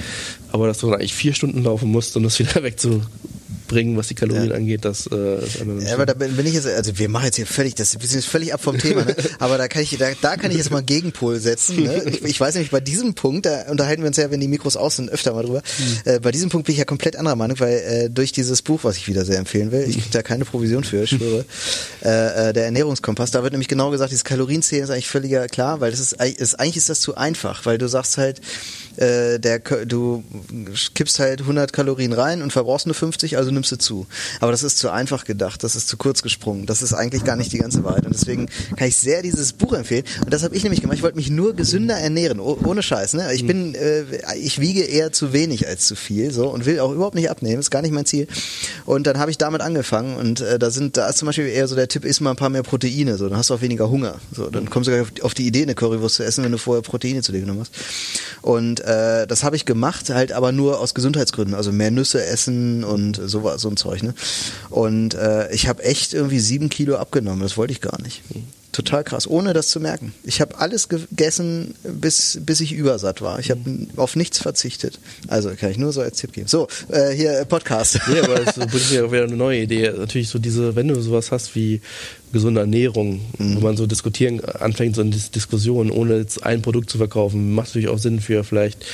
Aber 0.53 0.67
dass 0.67 0.79
du 0.79 0.87
dann 0.87 0.97
eigentlich 1.01 1.15
vier 1.15 1.35
Stunden 1.35 1.63
laufen 1.63 1.91
musst, 1.91 2.17
um 2.17 2.23
das 2.23 2.39
wieder 2.39 2.63
wegzu 2.63 3.03
bringen, 3.67 3.97
was 3.97 4.09
die 4.09 4.15
Kalorien 4.15 4.51
ja. 4.51 4.55
angeht, 4.55 4.85
das 4.85 5.09
äh, 5.13 5.45
ist 5.45 5.59
Ja, 5.87 5.95
aber 5.95 6.07
da 6.07 6.15
bin 6.15 6.47
ich 6.47 6.55
jetzt, 6.55 6.67
also 6.67 6.99
wir 6.99 7.09
machen 7.09 7.27
jetzt 7.27 7.37
hier 7.37 7.47
völlig, 7.47 7.75
das 7.75 8.01
wir 8.01 8.07
sind 8.07 8.21
jetzt 8.21 8.29
völlig 8.29 8.53
ab 8.55 8.63
vom 8.63 8.79
Thema, 8.79 9.05
ne? 9.05 9.15
aber 9.39 9.59
da 9.59 9.69
kann 9.69 9.83
ich, 9.83 9.97
da, 9.99 10.07
da 10.21 10.37
kann 10.37 10.51
ich 10.51 10.57
jetzt 10.57 10.71
mal 10.71 10.79
einen 10.79 10.87
Gegenpol 10.87 11.39
setzen. 11.41 11.85
Ne? 11.85 12.03
Ich, 12.07 12.23
ich 12.23 12.41
weiß 12.41 12.55
nämlich, 12.55 12.71
bei 12.71 12.81
diesem 12.81 13.15
Punkt, 13.15 13.47
da 13.47 13.71
unterhalten 13.71 14.03
wir 14.03 14.09
uns 14.09 14.17
ja, 14.17 14.31
wenn 14.31 14.41
die 14.41 14.49
Mikros 14.49 14.77
aus 14.77 14.97
sind, 14.97 15.11
öfter 15.11 15.33
mal 15.35 15.43
drüber. 15.43 15.63
Mhm. 15.79 16.13
Äh, 16.13 16.21
bei 16.21 16.33
diesem 16.33 16.51
Punkt 16.51 16.67
bin 16.67 16.73
ich 16.73 16.79
ja 16.79 16.85
komplett 16.85 17.17
anderer 17.17 17.37
Meinung, 17.37 17.59
weil 17.61 17.77
äh, 17.77 18.11
durch 18.11 18.33
dieses 18.33 18.63
Buch, 18.63 18.81
was 18.83 18.97
ich 18.97 19.09
wieder 19.09 19.25
sehr 19.25 19.39
empfehlen 19.39 19.73
will, 19.73 19.85
ich 19.89 19.97
kriege 19.97 20.11
da 20.13 20.23
keine 20.23 20.45
Provision 20.45 20.85
für, 20.85 21.05
ich 21.05 21.11
schwöre, 21.11 21.45
äh, 22.05 22.49
äh, 22.49 22.53
der 22.53 22.65
Ernährungskompass, 22.67 23.31
da 23.31 23.43
wird 23.43 23.53
nämlich 23.53 23.69
genau 23.69 23.91
gesagt, 23.91 24.11
dieses 24.11 24.25
Kalorienzählen 24.25 24.85
ist 24.85 24.91
eigentlich 24.91 25.09
völliger 25.09 25.47
klar, 25.49 25.81
weil 25.81 25.91
das 25.91 26.01
ist, 26.01 26.13
ist 26.13 26.55
eigentlich 26.59 26.77
ist 26.77 26.89
das 26.89 27.01
zu 27.01 27.17
einfach, 27.17 27.67
weil 27.67 27.79
du 27.79 27.89
sagst 27.89 28.19
halt, 28.19 28.41
äh, 28.97 29.39
der, 29.39 29.59
du 29.59 30.25
kippst 30.95 31.19
halt 31.19 31.41
100 31.43 31.73
Kalorien 31.73 32.13
rein 32.13 32.43
und 32.43 32.53
verbrauchst 32.53 32.87
nur 32.87 32.95
50, 32.95 33.37
also 33.37 33.51
nimmst 33.57 33.73
du 33.73 33.77
zu. 33.77 34.07
Aber 34.41 34.53
das 34.53 34.63
ist 34.63 34.79
zu 34.79 34.91
einfach 34.91 35.25
gedacht, 35.25 35.65
das 35.65 35.75
ist 35.75 35.89
zu 35.89 35.97
kurz 35.97 36.23
gesprungen. 36.23 36.67
Das 36.67 36.83
ist 36.83 36.93
eigentlich 36.93 37.25
gar 37.25 37.37
nicht 37.37 37.53
die 37.53 37.59
ganze 37.59 37.83
Wahrheit. 37.83 38.07
Und 38.07 38.15
deswegen 38.15 38.49
kann 38.77 38.89
ich 38.89 38.97
sehr 38.97 39.23
dieses 39.23 39.53
Buch 39.53 39.73
empfehlen. 39.73 40.05
Und 40.25 40.33
das 40.33 40.43
habe 40.45 40.55
ich 40.55 40.63
nämlich 40.63 40.81
gemacht. 40.81 40.97
Ich 40.97 41.03
wollte 41.03 41.17
mich 41.17 41.31
nur 41.31 41.55
gesünder 41.55 41.97
ernähren, 41.97 42.39
ohne 42.41 42.83
Scheiß. 42.83 43.15
Ne? 43.15 43.35
Ich 43.35 43.47
bin, 43.47 43.75
äh, 43.75 44.05
ich 44.37 44.61
wiege 44.61 44.83
eher 44.83 45.13
zu 45.13 45.33
wenig 45.33 45.67
als 45.67 45.87
zu 45.87 45.97
viel, 45.97 46.31
so 46.31 46.49
und 46.49 46.67
will 46.67 46.79
auch 46.81 46.93
überhaupt 46.93 47.17
nicht 47.17 47.31
abnehmen. 47.31 47.61
Ist 47.61 47.71
gar 47.71 47.83
nicht 47.83 47.93
mein 47.93 48.07
Ziel. 48.07 48.29
Und 48.85 49.07
dann 49.07 49.19
habe 49.19 49.31
ich 49.31 49.39
damit 49.39 49.61
angefangen. 49.61 50.17
Und 50.17 50.41
äh, 50.41 50.59
da 50.59 50.71
sind, 50.71 50.97
da 50.97 51.09
ist 51.09 51.19
zum 51.19 51.27
Beispiel 51.27 51.47
eher 51.47 51.67
so 51.67 51.75
der 51.75 51.89
Tipp: 51.89 52.05
Iss 52.05 52.21
mal 52.21 52.31
ein 52.31 52.37
paar 52.37 52.51
mehr 52.51 52.63
Proteine. 52.63 53.17
So, 53.17 53.29
dann 53.29 53.39
hast 53.39 53.51
du 53.51 53.55
auch 53.55 53.63
weniger 53.63 53.91
Hunger. 53.91 54.17
So, 54.33 54.49
dann 54.51 54.71
kommst 54.71 54.89
du 54.89 54.93
sogar 54.93 55.07
auf 55.23 55.35
die 55.35 55.47
Idee, 55.47 55.63
eine 55.63 55.75
Currywurst 55.75 56.17
zu 56.17 56.25
essen, 56.25 56.45
wenn 56.45 56.53
du 56.53 56.59
vorher 56.59 56.83
Proteine 56.83 57.23
zu 57.23 57.33
dir 57.33 57.41
genommen 57.41 57.61
hast. 57.61 57.73
Und 58.43 58.81
äh, 58.81 59.27
das 59.27 59.43
habe 59.43 59.57
ich 59.57 59.65
gemacht, 59.65 60.11
halt 60.11 60.33
aber 60.33 60.53
nur 60.53 60.81
aus 60.81 60.95
Gesundheitsgründen, 60.95 61.55
also 61.55 61.73
mehr 61.73 61.91
Nüsse 61.91 62.25
essen 62.25 62.85
und 62.85 63.21
so, 63.53 63.59
so 63.59 63.69
ein 63.69 63.77
Zeug. 63.77 64.03
Ne? 64.03 64.15
Und 64.71 65.15
äh, 65.15 65.53
ich 65.53 65.69
habe 65.69 65.83
echt 65.83 66.15
irgendwie 66.15 66.41
sieben 66.41 66.69
Kilo 66.69 66.97
abgenommen, 66.97 67.41
das 67.43 67.57
wollte 67.57 67.73
ich 67.73 67.81
gar 67.81 68.01
nicht. 68.01 68.23
Total 68.73 69.05
krass, 69.05 69.27
ohne 69.27 69.55
das 69.55 69.69
zu 69.69 69.81
merken. 69.81 70.13
Ich 70.23 70.43
habe 70.43 70.59
alles 70.59 70.89
gegessen, 70.89 71.75
bis, 71.83 72.39
bis 72.43 72.61
ich 72.61 72.73
übersatt 72.73 73.23
war. 73.23 73.39
Ich 73.39 73.51
habe 73.51 73.63
auf 73.97 74.17
nichts 74.17 74.39
verzichtet. 74.39 74.99
Also 75.29 75.51
kann 75.59 75.71
ich 75.71 75.79
nur 75.79 75.93
so 75.93 76.03
als 76.03 76.19
Tipp 76.19 76.35
geben. 76.35 76.47
So, 76.47 76.69
äh, 76.89 77.11
hier 77.11 77.47
Podcast. 77.47 77.99
Ja, 78.15 78.23
aber 78.25 78.47
es 78.47 78.55
bringt 78.55 78.91
mir 78.91 79.07
auch 79.07 79.13
wieder 79.13 79.25
eine 79.25 79.37
neue 79.37 79.63
Idee. 79.63 79.91
Natürlich 79.97 80.29
so 80.29 80.39
diese, 80.39 80.77
wenn 80.77 80.89
du 80.89 81.01
sowas 81.01 81.33
hast 81.33 81.55
wie 81.55 81.81
gesunde 82.37 82.61
Ernährung, 82.61 83.21
mhm. 83.39 83.57
wo 83.57 83.61
man 83.61 83.77
so 83.77 83.87
diskutieren 83.87 84.45
anfängt, 84.45 84.95
so 84.95 85.01
eine 85.01 85.11
Diskussion, 85.11 85.91
ohne 85.91 86.19
jetzt 86.19 86.45
ein 86.45 86.63
Produkt 86.63 86.91
zu 86.91 86.99
verkaufen, 86.99 87.55
macht 87.55 87.69
natürlich 87.69 87.89
auch 87.89 87.99
Sinn 87.99 88.21
für 88.21 88.45
vielleicht 88.45 88.85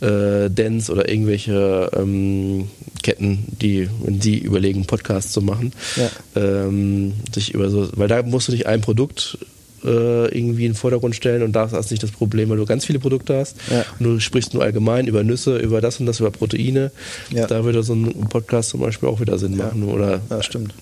äh, 0.00 0.50
Dance 0.50 0.90
oder 0.90 1.08
irgendwelche 1.08 1.90
ähm, 1.94 2.68
Ketten, 3.02 3.44
die, 3.60 3.88
wenn 4.02 4.20
sie 4.20 4.38
überlegen, 4.38 4.86
Podcasts 4.86 5.32
zu 5.32 5.42
machen, 5.42 5.72
ja. 5.96 6.10
ähm, 6.34 7.12
sich 7.34 7.54
über 7.54 7.70
so, 7.70 7.88
weil 7.94 8.08
da 8.08 8.22
musst 8.22 8.48
du 8.48 8.52
nicht 8.52 8.66
ein 8.66 8.80
Produkt 8.80 9.38
äh, 9.84 10.26
irgendwie 10.36 10.66
in 10.66 10.72
den 10.72 10.76
Vordergrund 10.76 11.14
stellen 11.14 11.42
und 11.42 11.52
da 11.52 11.64
ist 11.64 11.90
nicht 11.90 12.02
das 12.02 12.10
Problem, 12.10 12.48
weil 12.48 12.56
du 12.56 12.64
ganz 12.64 12.84
viele 12.84 12.98
Produkte 12.98 13.36
hast 13.36 13.56
Ja. 13.70 13.84
und 13.98 14.04
du 14.06 14.20
sprichst 14.20 14.54
nur 14.54 14.62
allgemein 14.62 15.06
über 15.06 15.22
Nüsse, 15.22 15.58
über 15.58 15.80
das 15.80 16.00
und 16.00 16.06
das, 16.06 16.18
über 16.20 16.30
Proteine. 16.30 16.90
Ja. 17.30 17.46
Da 17.46 17.64
würde 17.64 17.82
so 17.82 17.94
ein 17.94 18.26
Podcast 18.28 18.70
zum 18.70 18.80
Beispiel 18.80 19.08
auch 19.08 19.20
wieder 19.20 19.38
Sinn 19.38 19.56
machen. 19.56 19.84
Oder 19.84 20.20
Ja, 20.30 20.42
stimmt. 20.42 20.74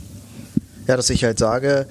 Ja, 0.86 0.96
dass 0.96 1.10
ich 1.10 1.24
halt 1.24 1.38
sage, 1.38 1.86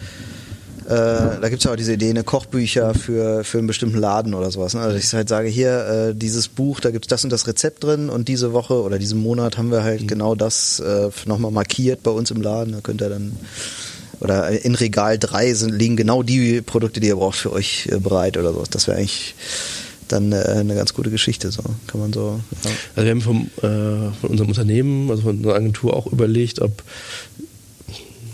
äh, 0.86 0.90
da 0.90 1.50
gibt 1.50 1.60
es 1.60 1.64
ja 1.64 1.72
auch 1.72 1.76
diese 1.76 1.94
Idee, 1.94 2.10
eine 2.10 2.24
Kochbücher 2.24 2.94
für, 2.94 3.44
für 3.44 3.58
einen 3.58 3.68
bestimmten 3.68 3.98
Laden 3.98 4.34
oder 4.34 4.52
sowas. 4.52 4.74
Ne? 4.74 4.82
Also 4.82 4.98
ich 4.98 5.14
halt 5.14 5.30
sage, 5.30 5.48
hier, 5.48 5.88
äh, 5.88 6.16
dieses 6.16 6.48
Buch, 6.48 6.80
da 6.80 6.92
gibt 6.92 7.06
es 7.06 7.10
das 7.10 7.24
und 7.24 7.30
das 7.30 7.48
Rezept 7.48 7.84
drin 7.84 8.10
und 8.10 8.28
diese 8.28 8.54
Woche 8.54 8.82
oder 8.82 9.00
diesen 9.00 9.22
Monat 9.22 9.58
haben 9.58 9.72
wir 9.72 9.84
halt 9.84 10.08
genau 10.08 10.36
das 10.36 10.80
äh, 10.80 11.10
nochmal 11.26 11.52
markiert 11.52 12.04
bei 12.04 12.12
uns 12.12 12.32
im 12.32 12.42
Laden. 12.42 12.74
Da 12.74 12.82
könnt 12.82 13.02
ihr 13.02 13.10
dann 13.10 13.34
oder 14.20 14.50
in 14.64 14.76
Regal 14.76 15.18
3 15.20 15.54
sind, 15.54 15.74
liegen 15.74 15.96
genau 15.96 16.24
die 16.24 16.62
Produkte, 16.62 17.00
die 17.00 17.08
ihr 17.08 17.16
braucht, 17.16 17.38
für 17.38 17.52
euch 17.52 17.88
äh, 17.92 17.98
bereit 17.98 18.38
oder 18.38 18.54
sowas. 18.54 18.70
Das 18.70 18.88
wäre 18.88 18.98
eigentlich 18.98 19.36
dann 20.08 20.32
äh, 20.32 20.44
eine 20.48 20.76
ganz 20.76 20.94
gute 20.94 21.10
Geschichte. 21.10 21.52
So 21.52 21.64
kann 21.88 22.00
man 22.00 22.14
so. 22.14 22.40
Ja. 22.64 22.72
Also 22.96 23.06
wir 23.06 23.12
haben 23.12 23.22
vom, 23.22 23.50
äh, 23.58 24.14
von 24.20 24.30
unserem 24.30 24.50
Unternehmen, 24.50 25.10
also 25.10 25.24
von 25.24 25.38
unserer 25.38 25.56
Agentur 25.56 25.96
auch 25.96 26.08
überlegt, 26.08 26.62
ob 26.62 26.84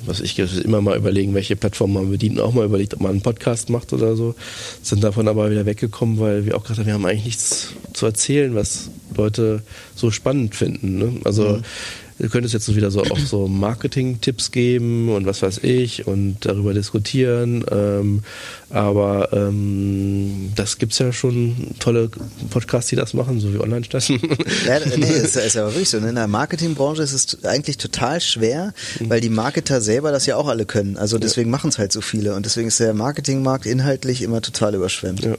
was 0.09 0.19
ich 0.19 0.37
immer 0.39 0.81
mal 0.81 0.97
überlegen, 0.97 1.35
welche 1.35 1.55
Plattform 1.55 1.93
man 1.93 2.09
bedient, 2.09 2.39
auch 2.39 2.53
mal 2.53 2.65
überlegt, 2.65 2.95
ob 2.95 3.01
man 3.01 3.11
einen 3.11 3.21
Podcast 3.21 3.69
macht 3.69 3.93
oder 3.93 4.15
so. 4.15 4.33
Sind 4.81 5.03
davon 5.03 5.27
aber 5.27 5.51
wieder 5.51 5.65
weggekommen, 5.65 6.19
weil 6.19 6.45
wir 6.45 6.57
auch 6.57 6.63
haben, 6.63 6.85
wir 6.85 6.93
haben 6.93 7.05
eigentlich 7.05 7.25
nichts 7.25 7.73
zu 7.93 8.07
erzählen, 8.07 8.55
was 8.55 8.89
Leute 9.15 9.61
so 9.95 10.09
spannend 10.09 10.55
finden. 10.55 10.97
Ne? 10.97 11.21
Also 11.23 11.61
du 12.19 12.29
könntest 12.29 12.53
jetzt 12.53 12.65
so 12.65 12.75
wieder 12.75 12.91
so 12.91 13.01
auch 13.01 13.17
so 13.17 13.47
Marketing-Tipps 13.47 14.51
geben 14.51 15.09
und 15.09 15.25
was 15.25 15.41
weiß 15.41 15.59
ich 15.63 16.05
und 16.05 16.45
darüber 16.45 16.73
diskutieren. 16.73 17.63
Ähm, 17.71 18.23
aber 18.69 19.33
ähm, 19.33 20.51
das 20.55 20.77
gibt's 20.77 20.99
ja 20.99 21.11
schon 21.11 21.55
tolle 21.79 22.09
Podcasts, 22.49 22.89
die 22.89 22.95
das 22.95 23.13
machen, 23.13 23.39
so 23.39 23.53
wie 23.53 23.59
Online-Stadt. 23.59 24.09
Ja, 24.65 24.79
nee, 24.97 25.05
ist, 25.05 25.35
ist 25.35 25.57
aber 25.57 25.73
wirklich 25.73 25.89
so. 25.89 25.99
ne? 25.99 26.09
In 26.09 26.15
der 26.15 26.27
Marketingbranche 26.27 27.01
ist 27.01 27.13
es 27.13 27.45
eigentlich 27.45 27.77
total 27.77 28.21
schwer, 28.21 28.73
weil 28.99 29.21
die 29.21 29.29
Marketer 29.29 29.81
selber 29.81 30.11
das 30.11 30.25
ja 30.25 30.35
auch 30.35 30.47
alle 30.47 30.65
können. 30.65 30.97
Also 30.97 31.17
deswegen 31.17 31.49
machen 31.49 31.69
es 31.69 31.77
halt 31.79 31.91
so 31.91 32.01
viele 32.01 32.35
und 32.35 32.45
deswegen 32.45 32.67
ist 32.67 32.79
der 32.79 32.93
Marketingmarkt 32.93 33.65
inhaltlich 33.65 34.21
immer 34.21 34.41
total 34.41 34.75
überschwemmt. 34.75 35.23
Ja. 35.23 35.35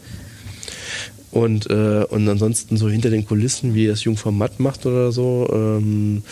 Und, 1.32 1.70
äh, 1.70 2.04
und 2.08 2.28
ansonsten 2.28 2.76
so 2.76 2.88
hinter 2.88 3.10
den 3.10 3.24
Kulissen, 3.24 3.74
wie 3.74 3.86
das 3.86 4.02
Jungformat 4.02 4.58
macht 4.58 4.84
oder 4.84 5.12
so, 5.12 5.48
ähm, 5.52 6.22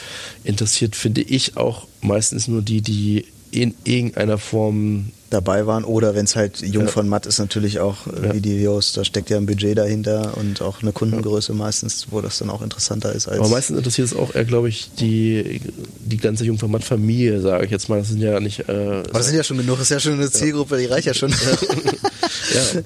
interessiert, 0.42 0.96
finde 0.96 1.20
ich, 1.20 1.56
auch 1.56 1.86
meistens 2.00 2.48
nur 2.48 2.62
die, 2.62 2.80
die 2.80 3.26
in 3.50 3.74
irgendeiner 3.84 4.38
Form 4.38 5.10
dabei 5.30 5.66
waren. 5.66 5.84
Oder 5.84 6.14
wenn 6.14 6.24
es 6.24 6.36
halt 6.36 6.60
jung 6.62 6.84
Ja. 6.84 6.90
von 6.90 7.08
Matt 7.08 7.26
ist, 7.26 7.38
natürlich 7.38 7.80
auch 7.80 8.06
äh, 8.06 8.26
Ja. 8.28 8.34
Videos, 8.34 8.92
da 8.92 9.04
steckt 9.04 9.30
ja 9.30 9.36
ein 9.36 9.46
Budget 9.46 9.76
dahinter 9.76 10.36
und 10.36 10.62
auch 10.62 10.82
eine 10.82 10.92
Kundengröße 10.92 11.52
meistens, 11.52 12.06
wo 12.10 12.20
das 12.20 12.38
dann 12.38 12.50
auch 12.50 12.62
interessanter 12.62 13.12
ist 13.12 13.28
als. 13.28 13.38
Aber 13.38 13.48
meistens 13.48 13.76
interessiert 13.78 14.08
es 14.08 14.16
auch 14.16 14.34
eher, 14.34 14.44
glaube 14.44 14.68
ich, 14.68 14.90
die, 14.98 15.60
die 16.00 16.16
ganze 16.16 16.44
Jungformat-Familie, 16.44 17.40
sage 17.40 17.64
ich 17.66 17.70
jetzt 17.70 17.88
mal. 17.88 17.98
Das 17.98 18.08
sind 18.08 18.20
ja 18.20 18.40
nicht. 18.40 18.68
Äh, 18.68 18.72
aber 18.72 19.02
das 19.12 19.26
sind 19.26 19.36
ja 19.36 19.44
schon 19.44 19.58
genug, 19.58 19.76
das 19.78 19.84
ist 19.84 19.90
ja 19.90 20.00
schon 20.00 20.14
eine 20.14 20.30
Zielgruppe, 20.30 20.78
die 20.78 20.86
reicht 20.86 21.06
ja 21.06 21.14
schon. 21.14 21.30
ja. 21.30 21.36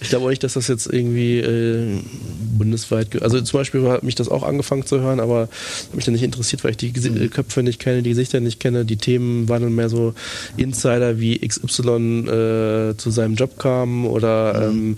Ich 0.00 0.10
glaube 0.10 0.24
auch 0.26 0.30
nicht, 0.30 0.44
dass 0.44 0.54
das 0.54 0.68
jetzt 0.68 0.86
irgendwie 0.92 1.38
äh, 1.38 1.98
bundesweit. 2.56 3.20
Also 3.22 3.40
zum 3.40 3.60
Beispiel 3.60 3.86
hat 3.88 4.02
mich 4.04 4.14
das 4.14 4.28
auch 4.28 4.42
angefangen 4.42 4.86
zu 4.86 5.00
hören, 5.00 5.20
aber 5.20 5.42
hat 5.42 5.94
mich 5.94 6.04
dann 6.04 6.14
nicht 6.14 6.22
interessiert, 6.22 6.64
weil 6.64 6.70
ich 6.72 6.76
die 6.76 6.92
Gesi- 6.92 7.08
Mhm. 7.10 7.30
Köpfe 7.30 7.62
nicht 7.62 7.78
kenne, 7.80 8.02
die 8.02 8.10
Gesichter 8.10 8.40
nicht 8.40 8.60
kenne. 8.60 8.84
Die 8.84 8.96
Themen 8.96 9.48
waren 9.48 9.62
dann 9.62 9.74
mehr 9.74 9.88
so 9.88 10.14
Insider, 10.56 11.18
wie 11.18 11.38
XY 11.46 11.77
äh, 11.82 12.96
zu 12.96 13.10
seinem 13.10 13.34
Job 13.34 13.58
kam 13.58 14.06
oder 14.06 14.70
Mhm. 14.70 14.78
ähm, 14.78 14.96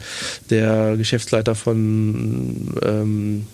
der 0.51 0.97
Geschäftsleiter 0.97 1.55
von 1.55 2.69
ähm, 2.85 3.47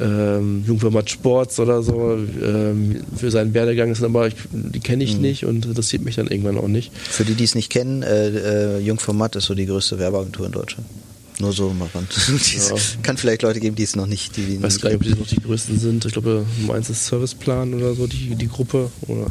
ähm, 0.00 0.64
Jungformat 0.66 1.10
Sports 1.10 1.58
oder 1.60 1.82
so 1.82 2.16
ähm, 2.42 3.00
für 3.16 3.30
seinen 3.30 3.52
Werdegang 3.54 3.90
ist, 3.90 4.02
aber 4.02 4.28
ich, 4.28 4.34
die 4.52 4.80
kenne 4.80 5.04
ich 5.04 5.16
Mhm. 5.16 5.22
nicht 5.22 5.44
und 5.44 5.66
interessiert 5.66 6.04
mich 6.04 6.16
dann 6.16 6.28
irgendwann 6.28 6.58
auch 6.58 6.68
nicht. 6.68 6.92
Für 6.96 7.24
die, 7.24 7.34
die 7.34 7.44
es 7.44 7.54
nicht 7.54 7.70
kennen, 7.70 8.02
äh, 8.02 8.28
äh, 8.28 8.78
Jung 8.80 8.98
von 9.00 9.16
Matt 9.16 9.36
ist 9.36 9.46
so 9.46 9.54
die 9.54 9.66
größte 9.66 9.98
Werbeagentur 9.98 10.46
in 10.46 10.52
Deutschland. 10.52 10.86
Nur 11.40 11.52
so 11.52 11.70
mal 11.70 11.88
ran. 11.94 12.06
Ja. 12.28 12.76
Kann 13.02 13.16
vielleicht 13.16 13.42
Leute 13.42 13.60
geben, 13.60 13.74
die 13.74 13.82
es 13.82 13.96
noch 13.96 14.06
nicht, 14.06 14.36
die, 14.36 14.44
die 14.44 14.54
Ich 14.56 14.62
weiß 14.62 14.74
nicht 14.74 14.82
gar 14.82 14.90
nicht, 14.90 15.00
ob 15.00 15.02
die 15.04 15.14
noch 15.14 15.26
die 15.26 15.40
größten 15.40 15.78
sind. 15.78 16.04
Ich 16.04 16.12
glaube, 16.12 16.44
Nummer 16.60 16.74
eins 16.74 16.90
ist 16.90 17.06
Serviceplan 17.06 17.72
oder 17.72 17.94
so, 17.94 18.06
die, 18.06 18.34
die 18.34 18.48
Gruppe. 18.48 18.90
Oder 19.08 19.26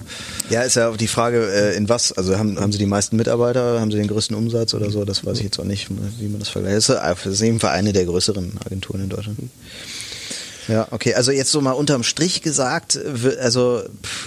Ja, 0.50 0.64
ist 0.64 0.76
ja 0.76 0.90
auch 0.90 0.98
die 0.98 1.08
Frage, 1.08 1.52
äh, 1.52 1.78
in 1.78 1.88
was? 1.88 2.12
Also 2.12 2.38
haben, 2.38 2.60
haben 2.60 2.72
sie 2.72 2.80
die 2.80 2.88
meisten 2.88 3.16
Mitarbeiter, 3.16 3.80
haben 3.80 3.92
sie 3.92 3.98
den 3.98 4.08
größten 4.08 4.36
Umsatz 4.36 4.74
oder 4.74 4.90
so? 4.90 5.06
Das 5.06 5.24
weiß 5.26 5.38
ich 5.38 5.44
jetzt 5.44 5.60
auch 5.60 5.66
nicht, 5.66 5.88
wie 6.20 6.28
man 6.28 6.40
das 6.40 6.50
vergleicht. 6.50 6.90
Das 6.90 7.26
ist 7.26 7.42
eben 7.42 7.62
eine 7.62 7.94
der 7.94 8.06
größeren 8.06 8.54
Agenturen 8.66 9.04
in 9.04 9.10
Deutschland. 9.10 9.38
Ja, 10.68 10.88
okay. 10.92 11.14
Also 11.14 11.32
jetzt 11.32 11.52
so 11.52 11.62
mal 11.62 11.72
unterm 11.72 12.04
Strich 12.04 12.42
gesagt, 12.42 13.00
also 13.40 13.84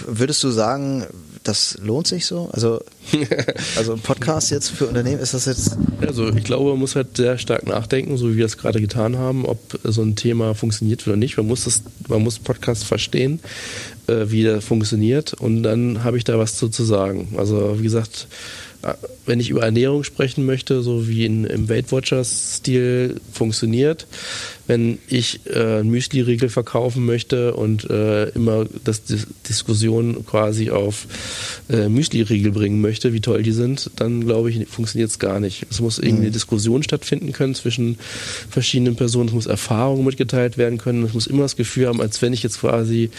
würdest 0.07 0.43
du 0.43 0.51
sagen, 0.51 1.05
das 1.43 1.77
lohnt 1.81 2.07
sich 2.07 2.25
so? 2.25 2.49
Also, 2.51 2.81
also 3.77 3.93
ein 3.93 3.99
Podcast 3.99 4.51
jetzt 4.51 4.69
für 4.69 4.87
Unternehmen, 4.87 5.21
ist 5.21 5.33
das 5.33 5.45
jetzt 5.45 5.77
also 6.07 6.29
ich 6.29 6.43
glaube, 6.43 6.71
man 6.71 6.79
muss 6.79 6.95
halt 6.95 7.17
sehr 7.17 7.37
stark 7.37 7.65
nachdenken, 7.65 8.17
so 8.17 8.31
wie 8.31 8.37
wir 8.37 8.45
es 8.45 8.57
gerade 8.57 8.81
getan 8.81 9.17
haben, 9.17 9.45
ob 9.45 9.79
so 9.83 10.01
ein 10.01 10.15
Thema 10.15 10.53
funktioniert 10.53 11.05
oder 11.07 11.15
nicht. 11.15 11.37
Man 11.37 11.47
muss 11.47 11.65
das, 11.65 11.83
man 12.07 12.21
muss 12.21 12.39
Podcast 12.39 12.83
verstehen, 12.83 13.39
äh, 14.07 14.25
wie 14.27 14.43
der 14.43 14.61
funktioniert 14.61 15.33
und 15.33 15.63
dann 15.63 16.03
habe 16.03 16.17
ich 16.17 16.23
da 16.23 16.37
was 16.37 16.57
zu, 16.57 16.69
zu 16.69 16.83
sagen. 16.83 17.35
Also 17.37 17.79
wie 17.79 17.83
gesagt, 17.83 18.27
äh, 18.81 18.93
wenn 19.25 19.39
ich 19.39 19.49
über 19.49 19.63
Ernährung 19.63 20.03
sprechen 20.03 20.45
möchte, 20.45 20.81
so 20.81 21.07
wie 21.07 21.25
in, 21.25 21.45
im 21.45 21.69
Weight 21.69 21.91
Watchers 21.91 22.57
Stil 22.57 23.19
funktioniert, 23.31 24.07
wenn 24.67 24.99
ich 25.07 25.41
äh, 25.53 25.83
Müsli-Riegel 25.83 26.49
verkaufen 26.49 27.05
möchte 27.05 27.53
und 27.53 27.89
äh, 27.89 28.29
immer 28.29 28.65
das 28.83 29.03
Dis 29.03 29.27
Diskussion 29.47 30.25
quasi 30.25 30.69
auf 30.69 31.05
äh, 31.69 31.89
Müsli-Riegel 31.89 32.51
bringen 32.51 32.79
möchte, 32.79 33.13
wie 33.13 33.19
toll 33.19 33.43
die 33.43 33.51
sind, 33.51 33.91
dann 33.97 34.25
glaube 34.25 34.49
ich, 34.49 34.67
funktioniert 34.67 35.09
es 35.09 35.19
gar 35.19 35.39
nicht. 35.39 35.65
Es 35.69 35.81
muss 35.81 35.99
irgendwie 35.99 36.23
eine 36.23 36.31
Diskussion 36.31 36.81
stattfinden 36.83 37.33
können 37.33 37.55
zwischen 37.55 37.97
verschiedenen 38.49 38.95
Personen, 38.95 39.27
es 39.27 39.33
muss 39.33 39.45
Erfahrung 39.47 40.05
mitgeteilt 40.05 40.57
werden 40.57 40.77
können, 40.77 41.03
es 41.03 41.13
muss 41.13 41.27
immer 41.27 41.43
das 41.43 41.57
Gefühl 41.57 41.87
haben, 41.87 41.99
als 41.99 42.21
wenn 42.21 42.31
ich 42.31 42.43
jetzt 42.43 42.61
quasi 42.61 43.09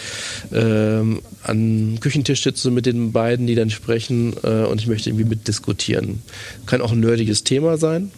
ähm, 0.51 1.21
an 1.43 1.99
Küchentisch 1.99 2.43
sitze 2.43 2.71
mit 2.71 2.85
den 2.87 3.11
beiden, 3.11 3.45
die 3.45 3.55
dann 3.55 3.69
sprechen 3.69 4.33
äh, 4.43 4.65
und 4.65 4.81
ich 4.81 4.87
möchte 4.87 5.09
irgendwie 5.09 5.25
mitdiskutieren. 5.25 6.23
Kann 6.65 6.81
auch 6.81 6.91
ein 6.91 6.99
nerdiges 6.99 7.43
Thema 7.43 7.77
sein, 7.77 8.11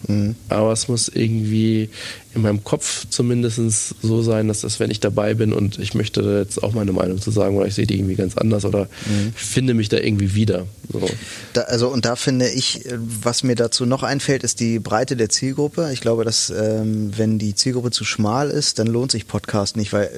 aber 0.48 0.72
es 0.72 0.88
muss 0.88 1.08
irgendwie 1.08 1.90
in 2.38 2.42
meinem 2.42 2.64
Kopf 2.64 3.06
zumindest 3.10 3.94
so 4.02 4.22
sein, 4.22 4.48
dass 4.48 4.62
das, 4.62 4.80
wenn 4.80 4.90
ich 4.90 5.00
dabei 5.00 5.34
bin 5.34 5.52
und 5.52 5.78
ich 5.78 5.94
möchte 5.94 6.22
jetzt 6.38 6.62
auch 6.62 6.72
meine 6.72 6.92
Meinung 6.92 7.20
zu 7.20 7.30
sagen 7.30 7.56
oder 7.56 7.66
ich 7.66 7.74
sehe 7.74 7.86
die 7.86 7.96
irgendwie 7.96 8.14
ganz 8.14 8.36
anders 8.36 8.64
oder 8.64 8.88
finde 9.34 9.74
mich 9.74 9.88
da 9.88 9.98
irgendwie 9.98 10.34
wieder. 10.34 10.66
So. 10.90 11.08
Da, 11.52 11.62
also 11.62 11.88
und 11.88 12.04
da 12.04 12.16
finde 12.16 12.48
ich, 12.48 12.86
äh, 12.86 12.98
was 12.98 13.42
mir 13.42 13.54
dazu 13.54 13.84
noch 13.86 14.02
einfällt, 14.02 14.44
ist 14.44 14.60
die 14.60 14.78
Breite 14.78 15.16
der 15.16 15.28
Zielgruppe. 15.28 15.90
Ich 15.92 16.00
glaube, 16.00 16.24
dass 16.24 16.50
ähm, 16.50 17.12
wenn 17.16 17.38
die 17.38 17.54
Zielgruppe 17.54 17.90
zu 17.90 18.04
schmal 18.04 18.50
ist, 18.50 18.78
dann 18.78 18.86
lohnt 18.86 19.10
sich 19.10 19.26
Podcast 19.26 19.76
nicht, 19.76 19.92
weil 19.92 20.10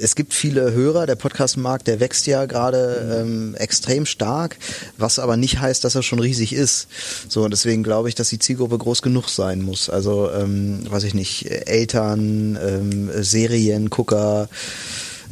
es 0.00 0.14
gibt 0.14 0.34
viele 0.34 0.72
Hörer. 0.72 1.06
Der 1.06 1.16
Podcastmarkt, 1.16 1.86
der 1.86 2.00
wächst 2.00 2.26
ja 2.26 2.46
gerade 2.46 3.20
ähm, 3.20 3.54
extrem 3.56 4.06
stark, 4.06 4.56
was 4.96 5.18
aber 5.18 5.36
nicht 5.36 5.60
heißt, 5.60 5.84
dass 5.84 5.94
er 5.94 6.02
schon 6.02 6.18
riesig 6.18 6.52
ist. 6.52 6.88
So 7.28 7.42
und 7.42 7.50
deswegen 7.50 7.82
glaube 7.82 8.08
ich, 8.08 8.14
dass 8.14 8.28
die 8.28 8.38
Zielgruppe 8.38 8.78
groß 8.78 9.02
genug 9.02 9.28
sein 9.28 9.62
muss. 9.62 9.90
Also 9.90 10.30
ähm, 10.30 10.80
weiß 10.90 11.04
ich 11.04 11.14
nicht, 11.14 11.50
Eltern, 11.50 12.58
ähm, 12.62 13.10
Seriengucker 13.22 14.48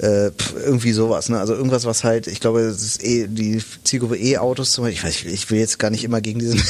äh, 0.00 0.30
irgendwie 0.64 0.92
sowas, 0.92 1.28
ne? 1.28 1.38
Also 1.38 1.54
irgendwas, 1.54 1.84
was 1.84 2.04
halt, 2.04 2.26
ich 2.26 2.40
glaube, 2.40 2.60
es 2.60 2.82
ist 2.82 3.04
eh 3.04 3.26
die 3.26 3.62
Zielgruppe 3.84 4.16
E-Autos 4.16 4.72
zum 4.72 4.84
Beispiel. 4.84 5.10
Ich, 5.10 5.24
weiß, 5.26 5.32
ich 5.32 5.50
will 5.50 5.58
jetzt 5.58 5.78
gar 5.78 5.90
nicht 5.90 6.04
immer 6.04 6.20
gegen 6.20 6.38
diesen. 6.38 6.62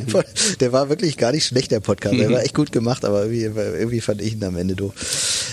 der 0.60 0.72
war 0.72 0.90
wirklich 0.90 1.16
gar 1.16 1.32
nicht 1.32 1.46
schlecht, 1.46 1.70
der 1.70 1.80
Podcast. 1.80 2.14
Der 2.14 2.30
war 2.30 2.42
echt 2.42 2.54
gut 2.54 2.72
gemacht, 2.72 3.04
aber 3.04 3.24
irgendwie, 3.24 3.60
irgendwie 3.60 4.00
fand 4.00 4.20
ich 4.20 4.34
ihn 4.34 4.44
am 4.44 4.56
Ende 4.56 4.74
doof. 4.74 4.92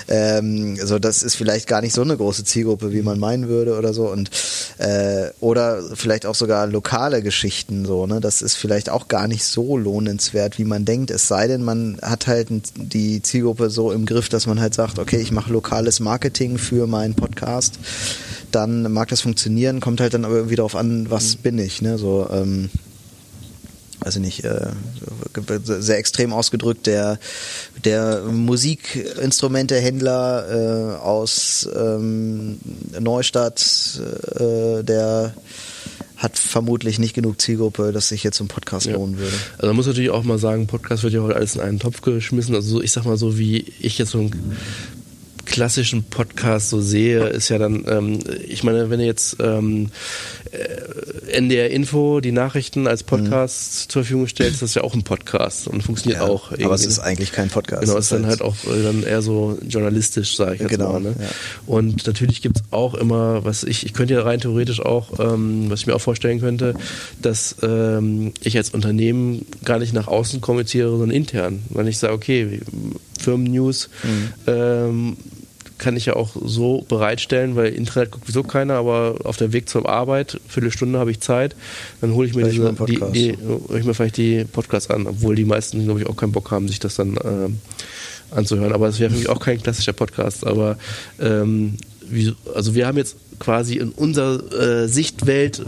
Ähm, 0.09 0.77
also 0.82 0.99
das 0.99 1.23
ist 1.23 1.36
vielleicht 1.36 1.67
gar 1.67 1.82
nicht 1.82 1.95
so 1.95 2.01
eine 2.01 2.17
große 2.17 2.43
Zielgruppe, 2.43 2.91
wie 2.91 3.01
man 3.01 3.17
meinen 3.19 3.47
würde 3.47 3.77
oder 3.77 3.93
so. 3.93 4.09
Und 4.09 4.29
äh, 4.77 5.29
oder 5.39 5.82
vielleicht 5.93 6.25
auch 6.25 6.36
sogar 6.36 6.67
lokale 6.67 7.21
Geschichten 7.21 7.86
so, 7.86 8.07
ne? 8.07 8.19
Das 8.19 8.41
ist 8.41 8.55
vielleicht 8.55 8.89
auch 8.89 9.07
gar 9.07 9.27
nicht 9.27 9.45
so 9.45 9.77
lohnenswert, 9.77 10.57
wie 10.57 10.65
man 10.65 10.84
denkt. 10.84 11.11
Es 11.11 11.27
sei 11.27 11.47
denn, 11.47 11.63
man 11.63 11.97
hat 12.01 12.27
halt 12.27 12.49
die 12.75 13.21
Zielgruppe 13.21 13.69
so 13.69 13.91
im 13.91 14.05
Griff, 14.05 14.27
dass 14.27 14.47
man 14.47 14.59
halt 14.59 14.73
sagt, 14.73 14.99
okay, 14.99 15.17
ich 15.17 15.32
mache 15.32 15.53
lokales 15.53 16.01
Marketing 16.01 16.57
für 16.57 16.88
meinen 16.88 17.15
Podcast. 17.22 17.80
Dann 18.51 18.91
mag 18.91 19.07
das 19.07 19.22
funktionieren, 19.22 19.80
kommt 19.80 20.01
halt 20.01 20.13
dann 20.13 20.26
aber 20.26 20.36
irgendwie 20.36 20.57
darauf 20.57 20.76
an, 20.76 21.09
was 21.09 21.38
bin 21.38 21.57
ich, 21.57 21.82
ne? 21.82 21.97
So, 21.97 22.28
ähm, 22.32 22.69
weiß 24.01 24.17
ich 24.17 24.22
nicht, 24.22 24.43
äh, 24.43 24.67
sehr 25.63 25.97
extrem 25.99 26.34
ausgedrückt, 26.34 26.86
der, 26.88 27.17
der 27.86 28.24
Musikinstrumentehändler 28.24 30.49
äh, 30.49 30.95
aus 30.97 31.69
ähm, 31.76 32.57
Neustadt, 32.99 33.99
äh, 34.39 34.84
der 34.84 35.34
hat 36.17 36.38
vermutlich 36.38 36.99
nicht 36.99 37.13
genug 37.15 37.41
Zielgruppe, 37.41 37.91
dass 37.91 38.09
sich 38.09 38.24
jetzt 38.24 38.38
so 38.38 38.43
ein 38.43 38.47
Podcast 38.47 38.86
Ja. 38.86 38.93
lohnen 38.93 39.17
würde. 39.17 39.34
Also 39.57 39.67
man 39.67 39.76
muss 39.76 39.88
natürlich 39.88 40.11
auch 40.11 40.24
mal 40.24 40.38
sagen, 40.38 40.67
Podcast 40.67 41.01
wird 41.03 41.13
ja 41.13 41.22
heute 41.22 41.36
alles 41.36 41.55
in 41.55 41.61
einen 41.61 41.80
Topf 41.80 42.01
geschmissen. 42.01 42.53
Also 42.53 42.69
so, 42.78 42.82
ich 42.82 42.91
sag 42.91 43.05
mal 43.05 43.17
so, 43.17 43.39
wie 43.39 43.74
ich 43.80 43.97
jetzt 43.97 44.11
so 44.11 44.19
einen 44.19 44.55
klassischen 45.52 46.04
Podcast 46.04 46.70
so 46.70 46.82
sehe, 46.82 47.28
ist 47.28 47.49
ja 47.49 47.58
dann, 47.58 47.84
ähm, 47.88 48.20
ich 48.47 48.64
meine, 48.64 48.89
wenn 48.89 48.99
du 48.99 49.06
jetzt 49.06 49.38
ähm, 49.39 49.89
äh, 50.52 51.32
NDR 51.38 51.70
Info 51.70 52.20
die 52.22 52.32
Nachrichten 52.32 52.88
als 52.88 53.04
Podcast 53.04 53.91
zur 53.91 54.04
Verfügung 54.04 54.28
stellst, 54.28 54.62
das 54.62 54.70
ist 54.72 54.76
ja 54.76 54.84
auch 54.84 54.93
ein 54.93 55.04
Podcast 55.04 55.68
und 55.68 55.82
funktioniert 55.84 56.22
auch. 56.22 56.52
aber 56.52 56.58
es 56.74 56.82
irgendwie. 56.82 56.86
ist 56.88 56.99
eigentlich 56.99 57.32
kein 57.32 57.49
Podcast. 57.49 57.84
Genau, 57.84 57.97
Es 57.97 58.06
ist 58.06 58.12
dann 58.12 58.26
halt 58.26 58.41
auch 58.41 58.56
äh, 58.66 58.82
dann 58.84 59.04
eher 59.04 59.22
so 59.22 59.58
journalistisch, 59.68 60.36
sage 60.36 60.56
ich 60.56 60.62
jetzt 60.62 60.70
Genau, 60.72 60.93
mal. 60.93 61.02
Ne? 61.02 61.16
ja. 61.20 61.28
Und 61.68 62.06
natürlich 62.08 62.41
gibt's 62.41 62.62
auch 62.72 62.93
immer, 62.95 63.45
was 63.45 63.64
ich, 63.64 63.86
ich 63.86 63.93
könnte 63.93 64.14
ja 64.16 64.22
rein 64.24 64.39
theoretisch 64.39 64.80
auch, 64.82 65.20
ähm, 65.20 65.70
was 65.70 65.82
ich 65.82 65.88
mir 65.88 65.95
auch 65.95 66.02
vorstellen 66.02 66.39
könnte, 66.39 66.74
dass 67.22 67.56
ähm, 67.62 68.34
ich 68.41 68.58
als 68.58 68.72
Unternehmen 68.72 69.45
gar 69.64 69.80
nicht 69.80 69.93
nach 69.93 70.08
außen 70.08 70.41
kommuniziere, 70.41 70.89
sondern 70.89 71.12
intern. 71.12 71.62
Wenn 71.70 71.88
ich 71.88 71.97
sage, 71.97 72.14
okay, 72.14 72.60
Firmennews 73.20 73.89
Mhm. 74.04 74.30
ähm, 74.47 75.18
kann 75.82 75.97
ich 75.97 76.05
ja 76.05 76.15
auch 76.15 76.36
so 76.41 76.86
bereitstellen, 76.88 77.55
weil 77.55 77.73
Internet 77.73 78.11
guckt 78.11 78.27
sowieso 78.27 78.43
keiner, 78.43 78.75
aber 78.75 79.15
auf 79.23 79.38
dem 79.38 79.51
Weg 79.51 79.67
zur 79.67 79.89
Arbeit, 79.89 80.39
Viertelstunde 80.47 80.99
habe 80.99 81.11
ich 81.11 81.19
Zeit, 81.19 81.55
dann 81.99 82.13
hole 82.13 82.27
ich 82.27 82.36
mir 82.36 82.47
diese, 82.47 82.73
die, 82.88 83.01
die, 83.11 83.29
ich 83.77 83.84
mir 83.84 83.93
vielleicht 83.93 84.17
die 84.17 84.45
Podcasts 84.45 84.89
an, 84.89 85.07
obwohl 85.07 85.36
die 85.36 85.43
meisten, 85.43 85.84
glaube 85.84 85.99
ich, 85.99 86.07
auch 86.07 86.15
keinen 86.15 86.32
Bock 86.32 86.51
haben, 86.51 86.67
sich 86.67 86.79
das 86.79 86.95
dann 86.95 87.17
ähm, 87.25 87.59
anzuhören. 88.29 88.73
Aber 88.73 88.88
es 88.88 88.99
wäre 88.99 89.09
für 89.09 89.17
mich 89.17 89.29
auch 89.29 89.39
kein 89.39 89.61
klassischer 89.61 89.93
Podcast. 89.93 90.45
Aber 90.45 90.77
ähm, 91.19 91.77
wie, 92.07 92.34
also 92.53 92.75
wir 92.75 92.88
haben 92.88 92.97
jetzt 92.97 93.17
quasi 93.39 93.77
in 93.77 93.89
unserer 93.89 94.84
äh, 94.84 94.88
Sichtwelt 94.88 95.65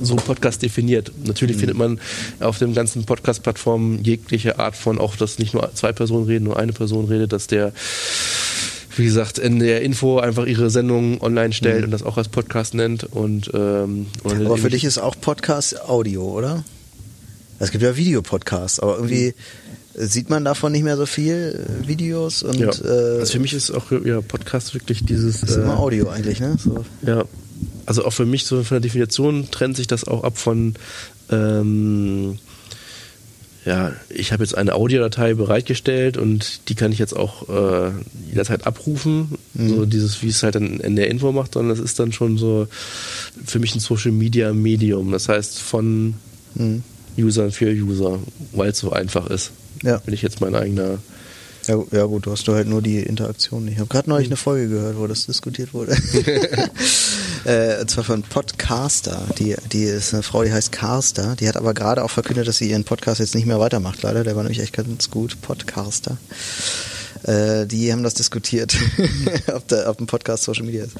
so 0.00 0.14
einen 0.14 0.22
Podcast 0.22 0.62
definiert. 0.62 1.10
Natürlich 1.24 1.56
findet 1.56 1.78
man 1.78 1.98
auf 2.40 2.58
den 2.58 2.74
ganzen 2.74 3.04
Podcast-Plattformen 3.04 4.04
jegliche 4.04 4.58
Art 4.58 4.76
von, 4.76 4.98
auch 4.98 5.16
dass 5.16 5.38
nicht 5.38 5.54
nur 5.54 5.70
zwei 5.74 5.92
Personen 5.92 6.26
reden, 6.26 6.44
nur 6.44 6.58
eine 6.58 6.72
Person 6.72 7.06
redet, 7.06 7.32
dass 7.32 7.46
der 7.46 7.72
wie 8.98 9.04
gesagt, 9.04 9.38
in 9.38 9.58
der 9.58 9.82
Info 9.82 10.18
einfach 10.18 10.46
ihre 10.46 10.70
Sendung 10.70 11.20
online 11.20 11.52
stellt 11.52 11.84
und 11.84 11.90
das 11.90 12.02
auch 12.02 12.16
als 12.16 12.28
Podcast 12.28 12.74
nennt. 12.74 13.04
Und, 13.04 13.50
ähm, 13.54 14.06
Aber 14.24 14.58
für 14.58 14.70
dich 14.70 14.84
ist 14.84 14.98
auch 14.98 15.14
Podcast 15.20 15.80
Audio, 15.88 16.24
oder? 16.24 16.64
Es 17.58 17.70
gibt 17.70 17.82
ja 17.82 17.96
Videopodcasts, 17.96 18.80
aber 18.80 18.96
irgendwie 18.96 19.34
sieht 19.94 20.28
man 20.28 20.44
davon 20.44 20.72
nicht 20.72 20.82
mehr 20.82 20.96
so 20.96 21.06
viel 21.06 21.64
äh, 21.84 21.88
Videos 21.88 22.42
und 22.42 22.58
ja. 22.58 22.68
äh, 22.68 23.20
also 23.20 23.32
für 23.32 23.38
mich 23.38 23.54
ist 23.54 23.70
auch 23.70 23.90
ja, 24.04 24.20
Podcast 24.20 24.74
wirklich 24.74 25.04
dieses. 25.04 25.42
ist 25.42 25.56
äh, 25.56 25.62
immer 25.62 25.78
Audio 25.78 26.08
eigentlich, 26.10 26.40
ne? 26.40 26.56
So. 26.62 26.84
Ja, 27.06 27.24
also 27.86 28.04
auch 28.04 28.12
für 28.12 28.26
mich 28.26 28.44
so 28.44 28.56
von 28.62 28.76
der 28.76 28.80
Definition 28.80 29.50
trennt 29.50 29.76
sich 29.76 29.86
das 29.86 30.04
auch 30.04 30.22
ab 30.22 30.36
von, 30.36 30.74
ähm, 31.30 32.38
ja, 33.66 33.92
ich 34.08 34.32
habe 34.32 34.42
jetzt 34.44 34.56
eine 34.56 34.74
Audiodatei 34.74 35.34
bereitgestellt 35.34 36.16
und 36.16 36.68
die 36.68 36.74
kann 36.74 36.92
ich 36.92 36.98
jetzt 36.98 37.14
auch 37.14 37.48
äh, 37.48 37.90
jederzeit 38.30 38.66
abrufen. 38.66 39.36
So 39.54 39.84
dieses, 39.86 40.22
wie 40.22 40.28
es 40.28 40.42
halt 40.42 40.54
dann 40.54 40.78
in 40.80 40.96
der 40.96 41.10
Info 41.10 41.32
macht, 41.32 41.54
sondern 41.54 41.76
das 41.76 41.84
ist 41.84 41.98
dann 41.98 42.12
schon 42.12 42.38
so 42.38 42.68
für 43.44 43.58
mich 43.58 43.74
ein 43.74 43.80
Social 43.80 44.12
Media 44.12 44.52
Medium. 44.54 45.10
Das 45.12 45.28
heißt 45.28 45.58
von 45.60 46.14
Mhm. 46.58 46.82
Usern 47.18 47.50
für 47.50 47.70
User, 47.70 48.18
weil 48.52 48.70
es 48.70 48.78
so 48.78 48.90
einfach 48.92 49.28
ist. 49.28 49.50
Ja. 49.82 49.98
Bin 49.98 50.14
ich 50.14 50.22
jetzt 50.22 50.40
mein 50.40 50.54
eigener. 50.54 50.98
Ja, 51.66 51.82
ja 51.90 52.04
gut, 52.04 52.26
du 52.26 52.30
hast 52.30 52.46
du 52.48 52.54
halt 52.54 52.68
nur 52.68 52.80
die 52.80 53.00
Interaktion 53.00 53.64
nicht. 53.64 53.74
Ich 53.74 53.78
habe 53.80 53.88
gerade 53.88 54.08
neulich 54.08 54.28
eine 54.28 54.36
Folge 54.36 54.68
gehört, 54.68 54.96
wo 54.98 55.06
das 55.06 55.26
diskutiert 55.26 55.74
wurde. 55.74 55.96
äh, 57.46 57.80
und 57.80 57.90
zwar 57.90 58.04
von 58.04 58.22
Podcaster. 58.22 59.22
Die, 59.38 59.54
die 59.72 59.84
ist 59.84 60.12
eine 60.12 60.22
Frau, 60.22 60.42
die 60.42 60.52
heißt 60.52 60.72
Carster. 60.72 61.36
Die 61.36 61.48
hat 61.48 61.56
aber 61.56 61.74
gerade 61.74 62.02
auch 62.02 62.10
verkündet, 62.10 62.48
dass 62.48 62.58
sie 62.58 62.70
ihren 62.70 62.84
Podcast 62.84 63.20
jetzt 63.20 63.34
nicht 63.34 63.46
mehr 63.46 63.60
weitermacht, 63.60 64.02
leider. 64.02 64.24
Der 64.24 64.36
war 64.36 64.42
nämlich 64.42 64.60
echt 64.60 64.72
ganz 64.72 65.10
gut. 65.10 65.40
Podcaster. 65.42 66.16
Äh, 67.22 67.66
die 67.66 67.92
haben 67.92 68.02
das 68.02 68.14
diskutiert, 68.14 68.76
ob, 69.54 69.66
der, 69.68 69.88
ob 69.88 70.00
ein 70.00 70.06
Podcast 70.06 70.44
Social 70.44 70.64
Media 70.64 70.84
ist. 70.84 70.96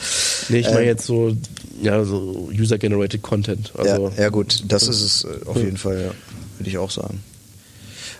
Nee, 0.49 0.61
ich 0.61 0.67
meine 0.67 0.81
Ähm, 0.81 0.87
jetzt 0.87 1.07
so, 1.07 1.37
ja, 1.83 2.05
so 2.05 2.49
User-Generated 2.53 3.23
Content. 3.23 3.73
Also, 3.77 4.13
ja, 4.17 4.23
ja 4.25 4.29
gut, 4.31 4.65
das 4.69 4.89
ist 4.89 5.03
es 5.03 5.25
äh, 5.25 5.47
auf 5.47 5.57
jeden 5.57 5.77
Fall, 5.77 5.97
ja, 5.97 6.59
würde 6.59 6.71
ich 6.71 6.79
auch 6.79 6.91
sagen. 6.91 7.23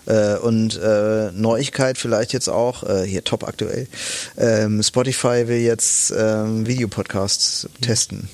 Äh, 0.07 0.37
und 0.37 0.79
äh, 0.81 1.31
Neuigkeit 1.33 1.99
vielleicht 1.99 2.33
jetzt 2.33 2.49
auch, 2.49 2.83
äh, 2.85 3.05
hier 3.05 3.25
top 3.25 3.45
aktuell, 3.45 3.89
ähm, 4.37 4.83
Spotify 4.83 5.49
will 5.49 5.59
jetzt 5.59 6.13
ähm, 6.17 6.67
Videopodcasts 6.67 7.69
testen. 7.81 8.29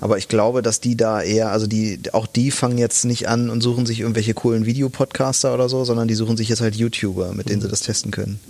Aber 0.00 0.16
ich 0.16 0.28
glaube, 0.28 0.62
dass 0.62 0.80
die 0.80 0.96
da 0.96 1.22
eher, 1.22 1.50
also 1.50 1.66
die, 1.66 2.00
auch 2.12 2.26
die 2.26 2.50
fangen 2.50 2.78
jetzt 2.78 3.04
nicht 3.04 3.28
an 3.28 3.50
und 3.50 3.60
suchen 3.60 3.84
sich 3.84 4.00
irgendwelche 4.00 4.32
coolen 4.32 4.64
Videopodcaster 4.64 5.52
oder 5.52 5.68
so, 5.68 5.84
sondern 5.84 6.08
die 6.08 6.14
suchen 6.14 6.36
sich 6.36 6.48
jetzt 6.48 6.62
halt 6.62 6.74
YouTuber, 6.74 7.34
mit 7.34 7.50
denen 7.50 7.60
sie 7.60 7.68
das 7.68 7.80
testen 7.80 8.10
können. 8.10 8.40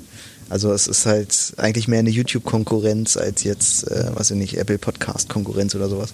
Also 0.50 0.72
es 0.72 0.88
ist 0.88 1.06
halt 1.06 1.54
eigentlich 1.58 1.86
mehr 1.86 2.00
eine 2.00 2.10
YouTube-Konkurrenz 2.10 3.16
als 3.16 3.44
jetzt, 3.44 3.88
äh, 3.88 4.10
weiß 4.14 4.32
ich 4.32 4.36
nicht, 4.36 4.58
Apple 4.58 4.78
Podcast-Konkurrenz 4.78 5.76
oder 5.76 5.88
sowas. 5.88 6.12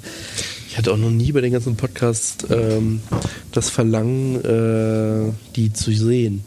Ich 0.68 0.76
hatte 0.76 0.92
auch 0.92 0.98
noch 0.98 1.10
nie 1.10 1.32
bei 1.32 1.40
den 1.40 1.52
ganzen 1.52 1.76
Podcasts 1.76 2.36
ähm, 2.50 3.00
das 3.52 3.70
Verlangen, 3.70 4.36
äh, 4.44 5.32
die 5.56 5.72
zu 5.72 5.90
sehen. 5.90 6.44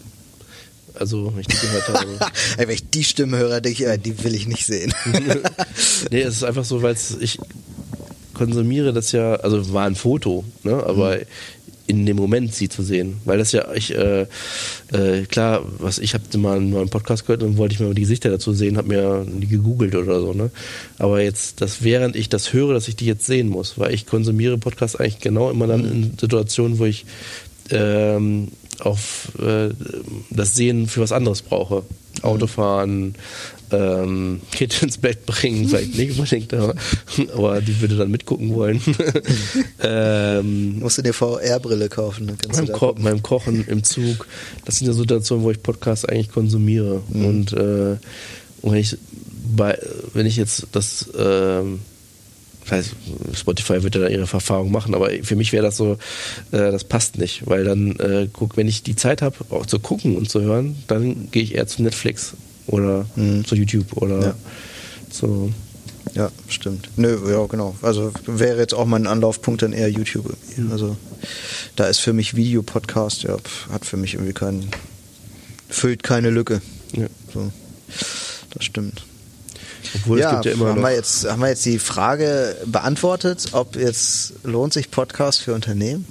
Also, 0.93 1.33
wenn 1.33 1.41
ich 1.41 1.47
die 1.47 1.57
gehört 1.57 1.87
habe. 1.87 2.31
Ey, 2.57 2.67
wenn 2.67 2.75
ich 2.75 2.89
die 2.89 3.03
Stimme 3.03 3.37
höre, 3.39 3.59
denke 3.59 3.81
ich, 3.81 3.87
ja, 3.89 3.97
die 3.97 4.23
will 4.23 4.35
ich 4.35 4.47
nicht 4.47 4.67
sehen. 4.67 4.93
nee, 6.11 6.21
es 6.21 6.35
ist 6.35 6.43
einfach 6.43 6.65
so, 6.65 6.83
weil 6.83 6.95
ich 7.19 7.39
konsumiere 8.35 8.93
das 8.93 9.11
ja, 9.11 9.33
also 9.35 9.73
war 9.73 9.85
ein 9.85 9.95
Foto, 9.95 10.45
ne? 10.63 10.81
aber 10.83 11.17
in 11.89 12.05
dem 12.05 12.17
Moment 12.17 12.53
sie 12.53 12.69
zu 12.69 12.83
sehen. 12.83 13.17
Weil 13.25 13.39
das 13.39 13.51
ja, 13.51 13.73
ich, 13.73 13.93
äh, 13.95 14.27
äh, 14.93 15.25
klar, 15.27 15.65
was 15.79 15.97
ich 15.97 16.13
habe 16.13 16.37
mal 16.37 16.57
einen 16.57 16.69
neuen 16.69 16.89
Podcast 16.89 17.25
gehört 17.25 17.41
und 17.41 17.57
wollte 17.57 17.73
ich 17.73 17.79
mal 17.79 17.93
die 17.95 18.01
Gesichter 18.01 18.29
dazu 18.29 18.53
sehen, 18.53 18.77
habe 18.77 18.89
mir 18.89 19.25
die 19.27 19.47
gegoogelt 19.47 19.95
oder 19.95 20.21
so, 20.21 20.33
ne? 20.33 20.51
Aber 20.99 21.21
jetzt, 21.21 21.61
das 21.61 21.83
während 21.83 22.15
ich 22.15 22.29
das 22.29 22.53
höre, 22.53 22.73
dass 22.73 22.87
ich 22.87 22.95
die 22.95 23.07
jetzt 23.07 23.25
sehen 23.25 23.49
muss, 23.49 23.79
weil 23.79 23.91
ich 23.93 24.05
konsumiere 24.05 24.59
Podcasts 24.59 24.95
eigentlich 24.95 25.19
genau 25.19 25.49
immer 25.49 25.65
dann 25.65 25.83
in 25.83 26.17
Situationen, 26.19 26.77
wo 26.77 26.85
ich 26.85 27.05
ähm, 27.71 28.49
auf 28.79 29.31
äh, 29.41 29.69
das 30.29 30.55
Sehen 30.55 30.87
für 30.87 31.01
was 31.01 31.11
anderes 31.11 31.41
brauche. 31.41 31.83
Autofahren, 32.21 33.15
ähm, 33.71 34.41
Kind 34.51 34.81
ins 34.81 34.97
Bett 34.97 35.25
bringen, 35.25 35.67
vielleicht 35.67 35.95
nicht 35.95 36.17
unbedingt, 36.17 36.53
aber, 36.53 36.75
aber 37.33 37.61
die 37.61 37.79
würde 37.81 37.97
dann 37.97 38.11
mitgucken 38.11 38.53
wollen. 38.53 38.81
ähm, 39.83 40.79
Musst 40.79 40.97
du 40.97 41.01
dir 41.01 41.13
VR-Brille 41.13 41.89
kaufen, 41.89 42.27
dann 42.27 42.37
kannst 42.37 42.59
du 42.59 42.63
beim, 42.63 42.71
da 42.71 42.77
Ko 42.77 42.93
beim 42.93 43.21
Kochen, 43.21 43.65
im 43.67 43.83
Zug. 43.83 44.27
Das 44.65 44.77
sind 44.77 44.87
ja 44.87 44.93
Situationen, 44.93 45.43
wo 45.43 45.51
ich 45.51 45.61
Podcasts 45.61 46.05
eigentlich 46.05 46.31
konsumiere. 46.31 47.01
Mhm. 47.09 47.25
Und, 47.25 47.53
äh, 47.53 47.97
und 48.61 48.73
wenn 48.73 48.79
ich 48.79 48.97
bei, 49.55 49.77
wenn 50.13 50.25
ich 50.25 50.35
jetzt 50.35 50.67
das 50.71 51.09
ähm, 51.17 51.79
weiß, 52.67 52.91
Spotify 53.33 53.83
wird 53.83 53.95
ja 53.95 54.01
da 54.01 54.07
ihre 54.07 54.31
Erfahrung 54.31 54.71
machen, 54.71 54.93
aber 54.93 55.09
für 55.23 55.35
mich 55.35 55.51
wäre 55.53 55.63
das 55.63 55.77
so, 55.77 55.93
äh, 56.51 56.71
das 56.71 56.83
passt 56.83 57.17
nicht, 57.17 57.47
weil 57.47 57.63
dann 57.63 57.95
äh, 57.99 58.27
guck, 58.31 58.57
wenn 58.57 58.67
ich 58.67 58.83
die 58.83 58.95
Zeit 58.95 59.21
habe, 59.21 59.37
auch 59.49 59.65
zu 59.65 59.79
gucken 59.79 60.15
und 60.15 60.29
zu 60.29 60.41
hören, 60.41 60.75
dann 60.87 61.31
gehe 61.31 61.43
ich 61.43 61.55
eher 61.55 61.67
zu 61.67 61.81
Netflix 61.81 62.33
oder 62.69 63.05
Mhm. 63.15 63.45
zu 63.45 63.55
YouTube 63.55 63.97
oder 63.97 64.19
Ja. 64.19 64.35
zu 65.11 65.53
Ja, 66.15 66.31
stimmt. 66.47 66.89
Nö, 66.95 67.19
ja, 67.31 67.45
genau. 67.45 67.75
Also 67.83 68.11
wäre 68.25 68.57
jetzt 68.59 68.73
auch 68.73 68.85
mein 68.87 69.05
Anlaufpunkt 69.05 69.61
dann 69.61 69.73
eher 69.73 69.89
YouTube. 69.89 70.35
Also 70.71 70.97
da 71.75 71.85
ist 71.85 71.99
für 71.99 72.13
mich 72.13 72.35
Videopodcast, 72.35 73.23
ja, 73.23 73.37
hat 73.71 73.85
für 73.85 73.95
mich 73.97 74.15
irgendwie 74.15 74.33
keinen, 74.33 74.69
füllt 75.69 76.01
keine 76.01 76.31
Lücke. 76.31 76.61
ja. 76.93 77.05
So. 77.31 77.51
Das 78.55 78.65
stimmt. 78.65 79.03
Obwohl 79.95 80.19
ja, 80.19 80.29
es 80.29 80.31
gibt 80.33 80.45
ja 80.45 80.51
immer 80.53 80.69
haben, 80.69 80.81
wir 80.81 80.93
jetzt, 80.93 81.29
haben 81.29 81.41
wir 81.41 81.49
jetzt 81.49 81.65
die 81.65 81.77
Frage 81.79 82.55
beantwortet, 82.65 83.49
ob 83.51 83.75
jetzt 83.75 84.33
lohnt 84.43 84.73
sich 84.73 84.89
Podcast 84.89 85.41
für 85.41 85.53
Unternehmen? 85.53 86.07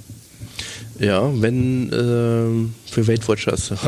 Ja, 0.99 1.41
wenn 1.41 1.91
ähm, 1.93 2.75
für 2.85 3.07
Weight 3.07 3.27
Watchers. 3.27 3.71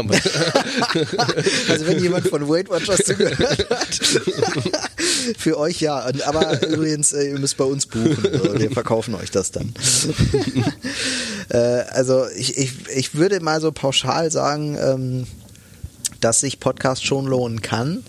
Also 1.70 1.88
wenn 1.88 2.02
jemand 2.02 2.28
von 2.28 2.48
Weight 2.48 2.70
Watchers 2.70 3.04
zugehört 3.06 3.70
hat. 3.70 4.00
Für 5.38 5.58
euch 5.58 5.82
ja. 5.82 6.10
Aber 6.26 6.62
übrigens, 6.68 7.14
äh, 7.14 7.30
ihr 7.30 7.40
müsst 7.40 7.58
bei 7.58 7.64
uns 7.64 7.86
buchen. 7.86 8.18
Also 8.32 8.60
wir 8.60 8.72
verkaufen 8.72 9.16
euch 9.16 9.32
das 9.32 9.52
dann. 9.52 9.74
äh, 11.50 11.58
also 11.58 12.26
ich, 12.36 12.58
ich, 12.58 12.72
ich 12.94 13.16
würde 13.16 13.40
mal 13.40 13.62
so 13.62 13.72
pauschal 13.72 14.32
sagen, 14.32 14.78
ähm, 14.80 15.28
dass 16.20 16.42
sich 16.42 16.60
Podcast 16.60 17.06
schon 17.06 17.26
lohnen 17.26 17.62
kann. 17.62 18.04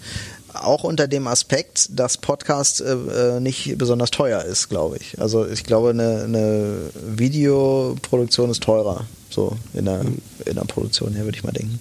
Auch 0.54 0.84
unter 0.84 1.08
dem 1.08 1.26
Aspekt, 1.26 1.88
dass 1.98 2.18
Podcast 2.18 2.80
äh, 2.80 2.92
äh, 2.92 3.40
nicht 3.40 3.76
besonders 3.78 4.10
teuer 4.10 4.42
ist, 4.42 4.68
glaube 4.68 4.98
ich. 4.98 5.20
Also 5.20 5.46
ich 5.46 5.64
glaube, 5.64 5.90
eine, 5.90 6.24
eine 6.24 6.76
Videoproduktion 6.94 8.50
ist 8.50 8.62
teurer, 8.62 9.06
so 9.30 9.56
in 9.72 9.86
der, 9.86 10.04
in 10.44 10.54
der 10.54 10.64
Produktion 10.64 11.14
her, 11.14 11.24
würde 11.24 11.38
ich 11.38 11.44
mal 11.44 11.52
denken. 11.52 11.80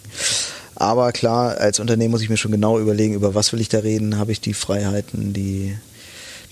Aber 0.76 1.12
klar, 1.12 1.58
als 1.58 1.80
Unternehmen 1.80 2.12
muss 2.12 2.24
ich 2.24 2.30
mir 2.30 2.38
schon 2.38 2.52
genau 2.52 2.80
überlegen, 2.80 3.14
über 3.14 3.36
was 3.36 3.54
will 3.54 3.62
ich 3.62 3.70
da 3.70 3.80
reden, 3.80 4.18
habe 4.18 4.32
ich 4.32 4.42
die 4.42 4.54
Freiheiten, 4.54 5.34
die, 5.34 5.78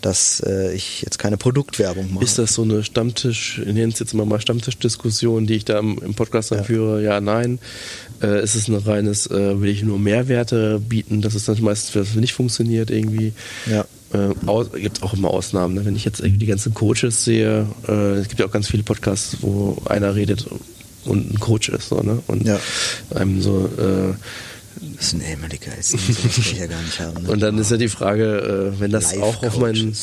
dass 0.01 0.41
äh, 0.45 0.73
ich 0.73 1.01
jetzt 1.01 1.19
keine 1.19 1.37
Produktwerbung 1.37 2.13
mache. 2.13 2.23
Ist 2.23 2.37
das 2.37 2.53
so 2.53 2.63
eine 2.63 2.83
Stammtisch, 2.83 3.59
ich 3.59 3.73
nenne 3.73 3.91
es 3.91 3.99
jetzt 3.99 4.13
mal, 4.13 4.25
mal 4.25 4.39
Stammtischdiskussion, 4.39 5.47
die 5.47 5.55
ich 5.55 5.65
da 5.65 5.79
im, 5.79 5.97
im 5.99 6.13
Podcast 6.13 6.51
dann 6.51 6.59
ja. 6.59 6.63
führe? 6.63 7.03
Ja, 7.03 7.21
nein. 7.21 7.59
Äh, 8.21 8.43
ist 8.43 8.55
es 8.55 8.67
ein 8.67 8.75
reines, 8.75 9.27
äh, 9.27 9.61
will 9.61 9.69
ich 9.69 9.83
nur 9.83 9.99
Mehrwerte 9.99 10.79
bieten, 10.79 11.21
dass 11.21 11.35
es 11.35 11.45
dann 11.45 11.61
meistens 11.61 12.15
nicht 12.15 12.33
funktioniert 12.33 12.89
irgendwie? 12.91 13.33
Ja. 13.65 13.85
Äh, 14.13 14.79
gibt 14.79 15.03
auch 15.03 15.13
immer 15.13 15.29
Ausnahmen. 15.29 15.75
Ne? 15.75 15.85
Wenn 15.85 15.95
ich 15.95 16.05
jetzt 16.05 16.21
die 16.23 16.45
ganzen 16.45 16.73
Coaches 16.73 17.23
sehe, 17.23 17.67
äh, 17.87 18.13
es 18.13 18.27
gibt 18.27 18.39
ja 18.39 18.47
auch 18.47 18.51
ganz 18.51 18.67
viele 18.67 18.83
Podcasts, 18.83 19.37
wo 19.41 19.81
einer 19.85 20.15
redet 20.15 20.47
und 21.05 21.33
ein 21.33 21.39
Coach 21.39 21.69
ist, 21.69 21.89
so, 21.89 22.01
ne? 22.01 22.21
Und 22.27 22.45
ja. 22.45 22.59
einem 23.15 23.41
so 23.41 23.69
das 24.99 25.07
ist 25.07 25.13
ein 25.13 25.21
ehemaliger 25.21 25.71
sowas 25.79 26.07
will 26.07 26.29
ich 26.39 26.59
ja 26.59 26.67
gar 26.67 26.81
nicht 26.81 26.99
haben. 26.99 27.23
Ne? 27.23 27.29
Und 27.29 27.39
dann 27.39 27.57
ist 27.57 27.71
ja 27.71 27.77
die 27.77 27.87
Frage, 27.87 28.73
äh, 28.75 28.79
wenn 28.81 28.91
das 28.91 29.17
auch 29.17 29.41
auf 29.43 29.57
mein 29.57 29.95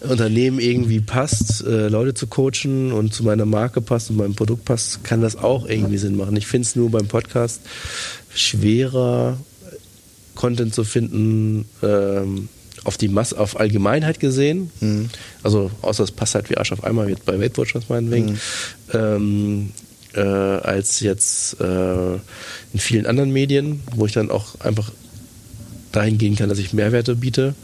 Unternehmen 0.00 0.60
irgendwie 0.60 1.00
passt, 1.00 1.64
äh, 1.64 1.88
Leute 1.88 2.14
zu 2.14 2.28
coachen 2.28 2.92
und 2.92 3.12
zu 3.12 3.24
meiner 3.24 3.46
Marke 3.46 3.80
passt 3.80 4.10
und 4.10 4.16
meinem 4.16 4.36
Produkt 4.36 4.64
passt, 4.64 5.02
kann 5.02 5.20
das 5.20 5.34
auch 5.34 5.66
irgendwie 5.66 5.98
Sinn 5.98 6.16
machen. 6.16 6.36
Ich 6.36 6.46
finde 6.46 6.66
es 6.66 6.76
nur 6.76 6.88
beim 6.88 7.08
Podcast 7.08 7.62
schwerer, 8.32 9.38
Content 10.36 10.72
zu 10.72 10.84
finden, 10.84 11.64
ähm, 11.82 12.48
auf 12.84 12.96
die 12.96 13.08
Masse, 13.08 13.36
auf 13.40 13.58
Allgemeinheit 13.58 14.20
gesehen. 14.20 14.70
Mhm. 14.80 15.10
Also 15.42 15.72
außer 15.82 16.04
es 16.04 16.12
passt 16.12 16.36
halt 16.36 16.48
wie 16.48 16.58
Arsch 16.58 16.70
auf 16.70 16.84
einmal, 16.84 17.08
wie 17.08 17.16
bei 17.26 17.40
Weight 17.40 17.58
Watchers 17.58 17.88
meinetwegen. 17.88 18.32
Mhm. 18.32 18.38
Ähm, 18.92 19.72
äh, 20.14 20.20
als 20.20 21.00
jetzt 21.00 21.60
äh, 21.60 22.14
in 22.14 22.78
vielen 22.78 23.06
anderen 23.06 23.30
Medien, 23.30 23.82
wo 23.94 24.06
ich 24.06 24.12
dann 24.12 24.30
auch 24.30 24.60
einfach 24.60 24.90
dahin 25.92 26.18
gehen 26.18 26.36
kann, 26.36 26.48
dass 26.48 26.58
ich 26.58 26.72
Mehrwerte 26.72 27.14
biete. 27.16 27.54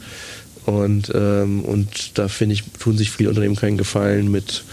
Und, 0.65 1.11
ähm, 1.15 1.63
und 1.65 2.17
da 2.17 2.27
finde 2.27 2.53
ich, 2.53 2.63
tun 2.79 2.97
sich 2.97 3.11
viele 3.11 3.29
Unternehmen 3.29 3.55
keinen 3.55 3.77
Gefallen 3.77 4.29
mit, 4.29 4.63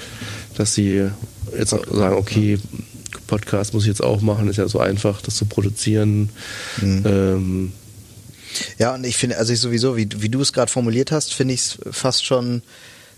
dass 0.57 0.75
sie 0.75 1.09
jetzt 1.57 1.71
sagen, 1.71 2.17
okay, 2.17 2.59
Podcast 3.27 3.75
muss 3.75 3.85
ich 3.85 3.89
jetzt 3.89 4.03
auch 4.03 4.21
machen, 4.21 4.49
ist 4.49 4.57
ja 4.57 4.69
so 4.69 4.81
einfach, 4.81 5.23
das 5.23 5.37
zu 5.37 5.47
produzieren. 5.47 6.31
Mhm. 6.81 7.03
Ähm, 7.07 7.73
ja, 8.79 8.95
und 8.95 9.05
ich 9.05 9.17
finde, 9.17 9.39
also 9.39 9.53
ich 9.53 9.61
sowieso, 9.61 9.97
wie, 9.97 10.09
wie 10.19 10.29
du 10.29 10.41
es 10.41 10.53
gerade 10.53 10.71
formuliert 10.71 11.11
hast, 11.11 11.33
finde 11.33 11.55
ich 11.55 11.61
es 11.61 11.79
fast 11.91 12.25
schon 12.25 12.63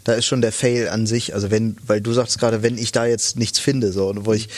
da 0.04 0.12
ist 0.12 0.26
schon 0.26 0.40
der 0.40 0.52
Fail 0.52 0.88
an 0.88 1.06
sich. 1.06 1.34
Also 1.34 1.50
wenn, 1.50 1.76
weil 1.86 2.00
du 2.00 2.12
sagst 2.12 2.38
gerade, 2.38 2.62
wenn 2.62 2.78
ich 2.78 2.92
da 2.92 3.06
jetzt 3.06 3.36
nichts 3.36 3.58
finde, 3.58 3.92
so, 3.92 4.12
wo 4.20 4.32
ich, 4.32 4.48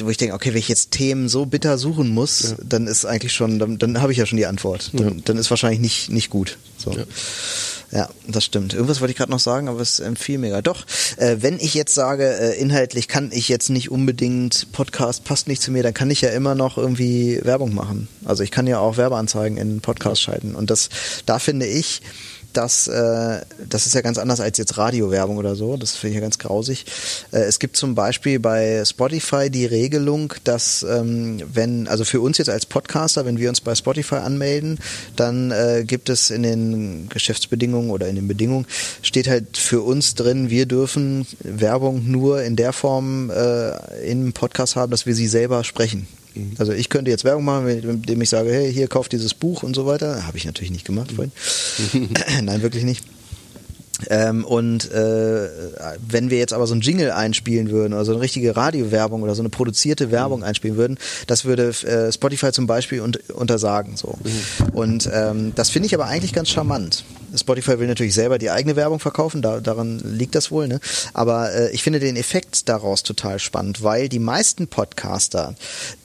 wo 0.00 0.10
ich 0.10 0.16
denke, 0.16 0.34
okay, 0.34 0.50
wenn 0.50 0.58
ich 0.58 0.68
jetzt 0.68 0.90
Themen 0.90 1.28
so 1.28 1.46
bitter 1.46 1.78
suchen 1.78 2.10
muss, 2.10 2.50
ja. 2.50 2.56
dann 2.64 2.86
ist 2.86 3.04
eigentlich 3.04 3.32
schon, 3.32 3.58
dann, 3.58 3.78
dann 3.78 4.00
habe 4.00 4.12
ich 4.12 4.18
ja 4.18 4.26
schon 4.26 4.38
die 4.38 4.46
Antwort. 4.46 4.90
Dann, 4.92 5.16
ja. 5.16 5.22
dann 5.24 5.38
ist 5.38 5.50
wahrscheinlich 5.50 5.80
nicht, 5.80 6.10
nicht 6.10 6.30
gut. 6.30 6.58
So. 6.78 6.92
Ja. 6.92 7.04
Ja, 7.92 8.08
das 8.28 8.44
stimmt. 8.44 8.72
Irgendwas 8.72 9.00
wollte 9.00 9.10
ich 9.10 9.16
gerade 9.16 9.32
noch 9.32 9.40
sagen, 9.40 9.68
aber 9.68 9.80
es 9.80 9.98
empfiehlt 9.98 10.40
mir 10.40 10.62
Doch, 10.62 10.86
äh, 11.16 11.38
wenn 11.40 11.58
ich 11.58 11.74
jetzt 11.74 11.92
sage, 11.92 12.24
äh, 12.24 12.56
inhaltlich 12.60 13.08
kann 13.08 13.30
ich 13.32 13.48
jetzt 13.48 13.68
nicht 13.68 13.90
unbedingt, 13.90 14.70
Podcast 14.70 15.24
passt 15.24 15.48
nicht 15.48 15.60
zu 15.60 15.72
mir, 15.72 15.82
dann 15.82 15.94
kann 15.94 16.08
ich 16.08 16.20
ja 16.20 16.30
immer 16.30 16.54
noch 16.54 16.78
irgendwie 16.78 17.40
Werbung 17.42 17.74
machen. 17.74 18.06
Also 18.24 18.44
ich 18.44 18.52
kann 18.52 18.68
ja 18.68 18.78
auch 18.78 18.96
Werbeanzeigen 18.96 19.58
in 19.58 19.80
Podcast 19.80 20.22
schalten. 20.22 20.54
Und 20.54 20.70
das, 20.70 20.88
da 21.26 21.40
finde 21.40 21.66
ich, 21.66 22.00
dass 22.52 22.86
äh, 22.86 23.40
das 23.68 23.86
ist 23.86 23.94
ja 23.94 24.00
ganz 24.00 24.18
anders 24.18 24.40
als 24.40 24.58
jetzt 24.58 24.76
Radiowerbung 24.78 25.36
oder 25.36 25.54
so. 25.56 25.76
Das 25.76 25.92
finde 25.92 26.10
ich 26.10 26.14
ja 26.16 26.20
ganz 26.20 26.38
grausig. 26.38 26.86
Äh, 27.32 27.40
es 27.40 27.58
gibt 27.58 27.76
zum 27.76 27.94
Beispiel 27.94 28.38
bei 28.38 28.84
Spotify 28.84 29.50
die 29.50 29.66
Regelung, 29.66 30.34
dass 30.44 30.82
ähm, 30.82 31.42
wenn, 31.52 31.88
also 31.88 32.04
für 32.04 32.20
uns 32.20 32.38
jetzt 32.38 32.50
als 32.50 32.66
Podcaster, 32.66 33.24
wenn 33.24 33.38
wir 33.38 33.48
uns 33.48 33.60
bei 33.60 33.74
Spotify 33.74 34.16
anmelden, 34.16 34.78
dann 35.16 35.50
äh, 35.50 35.84
gibt 35.86 36.08
es 36.08 36.30
in 36.30 36.42
den 36.42 37.08
Geschäftsbedingungen 37.08 37.90
oder 37.90 38.08
in 38.08 38.16
den 38.16 38.28
Bedingungen 38.28 38.66
steht 39.02 39.28
halt 39.28 39.56
für 39.56 39.82
uns 39.82 40.14
drin, 40.14 40.50
wir 40.50 40.66
dürfen 40.66 41.26
Werbung 41.40 42.10
nur 42.10 42.42
in 42.42 42.56
der 42.56 42.72
Form 42.72 43.30
äh, 43.30 44.10
im 44.10 44.32
Podcast 44.32 44.76
haben, 44.76 44.90
dass 44.90 45.06
wir 45.06 45.14
sie 45.14 45.28
selber 45.28 45.64
sprechen. 45.64 46.06
Mhm. 46.34 46.54
Also 46.58 46.72
ich 46.72 46.88
könnte 46.88 47.10
jetzt 47.10 47.24
Werbung 47.24 47.44
machen, 47.44 47.68
indem 47.68 48.20
ich 48.20 48.28
sage, 48.28 48.52
hey, 48.52 48.72
hier 48.72 48.88
kauft 48.88 49.12
dieses 49.12 49.34
Buch 49.34 49.62
und 49.62 49.74
so 49.74 49.86
weiter. 49.86 50.26
Habe 50.26 50.36
ich 50.36 50.44
natürlich 50.44 50.70
nicht 50.70 50.84
gemacht 50.84 51.12
vorhin. 51.12 51.32
Nein, 52.42 52.62
wirklich 52.62 52.84
nicht. 52.84 53.04
Ähm, 54.08 54.44
und 54.44 54.90
äh, 54.92 55.48
wenn 56.06 56.30
wir 56.30 56.38
jetzt 56.38 56.52
aber 56.52 56.66
so 56.66 56.74
ein 56.74 56.80
Jingle 56.80 57.10
einspielen 57.10 57.70
würden 57.70 57.92
oder 57.92 58.04
so 58.04 58.12
eine 58.12 58.20
richtige 58.20 58.56
Radiowerbung 58.56 59.22
oder 59.22 59.34
so 59.34 59.42
eine 59.42 59.50
produzierte 59.50 60.10
Werbung 60.10 60.40
mhm. 60.40 60.46
einspielen 60.46 60.76
würden, 60.76 60.98
das 61.26 61.44
würde 61.44 61.68
äh, 61.68 62.12
Spotify 62.12 62.52
zum 62.52 62.66
Beispiel 62.66 63.00
un 63.00 63.12
untersagen. 63.34 63.96
So. 63.96 64.18
Mhm. 64.22 64.68
Und 64.72 65.10
ähm, 65.12 65.52
das 65.54 65.70
finde 65.70 65.86
ich 65.86 65.94
aber 65.94 66.06
eigentlich 66.06 66.32
ganz 66.32 66.48
charmant. 66.48 67.04
Spotify 67.36 67.78
will 67.78 67.86
natürlich 67.86 68.14
selber 68.14 68.38
die 68.38 68.50
eigene 68.50 68.76
Werbung 68.76 69.00
verkaufen, 69.00 69.42
da, 69.42 69.60
daran 69.60 69.98
liegt 69.98 70.34
das 70.34 70.50
wohl. 70.50 70.68
Ne? 70.68 70.80
Aber 71.14 71.52
äh, 71.52 71.70
ich 71.72 71.82
finde 71.82 72.00
den 72.00 72.16
Effekt 72.16 72.68
daraus 72.68 73.02
total 73.02 73.38
spannend, 73.38 73.82
weil 73.82 74.08
die 74.08 74.18
meisten 74.18 74.68
Podcaster 74.68 75.54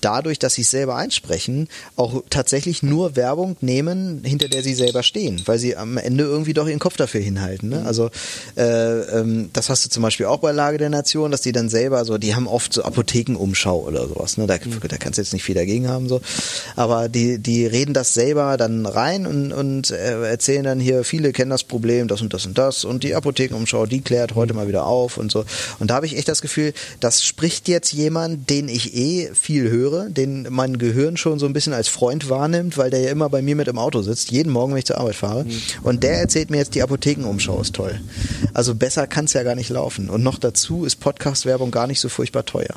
dadurch, 0.02 0.40
dass 0.40 0.56
sie 0.56 0.62
es 0.62 0.72
selber 0.72 0.96
einsprechen, 0.96 1.68
auch 1.96 2.24
tatsächlich 2.30 2.84
nur 2.84 3.16
Werbung 3.16 3.58
nehmen, 3.62 4.22
hinter 4.24 4.48
der 4.48 4.64
sie 4.64 4.74
selber 4.74 5.04
stehen, 5.04 5.42
weil 5.46 5.60
sie 5.60 5.76
am 5.76 5.98
Ende 5.98 6.24
irgendwie 6.24 6.54
doch 6.54 6.68
ihren 6.68 6.80
Kopf 6.80 6.98
dafür 6.98 7.22
hinhalten. 7.22 7.70
Ne? 7.70 7.84
Also 7.86 8.10
äh, 8.56 8.64
ähm, 8.64 9.50
das 9.54 9.70
hast 9.70 9.86
du 9.86 9.90
zum 9.90 10.04
Beispiel 10.04 10.26
auch 10.26 10.40
bei 10.40 10.52
Lage 10.52 10.78
der 10.78 10.90
Nation, 10.90 11.32
dass 11.32 11.42
die 11.42 11.52
dann 11.52 11.70
selber 11.70 12.06
so, 12.06 12.18
die 12.18 12.36
haben 12.36 12.48
oft 12.48 12.74
so 12.74 12.84
Apothekenumschau 12.84 13.80
oder 13.80 14.08
sowas. 14.08 14.38
Ne? 14.38 14.48
Da, 14.48 14.58
da 14.58 14.98
kannst 14.98 15.18
du 15.18 15.22
jetzt 15.22 15.34
nicht 15.34 15.44
viel 15.44 15.56
dagegen 15.56 15.88
haben 15.88 16.08
so, 16.08 16.22
aber 16.76 17.10
die 17.10 17.40
die 17.40 17.66
reden 17.66 17.94
das 17.94 18.14
selber 18.14 18.58
dann 18.58 18.86
rein 18.86 19.26
und 19.26 19.52
und 19.54 19.92
äh, 19.92 20.28
erzählen 20.28 20.64
dann 20.64 20.80
hier 20.80 21.04
viel 21.04 21.15
viele 21.16 21.32
kennen 21.32 21.50
das 21.50 21.64
Problem, 21.64 22.10
das 22.10 22.22
und 22.22 22.34
das 22.34 22.46
und 22.46 22.58
das 22.58 22.84
und 22.84 23.04
die 23.04 23.16
Apothekenumschau, 23.16 23.86
die 23.86 24.02
klärt 24.02 24.36
heute 24.36 24.54
mal 24.54 24.68
wieder 24.68 24.86
auf 24.86 25.18
und 25.18 25.32
so. 25.32 25.46
Und 25.80 25.90
da 25.90 25.96
habe 25.96 26.06
ich 26.06 26.18
echt 26.18 26.28
das 26.28 26.42
Gefühl, 26.42 26.74
das 27.00 27.24
spricht 27.24 27.70
jetzt 27.70 27.94
jemand, 27.94 28.50
den 28.50 28.68
ich 28.68 28.94
eh 28.96 29.30
viel 29.34 29.70
höre, 29.70 30.10
den 30.10 30.48
mein 30.50 30.78
Gehirn 30.78 31.16
schon 31.16 31.40
so 31.40 31.46
ein 31.46 31.54
bisschen 31.54 31.72
als 31.72 31.88
Freund 31.88 32.30
wahrnimmt, 32.30 32.78
weil 32.78 32.90
der 32.90 33.00
ja 33.00 33.12
immer 33.12 33.30
bei 33.30 33.42
mir 33.42 33.56
mit 33.56 33.70
im 33.70 33.80
Auto 33.80 34.02
sitzt, 34.02 34.30
jeden 34.32 34.52
Morgen, 34.52 34.74
wenn 34.74 34.80
ich 34.80 34.86
zur 34.86 34.98
Arbeit 34.98 35.16
fahre. 35.16 35.46
Mhm. 35.46 35.62
Und 35.84 36.04
der 36.04 36.20
erzählt 36.20 36.50
mir 36.50 36.58
jetzt, 36.58 36.76
die 36.76 36.84
Apothekenumschau 36.84 37.62
ist 37.62 37.74
toll. 37.74 37.98
Also 38.54 38.76
besser 38.76 39.08
kann 39.08 39.26
es 39.26 39.34
ja 39.34 39.44
gar 39.44 39.56
nicht 39.56 39.70
laufen. 39.70 40.10
Und 40.10 40.22
noch 40.22 40.38
dazu 40.38 40.84
ist 40.84 40.98
Podcast-Werbung 40.98 41.72
gar 41.72 41.88
nicht 41.88 42.02
so 42.02 42.10
furchtbar 42.10 42.46
teuer. 42.46 42.76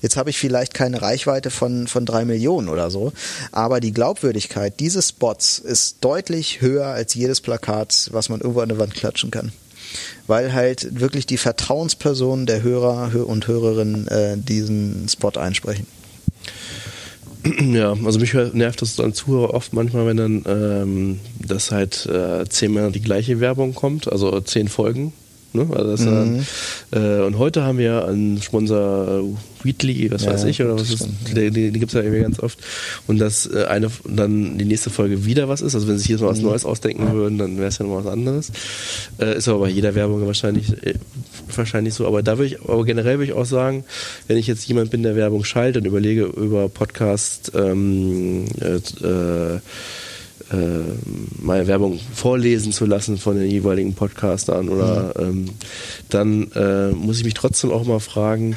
Jetzt 0.00 0.16
habe 0.16 0.30
ich 0.30 0.38
vielleicht 0.38 0.74
keine 0.74 1.02
Reichweite 1.02 1.50
von, 1.50 1.88
von 1.88 2.06
drei 2.06 2.24
Millionen 2.24 2.68
oder 2.68 2.88
so, 2.88 3.12
aber 3.50 3.80
die 3.80 3.92
Glaubwürdigkeit 3.92 4.78
dieses 4.78 5.08
Spots 5.08 5.58
ist 5.58 5.96
deutlich 6.02 6.60
höher 6.60 6.86
als 6.86 7.14
jedes 7.14 7.40
Plakat 7.40 7.79
Plakat, 7.80 8.08
was 8.12 8.28
man 8.28 8.40
irgendwo 8.40 8.60
an 8.60 8.68
der 8.68 8.78
Wand 8.78 8.94
klatschen 8.94 9.30
kann. 9.30 9.52
Weil 10.26 10.52
halt 10.52 11.00
wirklich 11.00 11.26
die 11.26 11.36
Vertrauenspersonen 11.36 12.46
der 12.46 12.62
Hörer 12.62 13.12
und 13.26 13.48
Hörerinnen 13.48 14.06
äh, 14.08 14.36
diesen 14.38 15.08
Spot 15.08 15.32
einsprechen. 15.36 15.86
Ja, 17.72 17.96
also 18.04 18.18
mich 18.18 18.34
nervt 18.34 18.82
das 18.82 19.00
als 19.00 19.16
Zuhörer 19.16 19.54
oft 19.54 19.72
manchmal, 19.72 20.06
wenn 20.06 20.16
dann 20.18 20.44
ähm, 20.46 21.20
das 21.38 21.70
halt 21.70 22.04
äh, 22.04 22.46
zehnmal 22.46 22.92
die 22.92 23.00
gleiche 23.00 23.40
Werbung 23.40 23.74
kommt, 23.74 24.12
also 24.12 24.42
zehn 24.42 24.68
Folgen 24.68 25.14
Ne? 25.52 25.66
Also 25.74 26.10
mhm. 26.10 26.46
äh, 26.92 27.20
und 27.22 27.38
heute 27.38 27.64
haben 27.64 27.78
wir 27.78 28.06
einen 28.06 28.40
Sponsor 28.40 29.24
äh, 29.24 29.64
Wheatley, 29.64 30.10
was 30.10 30.24
ja, 30.24 30.32
weiß 30.32 30.44
ich, 30.44 30.62
oder 30.62 30.78
was 30.78 30.90
ist, 30.90 31.08
die, 31.34 31.50
die 31.50 31.72
gibt 31.72 31.88
es 31.88 31.94
ja 31.94 32.02
irgendwie 32.02 32.22
ganz 32.22 32.38
oft. 32.40 32.58
Und 33.06 33.18
dass 33.18 33.46
äh, 33.46 33.64
eine 33.64 33.90
dann 34.08 34.58
die 34.58 34.64
nächste 34.64 34.90
Folge 34.90 35.24
wieder 35.24 35.48
was 35.48 35.60
ist, 35.60 35.74
also 35.74 35.88
wenn 35.88 35.96
sie 35.96 36.02
sich 36.02 36.10
jetzt 36.10 36.20
mal 36.20 36.28
was 36.28 36.38
mhm. 36.38 36.46
Neues 36.46 36.64
ausdenken 36.64 37.12
würden, 37.12 37.38
dann 37.38 37.56
wäre 37.58 37.68
es 37.68 37.78
ja 37.78 37.84
noch 37.84 38.04
was 38.04 38.06
anderes. 38.06 38.52
Äh, 39.18 39.38
ist 39.38 39.48
aber 39.48 39.60
bei 39.60 39.68
jeder 39.68 39.94
Werbung 39.94 40.24
wahrscheinlich, 40.26 40.70
äh, 40.84 40.94
wahrscheinlich 41.54 41.94
so. 41.94 42.06
Aber 42.06 42.22
da 42.22 42.38
würde 42.38 42.54
ich, 42.54 42.62
aber 42.62 42.84
generell 42.84 43.18
würde 43.18 43.32
ich 43.32 43.36
auch 43.36 43.44
sagen, 43.44 43.84
wenn 44.28 44.36
ich 44.36 44.46
jetzt 44.46 44.66
jemand 44.66 44.90
bin, 44.90 45.02
der 45.02 45.16
Werbung 45.16 45.44
schaltet 45.44 45.82
und 45.82 45.88
überlege 45.88 46.24
über 46.24 46.68
Podcast 46.68 47.52
ähm, 47.54 48.44
äh, 48.60 49.58
äh, 50.50 50.56
meine 51.40 51.66
Werbung 51.66 51.98
vorlesen 52.14 52.72
zu 52.72 52.86
lassen 52.86 53.18
von 53.18 53.36
den 53.36 53.50
jeweiligen 53.50 53.94
Podcastern 53.94 54.68
oder 54.68 55.14
mhm. 55.16 55.24
ähm, 55.24 55.50
dann 56.08 56.52
äh, 56.52 56.90
muss 56.90 57.18
ich 57.18 57.24
mich 57.24 57.34
trotzdem 57.34 57.70
auch 57.70 57.84
mal 57.84 58.00
fragen, 58.00 58.56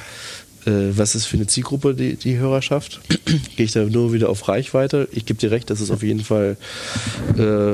äh, 0.65 0.97
was 0.97 1.15
ist 1.15 1.25
für 1.25 1.37
eine 1.37 1.47
Zielgruppe 1.47 1.93
die, 1.93 2.15
die 2.15 2.37
Hörerschaft? 2.37 3.01
Gehe 3.55 3.65
ich 3.65 3.71
da 3.73 3.83
nur 3.83 4.13
wieder 4.13 4.29
auf 4.29 4.47
Reichweite? 4.47 5.07
Ich 5.11 5.25
gebe 5.25 5.39
dir 5.39 5.51
recht, 5.51 5.69
dass 5.69 5.81
es 5.81 5.91
auf 5.91 6.03
jeden 6.03 6.23
Fall 6.23 6.57
äh, 7.37 7.73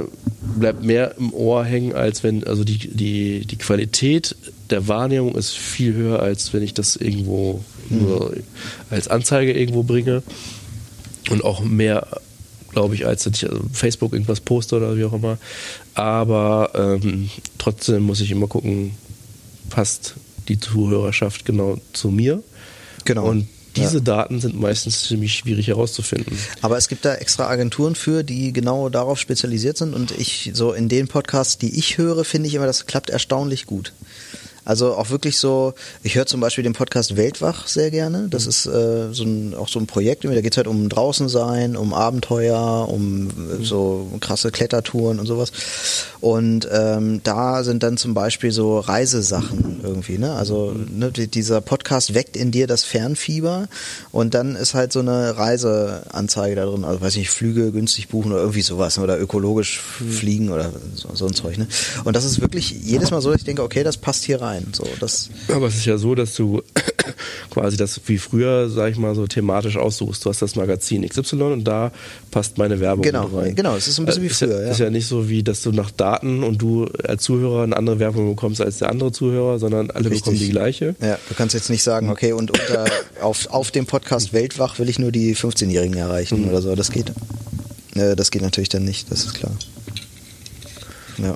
bleibt 0.59 0.83
mehr 0.83 1.15
im 1.17 1.33
Ohr 1.33 1.63
hängen, 1.63 1.93
als 1.93 2.23
wenn, 2.23 2.43
also 2.43 2.63
die, 2.63 2.77
die, 2.77 3.45
die 3.45 3.57
Qualität 3.57 4.35
der 4.69 4.87
Wahrnehmung 4.87 5.35
ist 5.35 5.51
viel 5.51 5.93
höher, 5.93 6.19
als 6.21 6.53
wenn 6.53 6.63
ich 6.63 6.73
das 6.73 6.95
irgendwo 6.95 7.63
mhm. 7.89 8.01
nur 8.01 8.33
als 8.89 9.07
Anzeige 9.07 9.53
irgendwo 9.53 9.83
bringe 9.83 10.23
und 11.29 11.43
auch 11.43 11.63
mehr 11.63 12.07
glaube 12.71 12.95
ich, 12.95 13.05
als 13.05 13.25
ich 13.25 13.49
also 13.49 13.61
Facebook 13.73 14.13
irgendwas 14.13 14.39
poste 14.39 14.77
oder 14.77 14.95
wie 14.97 15.05
auch 15.05 15.13
immer. 15.13 15.37
Aber 15.93 16.71
ähm, 16.75 17.29
trotzdem 17.57 18.03
muss 18.03 18.21
ich 18.21 18.31
immer 18.31 18.47
gucken, 18.47 18.91
passt 19.69 20.15
die 20.47 20.59
Zuhörerschaft 20.59 21.45
genau 21.45 21.77
zu 21.93 22.09
mir. 22.09 22.43
Genau. 23.05 23.25
Und 23.25 23.47
diese 23.75 23.97
Ja. 23.97 24.03
Daten 24.03 24.41
sind 24.41 24.59
meistens 24.59 25.03
ziemlich 25.03 25.33
schwierig 25.35 25.67
herauszufinden. 25.67 26.37
Aber 26.61 26.77
es 26.77 26.87
gibt 26.87 27.05
da 27.05 27.15
extra 27.15 27.47
Agenturen 27.47 27.95
für, 27.95 28.23
die 28.23 28.51
genau 28.51 28.89
darauf 28.89 29.19
spezialisiert 29.19 29.77
sind. 29.77 29.93
Und 29.93 30.11
ich, 30.11 30.51
so 30.53 30.73
in 30.73 30.89
den 30.89 31.07
Podcasts, 31.07 31.57
die 31.57 31.77
ich 31.77 31.97
höre, 31.97 32.25
finde 32.25 32.47
ich 32.49 32.55
immer, 32.55 32.65
das 32.65 32.87
klappt 32.87 33.09
erstaunlich 33.09 33.65
gut. 33.67 33.93
Also 34.65 34.93
auch 34.95 35.09
wirklich 35.09 35.37
so, 35.37 35.73
ich 36.03 36.15
höre 36.15 36.25
zum 36.25 36.39
Beispiel 36.41 36.63
den 36.63 36.73
Podcast 36.73 37.15
Weltwach 37.15 37.67
sehr 37.67 37.89
gerne. 37.91 38.27
Das 38.29 38.45
ist 38.45 38.65
äh, 38.65 39.11
so 39.13 39.23
ein, 39.23 39.55
auch 39.55 39.67
so 39.67 39.79
ein 39.79 39.87
Projekt, 39.87 40.25
da 40.25 40.41
geht 40.41 40.53
es 40.53 40.57
halt 40.57 40.67
um 40.67 40.89
draußen 40.89 41.29
sein, 41.29 41.75
um 41.75 41.93
Abenteuer, 41.93 42.87
um 42.89 43.27
äh, 43.29 43.63
so 43.63 44.07
krasse 44.19 44.51
Klettertouren 44.51 45.19
und 45.19 45.25
sowas. 45.25 45.51
Und 46.21 46.67
ähm, 46.71 47.21
da 47.23 47.63
sind 47.63 47.81
dann 47.83 47.97
zum 47.97 48.13
Beispiel 48.13 48.51
so 48.51 48.79
Reisesachen 48.79 49.79
irgendwie, 49.83 50.17
ne? 50.17 50.33
Also 50.33 50.73
ne, 50.73 51.11
die- 51.11 51.27
dieser 51.27 51.61
Podcast 51.61 52.13
weckt 52.13 52.35
in 52.35 52.51
dir 52.51 52.67
das 52.67 52.83
Fernfieber 52.83 53.67
und 54.11 54.33
dann 54.33 54.55
ist 54.55 54.73
halt 54.73 54.91
so 54.91 54.99
eine 54.99 55.37
Reiseanzeige 55.37 56.55
da 56.55 56.65
drin, 56.65 56.83
also 56.83 57.01
weiß 57.01 57.13
ich 57.13 57.19
nicht, 57.19 57.29
Flüge 57.31 57.71
günstig 57.71 58.09
buchen 58.09 58.31
oder 58.31 58.41
irgendwie 58.41 58.61
sowas 58.61 58.97
ne? 58.97 59.03
oder 59.03 59.19
ökologisch 59.19 59.79
fliegen 59.79 60.49
oder 60.49 60.71
so, 60.95 61.09
so 61.13 61.25
ein 61.27 61.33
Zeug, 61.33 61.57
ne? 61.57 61.67
Und 62.03 62.15
das 62.15 62.25
ist 62.25 62.41
wirklich 62.41 62.71
jedes 62.71 63.11
Mal 63.11 63.21
so, 63.21 63.31
dass 63.31 63.39
ich 63.39 63.45
denke, 63.45 63.63
okay, 63.63 63.83
das 63.83 63.97
passt 63.97 64.23
hier 64.25 64.41
rein. 64.41 64.58
So, 64.73 64.87
das 64.99 65.29
Aber 65.47 65.67
es 65.67 65.75
ist 65.75 65.85
ja 65.85 65.97
so, 65.97 66.15
dass 66.15 66.35
du 66.35 66.61
quasi 67.49 67.77
das 67.77 67.99
wie 68.05 68.17
früher, 68.17 68.69
sag 68.69 68.91
ich 68.91 68.97
mal, 68.97 69.15
so 69.15 69.25
thematisch 69.27 69.77
aussuchst. 69.77 70.23
Du 70.25 70.29
hast 70.29 70.41
das 70.41 70.55
Magazin 70.55 71.07
XY 71.07 71.41
und 71.43 71.63
da 71.63 71.91
passt 72.31 72.57
meine 72.57 72.79
Werbung 72.79 73.03
Genau, 73.03 73.25
rein. 73.27 73.55
genau, 73.55 73.75
es 73.75 73.87
ist 73.87 73.99
ein 73.99 74.05
bisschen 74.05 74.21
Äh, 74.21 74.25
wie 74.25 74.27
ist 74.31 74.39
früher, 74.39 74.59
Ja, 74.59 74.65
ja. 74.65 74.71
Ist 74.71 74.79
ja 74.79 74.89
nicht 74.89 75.07
so 75.07 75.29
wie, 75.29 75.43
dass 75.43 75.61
du 75.61 75.71
nach 75.71 75.91
Daten 75.91 76.43
und 76.43 76.61
du 76.61 76.85
als 77.03 77.23
Zuhörer 77.23 77.63
eine 77.63 77.75
andere 77.77 77.99
Werbung 77.99 78.29
bekommst 78.29 78.61
als 78.61 78.77
der 78.79 78.89
andere 78.89 79.11
Zuhörer, 79.11 79.59
sondern 79.59 79.91
alle 79.91 80.05
Richtig. 80.05 80.21
bekommen 80.23 80.37
die 80.39 80.49
gleiche. 80.49 80.95
Ja, 81.01 81.17
du 81.29 81.35
kannst 81.35 81.53
jetzt 81.55 81.69
nicht 81.69 81.83
sagen, 81.83 82.09
okay, 82.09 82.33
und 82.33 82.51
unter, 82.51 82.85
auf, 83.21 83.47
auf 83.47 83.71
dem 83.71 83.85
Podcast 83.85 84.33
Weltwach 84.33 84.79
will 84.79 84.89
ich 84.89 84.99
nur 84.99 85.11
die 85.11 85.35
15-Jährigen 85.35 85.97
erreichen 85.97 86.47
oder 86.49 86.61
so. 86.61 86.75
Das 86.75 86.91
geht. 86.91 87.11
Äh, 87.95 88.15
das 88.15 88.31
geht 88.31 88.41
natürlich 88.41 88.69
dann 88.69 88.85
nicht, 88.85 89.11
das 89.11 89.23
ist 89.25 89.33
klar. 89.33 89.51
Ja. 91.17 91.35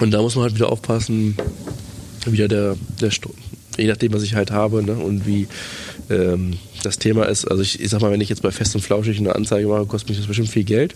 Und 0.00 0.10
da 0.10 0.20
muss 0.20 0.34
man 0.34 0.44
halt 0.44 0.54
wieder 0.56 0.70
aufpassen, 0.70 1.36
wieder 2.32 2.48
der, 2.48 2.76
der 3.00 3.10
je 3.76 3.86
nachdem, 3.86 4.12
was 4.12 4.22
ich 4.22 4.34
halt 4.34 4.50
habe 4.50 4.82
ne, 4.82 4.94
und 4.94 5.26
wie 5.26 5.48
ähm, 6.10 6.58
das 6.82 6.98
Thema 6.98 7.24
ist. 7.26 7.44
Also 7.46 7.62
ich, 7.62 7.80
ich 7.80 7.90
sag 7.90 8.00
mal, 8.00 8.10
wenn 8.10 8.20
ich 8.20 8.28
jetzt 8.28 8.42
bei 8.42 8.50
Fest 8.50 8.74
und 8.74 8.82
Flauschig 8.82 9.18
eine 9.18 9.34
Anzeige 9.34 9.66
mache, 9.66 9.86
kostet 9.86 10.10
mich 10.10 10.18
das 10.18 10.26
bestimmt 10.26 10.48
viel 10.48 10.64
Geld. 10.64 10.94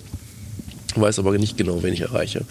Weiß 0.94 1.18
aber 1.18 1.36
nicht 1.38 1.56
genau, 1.56 1.82
wen 1.82 1.92
ich 1.92 2.00
erreiche. 2.00 2.44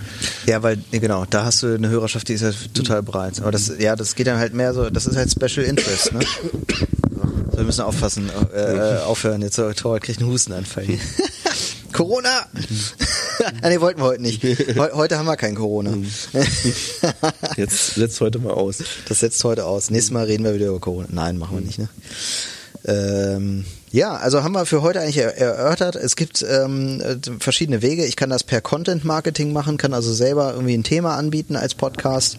Ja, 0.45 0.63
weil, 0.63 0.78
genau, 0.91 1.25
da 1.30 1.45
hast 1.45 1.63
du 1.63 1.73
eine 1.73 1.89
Hörerschaft, 1.89 2.28
die 2.30 2.34
ist 2.34 2.41
ja 2.41 2.51
total 2.73 3.03
breit. 3.03 3.41
Aber 3.41 3.51
das, 3.51 3.71
ja, 3.80 3.95
das 3.95 4.15
geht 4.15 4.28
dann 4.28 4.38
halt 4.38 4.53
mehr 4.53 4.73
so, 4.73 4.89
das 4.89 5.07
ist 5.07 5.17
halt 5.17 5.32
Special 5.32 5.65
Interest, 5.65 6.13
ne? 6.13 6.19
So, 7.51 7.57
wir 7.57 7.63
müssen 7.63 7.82
aufpassen, 7.82 8.30
äh, 8.53 8.99
aufhören. 9.03 9.41
Jetzt 9.41 9.55
so, 9.55 9.71
Torwart 9.73 10.03
kriegt 10.03 10.19
einen 10.19 10.30
Hustenanfall 10.30 10.84
hier. 10.84 10.99
Corona! 11.91 12.45
Ah, 13.43 13.51
nee, 13.69 13.79
wollten 13.79 13.99
wir 14.01 14.05
heute 14.05 14.21
nicht. 14.21 14.43
Heu, 14.77 14.89
heute 14.93 15.17
haben 15.17 15.25
wir 15.25 15.38
kein 15.38 15.55
Corona. 15.55 15.93
Jetzt 17.57 17.95
setzt 17.95 18.21
heute 18.21 18.39
mal 18.39 18.53
aus. 18.53 18.83
Das 19.07 19.19
setzt 19.19 19.43
heute 19.43 19.65
aus. 19.65 19.89
Nächstes 19.89 20.11
Mal 20.11 20.25
reden 20.25 20.43
wir 20.43 20.53
wieder 20.53 20.67
über 20.67 20.79
Corona. 20.79 21.07
Nein, 21.11 21.38
machen 21.38 21.57
wir 21.57 21.65
nicht, 21.65 21.79
ne? 21.79 21.89
Ähm, 22.85 23.65
ja, 23.91 24.15
also 24.15 24.43
haben 24.43 24.51
wir 24.51 24.65
für 24.65 24.81
heute 24.81 24.99
eigentlich 24.99 25.17
er 25.17 25.38
erörtert. 25.38 25.95
Es 25.95 26.17
gibt 26.17 26.45
ähm, 26.47 26.99
äh, 26.99 27.15
verschiedene 27.39 27.81
Wege. 27.81 28.05
Ich 28.05 28.17
kann 28.17 28.29
das 28.29 28.43
per 28.43 28.59
Content 28.59 29.05
Marketing 29.05 29.53
machen, 29.53 29.77
kann 29.77 29.93
also 29.93 30.13
selber 30.13 30.53
irgendwie 30.53 30.73
ein 30.73 30.83
Thema 30.83 31.15
anbieten 31.15 31.55
als 31.55 31.73
Podcast. 31.73 32.38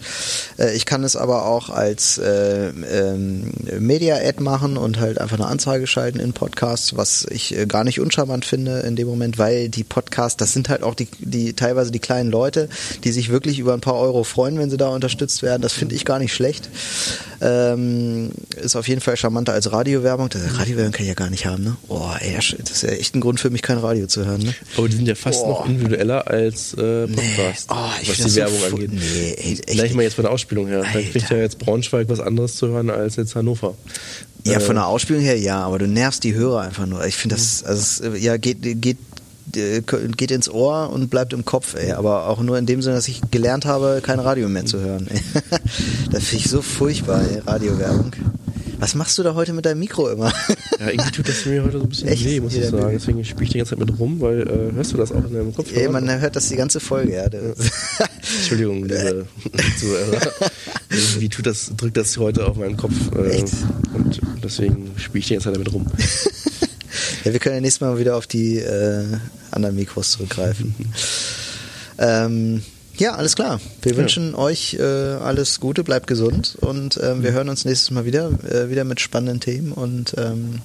Äh, 0.59 0.75
ich 0.75 0.85
kann 0.85 1.03
es 1.03 1.15
aber 1.15 1.45
auch 1.45 1.71
als 1.71 2.19
äh, 2.19 2.69
ähm, 2.69 3.51
Media 3.79 4.17
Ad 4.17 4.43
machen 4.43 4.77
und 4.77 4.99
halt 4.99 5.19
einfach 5.19 5.39
eine 5.39 5.47
Anzeige 5.47 5.87
schalten 5.87 6.19
in 6.19 6.33
Podcasts, 6.33 6.95
was 6.95 7.25
ich 7.31 7.57
äh, 7.57 7.65
gar 7.65 7.83
nicht 7.83 7.99
uncharmant 7.99 8.45
finde 8.45 8.81
in 8.81 8.95
dem 8.95 9.07
Moment, 9.07 9.39
weil 9.39 9.69
die 9.69 9.83
Podcasts, 9.83 10.37
das 10.37 10.53
sind 10.53 10.69
halt 10.69 10.83
auch 10.83 10.93
die, 10.93 11.07
die 11.17 11.53
teilweise 11.53 11.89
die 11.89 11.99
kleinen 11.99 12.29
Leute, 12.29 12.69
die 13.03 13.11
sich 13.11 13.29
wirklich 13.29 13.57
über 13.57 13.73
ein 13.73 13.81
paar 13.81 13.95
Euro 13.95 14.23
freuen, 14.23 14.59
wenn 14.59 14.69
sie 14.69 14.77
da 14.77 14.89
unterstützt 14.89 15.41
werden. 15.41 15.63
Das 15.63 15.73
finde 15.73 15.95
ich 15.95 16.05
gar 16.05 16.19
nicht 16.19 16.33
schlecht. 16.33 16.69
Ähm, 17.41 18.31
ist 18.55 18.75
auf 18.75 18.87
jeden 18.87 19.01
Fall 19.01 19.17
charmanter 19.17 19.53
als 19.53 19.71
Radiowerbung. 19.71 20.29
Radiowerbung 20.57 20.91
kann 20.91 21.03
ich 21.03 21.07
ja 21.07 21.15
gar 21.15 21.29
nicht 21.31 21.38
haben, 21.45 21.63
ne? 21.63 21.77
Oh, 21.87 22.09
ey, 22.19 22.33
das 22.35 22.53
ist 22.71 22.83
ja 22.83 22.89
echt 22.89 23.15
ein 23.15 23.21
Grund 23.21 23.39
für 23.39 23.49
mich, 23.49 23.61
kein 23.61 23.77
Radio 23.77 24.07
zu 24.07 24.25
hören, 24.25 24.41
ne? 24.41 24.53
Aber 24.77 24.87
die 24.89 24.95
sind 24.95 25.07
ja 25.07 25.15
fast 25.15 25.41
Boah. 25.41 25.49
noch 25.49 25.65
individueller 25.67 26.27
als 26.27 26.73
äh, 26.73 27.07
Podcast, 27.07 27.67
Oh, 27.69 27.75
ich 28.01 28.09
was 28.09 28.17
die 28.17 28.29
so 28.29 28.35
Werbung 28.37 28.57
fu- 28.59 28.75
angeht. 28.75 28.91
Nee, 28.93 29.35
ey, 29.67 29.75
Gleich 29.75 29.93
mal 29.93 30.01
jetzt 30.03 30.15
von 30.15 30.23
der 30.23 30.31
Ausspielung 30.31 30.67
her. 30.67 30.81
Dann 30.81 30.91
kriegt 31.03 31.15
Alter. 31.23 31.35
ja 31.37 31.41
jetzt 31.43 31.59
Braunschweig 31.59 32.09
was 32.09 32.19
anderes 32.19 32.55
zu 32.55 32.67
hören 32.67 32.89
als 32.89 33.15
jetzt 33.15 33.35
Hannover. 33.35 33.75
Ja, 34.45 34.53
Äh, 34.57 34.59
von 34.59 34.75
der 34.75 34.87
Ausspielung 34.87 35.21
her 35.21 35.37
ja, 35.39 35.61
aber 35.63 35.79
du 35.79 35.87
nervst 35.87 36.23
die 36.23 36.33
Hörer 36.33 36.61
einfach 36.61 36.85
nur. 36.85 37.05
Ich 37.05 37.15
finde 37.15 37.35
das, 37.35 37.63
also 37.63 37.81
es, 37.81 37.99
äh, 37.99 38.17
ja, 38.17 38.37
geht, 38.37 38.59
geht, 38.81 38.97
äh, 39.55 39.81
geht 40.15 40.31
ins 40.31 40.49
Ohr 40.49 40.89
und 40.91 41.09
bleibt 41.09 41.33
im 41.33 41.43
Kopf, 41.43 41.75
ey. 41.75 41.91
Aber 41.93 42.27
auch 42.27 42.39
nur 42.41 42.57
in 42.57 42.65
dem 42.65 42.81
Sinne, 42.81 42.95
dass 42.95 43.07
ich 43.07 43.21
gelernt 43.31 43.65
habe, 43.65 43.99
kein 44.03 44.19
Radio 44.19 44.47
mehr 44.49 44.65
zu 44.65 44.79
hören. 44.79 45.07
Das 46.11 46.23
finde 46.23 46.43
ich 46.45 46.49
so 46.49 46.61
furchtbar, 46.63 47.21
ey, 47.21 47.39
Radiowerbung. 47.45 48.11
Was 48.79 48.95
machst 48.95 49.17
du 49.17 49.23
da 49.23 49.33
heute 49.35 49.51
mit 49.53 49.65
deinem 49.65 49.79
Mikro 49.79 50.09
immer? 50.09 50.31
Ja, 50.79 50.87
irgendwie 50.89 51.11
tut 51.11 51.27
das 51.27 51.45
mir 51.45 51.61
heute 51.63 51.77
so 51.79 51.83
ein 51.83 51.89
bisschen 51.89 52.07
Echt? 52.07 52.23
weh, 52.25 52.39
muss 52.39 52.53
ich 52.53 52.63
Ja, 52.63 52.69
sagen. 52.69 52.91
Deswegen 52.93 53.25
spiele 53.25 53.43
ich 53.43 53.49
die 53.51 53.57
ganze 53.57 53.71
Zeit 53.75 53.79
mit 53.79 53.99
rum, 53.99 54.21
weil 54.21 54.41
äh, 54.41 54.73
hörst 54.73 54.93
du 54.93 54.97
das 54.97 55.11
auch 55.11 55.25
in 55.25 55.33
deinem 55.33 55.53
Kopf? 55.53 55.75
Ey, 55.75 55.89
man 55.89 56.09
hört 56.09 56.35
das 56.35 56.47
die 56.47 56.55
ganze 56.55 56.79
Folge, 56.79 57.13
ja. 57.15 57.25
Entschuldigung, 58.37 58.83
liebe 58.85 59.25
Zuhörer. 59.79 60.31
Wie 61.19 61.27
tut 61.29 61.45
das, 61.45 61.71
drückt 61.75 61.97
das 61.97 62.17
heute 62.17 62.47
auf 62.47 62.55
meinen 62.55 62.77
Kopf. 62.77 62.93
Äh? 63.15 63.43
Und 63.93 64.21
deswegen 64.43 64.91
spiele 64.97 65.19
ich 65.19 65.27
die 65.27 65.33
ganze 65.33 65.45
Zeit 65.45 65.55
damit 65.55 65.73
rum. 65.73 65.85
Ja, 67.25 67.33
wir 67.33 67.39
können 67.39 67.55
ja 67.55 67.61
nächstes 67.61 67.81
Mal 67.81 67.99
wieder 67.99 68.15
auf 68.15 68.27
die 68.27 68.57
äh, 68.59 69.03
anderen 69.51 69.75
Mikros 69.75 70.11
zurückgreifen. 70.11 70.73
ähm, 71.97 72.63
ja, 72.99 73.15
alles 73.15 73.35
klar. 73.35 73.59
Wir 73.81 73.93
Ja. 73.93 73.97
wünschen 73.97 74.35
euch 74.35 74.75
äh, 74.79 74.83
alles 74.83 75.59
Gute, 75.59 75.83
bleibt 75.83 76.07
gesund 76.07 76.57
und 76.61 76.99
ähm, 77.01 77.23
wir 77.23 77.31
hören 77.31 77.49
uns 77.49 77.65
nächstes 77.65 77.91
Mal 77.91 78.05
wieder, 78.05 78.29
äh, 78.49 78.69
wieder 78.69 78.83
mit 78.83 78.99
spannenden 78.99 79.39
Themen 79.39 79.71
und 79.71 80.13
ähm, 80.17 80.59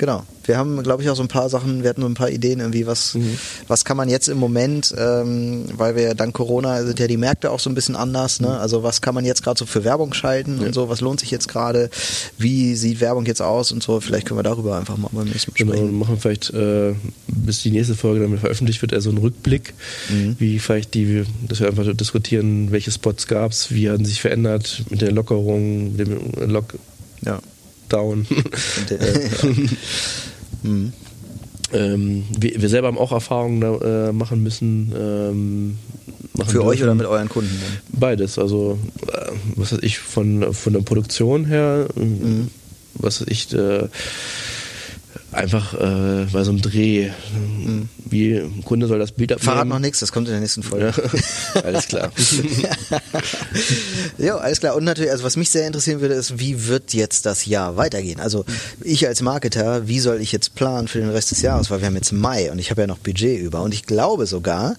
genau. 0.00 0.24
Wir 0.46 0.56
haben, 0.56 0.82
glaube 0.82 1.02
ich, 1.04 1.10
auch 1.10 1.14
so 1.14 1.22
ein 1.22 1.28
paar 1.28 1.48
Sachen, 1.48 1.82
wir 1.84 1.90
hatten 1.90 2.00
so 2.00 2.08
ein 2.08 2.14
paar 2.14 2.30
Ideen 2.30 2.58
irgendwie, 2.58 2.84
was, 2.86 3.14
Mhm. 3.14 3.38
was 3.68 3.84
kann 3.84 3.96
man 3.96 4.08
jetzt 4.08 4.26
im 4.28 4.38
Moment, 4.38 4.92
ähm, 4.98 5.66
weil 5.76 5.94
wir 5.94 6.02
ja 6.02 6.14
dank 6.14 6.34
Corona 6.34 6.82
sind 6.84 6.98
ja 6.98 7.06
die 7.06 7.18
Märkte 7.18 7.50
auch 7.52 7.60
so 7.60 7.70
ein 7.70 7.74
bisschen 7.74 7.94
anders, 7.94 8.40
ne? 8.40 8.58
Also 8.58 8.82
was 8.82 9.00
kann 9.02 9.14
man 9.14 9.24
jetzt 9.24 9.44
gerade 9.44 9.58
so 9.58 9.66
für 9.66 9.84
Werbung 9.84 10.12
schalten 10.14 10.58
Ja. 10.60 10.66
und 10.66 10.74
so, 10.74 10.88
was 10.88 11.00
lohnt 11.02 11.20
sich 11.20 11.30
jetzt 11.30 11.46
gerade, 11.46 11.90
wie 12.38 12.74
sieht 12.74 13.00
Werbung 13.00 13.26
jetzt 13.26 13.42
aus 13.42 13.70
und 13.70 13.82
so, 13.82 14.00
vielleicht 14.00 14.26
können 14.26 14.38
wir 14.38 14.42
darüber 14.42 14.76
einfach 14.76 14.96
mal 14.96 15.10
beim 15.12 15.28
nächsten 15.28 15.52
Mal 15.52 15.56
Genau, 15.58 15.72
sprechen. 15.72 15.88
und 15.90 15.98
machen 15.98 16.16
vielleicht, 16.18 16.50
äh, 16.54 16.94
bis 17.28 17.62
die 17.62 17.70
nächste 17.70 17.94
Folge 17.94 18.20
dann 18.26 18.38
veröffentlicht 18.38 18.80
wird, 18.82 18.92
eher 18.92 19.02
so 19.02 19.10
einen 19.10 19.18
Rückblick, 19.18 19.74
Mhm. 20.08 20.34
wie 20.40 20.58
vielleicht 20.58 20.94
die, 20.94 21.24
dass 21.46 21.60
wir 21.60 21.68
einfach 21.68 21.84
diskutieren, 21.94 22.72
welche 22.72 22.90
Spots 22.90 23.28
gab 23.28 23.52
es, 23.52 23.70
wie 23.70 23.88
haben 23.90 24.04
sich 24.04 24.20
verändert 24.20 24.82
mit 24.90 25.00
der 25.02 25.12
Lockerung, 25.12 25.94
mit 25.96 26.08
dem 26.08 26.20
Ja. 27.24 27.38
Lockdown. 27.90 28.26
Mhm. 30.62 30.92
ähm, 31.72 32.24
wir, 32.38 32.62
wir 32.62 32.68
selber 32.68 32.88
haben 32.88 32.98
auch 32.98 33.12
Erfahrungen 33.12 33.60
da, 33.60 34.08
äh, 34.08 34.12
machen 34.12 34.42
müssen. 34.42 34.92
Ähm, 34.96 35.78
machen 36.34 36.50
Für 36.50 36.64
euch 36.64 36.82
oder 36.82 36.94
mit 36.94 37.06
euren 37.06 37.28
Kunden 37.28 37.50
dann? 37.60 38.00
Beides, 38.00 38.38
also 38.38 38.78
äh, 39.08 39.30
was 39.56 39.72
weiß 39.72 39.80
ich, 39.82 39.98
von, 39.98 40.52
von 40.52 40.72
der 40.72 40.80
Produktion 40.80 41.44
her, 41.44 41.88
Mhm. 41.94 42.48
was 42.94 43.20
weiß 43.20 43.28
ich, 43.28 43.52
äh, 43.52 43.88
einfach 45.32 45.74
äh, 45.74 46.26
bei 46.32 46.44
so 46.44 46.50
einem 46.50 46.60
Dreh, 46.60 47.10
wie 48.04 48.34
ein 48.34 48.64
Kunde 48.64 48.86
soll 48.86 48.98
das 48.98 49.12
Bild 49.12 49.32
abnehmen. 49.32 49.50
Mhm. 49.50 49.52
Verrat 49.52 49.68
noch 49.68 49.78
nichts, 49.78 50.00
das 50.00 50.12
kommt 50.12 50.26
in 50.28 50.32
der 50.32 50.40
nächsten 50.40 50.62
Folge. 50.62 50.92
Ja, 51.54 51.60
alles 51.64 51.88
klar. 51.88 52.12
ja, 54.18 54.36
alles 54.36 54.60
klar. 54.60 54.76
Und 54.76 54.84
natürlich, 54.84 55.10
also 55.10 55.24
was 55.24 55.36
mich 55.36 55.50
sehr 55.50 55.66
interessieren 55.66 56.00
würde, 56.00 56.14
ist, 56.14 56.38
wie 56.38 56.66
wird 56.66 56.94
jetzt 56.94 57.26
das 57.26 57.46
Jahr 57.46 57.76
weitergehen? 57.76 58.20
Also 58.20 58.44
ich 58.82 59.06
als 59.06 59.22
Marketer, 59.22 59.86
wie 59.86 60.00
soll 60.00 60.20
ich 60.20 60.32
jetzt 60.32 60.54
planen 60.54 60.88
für 60.88 60.98
den 60.98 61.10
Rest 61.10 61.30
des 61.30 61.42
Jahres? 61.42 61.70
Weil 61.70 61.80
wir 61.80 61.86
haben 61.86 61.96
jetzt 61.96 62.12
Mai 62.12 62.50
und 62.50 62.58
ich 62.58 62.70
habe 62.70 62.82
ja 62.82 62.86
noch 62.86 62.98
Budget 62.98 63.40
über. 63.40 63.62
Und 63.62 63.72
ich 63.72 63.84
glaube 63.84 64.26
sogar, 64.26 64.76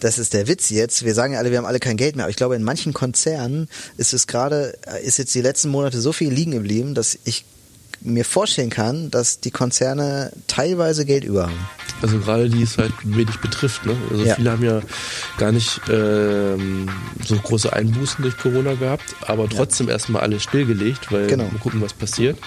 das 0.00 0.18
ist 0.18 0.34
der 0.34 0.46
Witz 0.46 0.70
jetzt. 0.70 1.04
Wir 1.04 1.14
sagen 1.14 1.32
ja 1.32 1.38
alle, 1.38 1.50
wir 1.50 1.58
haben 1.58 1.64
alle 1.64 1.80
kein 1.80 1.96
Geld 1.96 2.16
mehr. 2.16 2.26
Aber 2.26 2.30
ich 2.30 2.36
glaube, 2.36 2.54
in 2.54 2.62
manchen 2.62 2.92
Konzernen 2.92 3.68
ist 3.96 4.12
es 4.12 4.26
gerade, 4.26 4.78
ist 5.02 5.18
jetzt 5.18 5.34
die 5.34 5.40
letzten 5.40 5.70
Monate 5.70 6.00
so 6.00 6.12
viel 6.12 6.32
liegen 6.32 6.52
geblieben, 6.52 6.94
dass 6.94 7.18
ich 7.24 7.44
mir 8.00 8.24
vorstellen 8.24 8.70
kann, 8.70 9.10
dass 9.10 9.40
die 9.40 9.50
Konzerne 9.50 10.32
teilweise 10.46 11.04
Geld 11.04 11.24
über 11.24 11.44
haben. 11.44 11.68
Also 12.02 12.18
gerade 12.18 12.48
die 12.50 12.62
es 12.62 12.76
halt 12.76 12.92
wenig 13.04 13.38
betrifft. 13.40 13.86
Ne? 13.86 13.96
Also 14.10 14.24
Ja. 14.24 14.34
viele 14.34 14.50
haben 14.50 14.62
ja 14.62 14.80
gar 15.38 15.50
nicht 15.50 15.80
ähm, 15.88 16.88
so 17.24 17.36
große 17.36 17.72
Einbußen 17.72 18.22
durch 18.22 18.36
Corona 18.36 18.74
gehabt, 18.74 19.14
aber 19.22 19.48
trotzdem 19.48 19.88
erstmal 19.88 20.22
alles 20.22 20.42
stillgelegt, 20.42 21.10
weil 21.10 21.26
Genau. 21.26 21.50
wir 21.50 21.58
gucken, 21.58 21.80
was 21.80 21.94
passiert. 21.94 22.36
Ja, 22.38 22.42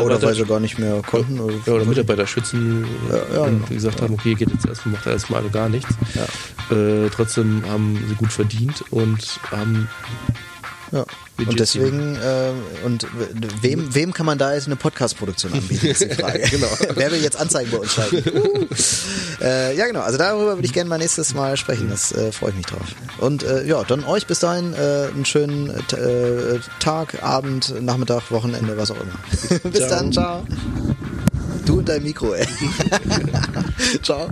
oder 0.00 0.16
Mitarbeiter- 0.18 0.26
weil 0.26 0.34
sie 0.34 0.44
gar 0.44 0.60
nicht 0.60 0.78
mehr 0.78 1.00
konnten. 1.02 1.40
Oder, 1.40 1.54
Ja, 1.66 1.72
oder 1.72 1.84
Mitarbeiter 1.86 2.26
schützen, 2.26 2.84
Ja, 3.10 3.16
ja, 3.38 3.44
genau. 3.46 3.64
die 3.68 3.74
gesagt 3.74 4.02
haben, 4.02 4.12
okay, 4.14 4.34
geht 4.34 4.50
jetzt 4.50 4.66
erstmal, 4.66 4.94
macht 4.96 5.06
erstmal 5.06 5.40
alle 5.40 5.50
gar 5.50 5.68
nichts. 5.70 5.94
Äh, 6.70 7.08
trotzdem 7.14 7.62
haben 7.66 7.98
sie 8.08 8.14
gut 8.14 8.32
verdient 8.32 8.84
und 8.90 9.40
haben 9.50 9.88
Ja. 10.92 11.06
Und 11.38 11.58
deswegen, 11.58 12.16
äh, 12.16 12.52
und 12.84 13.06
wem, 13.62 13.94
wem 13.94 14.12
kann 14.12 14.26
man 14.26 14.36
da 14.36 14.52
jetzt 14.54 14.66
eine 14.66 14.76
Podcast-Produktion 14.76 15.54
anbieten, 15.54 15.86
ist 15.86 16.02
die 16.02 16.10
Frage. 16.20 16.40
genau. 16.50 16.68
Wer 16.94 17.10
will 17.10 17.22
jetzt 17.22 17.36
Anzeigen 17.36 17.70
bei 17.70 17.78
uns 17.78 17.92
schalten? 17.92 18.22
Uh. 18.38 18.66
Äh, 19.40 19.76
ja, 19.76 19.86
genau. 19.86 20.02
Also 20.02 20.18
darüber 20.18 20.56
würde 20.56 20.66
ich 20.66 20.72
gerne 20.72 20.88
mal 20.88 20.98
nächstes 20.98 21.34
Mal 21.34 21.56
sprechen. 21.56 21.90
Das 21.90 22.12
äh, 22.12 22.30
freue 22.30 22.50
ich 22.50 22.56
mich 22.56 22.66
drauf. 22.66 22.86
Und 23.18 23.42
äh, 23.42 23.64
ja, 23.64 23.82
dann 23.82 24.04
euch 24.04 24.28
bis 24.28 24.38
dahin 24.38 24.72
äh, 24.72 25.08
einen 25.12 25.24
schönen 25.24 25.68
äh, 25.70 26.60
Tag, 26.78 27.24
Abend, 27.24 27.74
Nachmittag, 27.82 28.30
Wochenende, 28.30 28.76
was 28.76 28.92
auch 28.92 28.96
immer. 29.00 29.58
bis 29.70 29.80
ciao. 29.80 29.90
dann, 29.90 30.12
ciao. 30.12 30.46
Du 31.66 31.78
und 31.78 31.88
dein 31.88 32.04
Mikro, 32.04 32.34
ey. 32.34 32.46
ciao. 34.02 34.30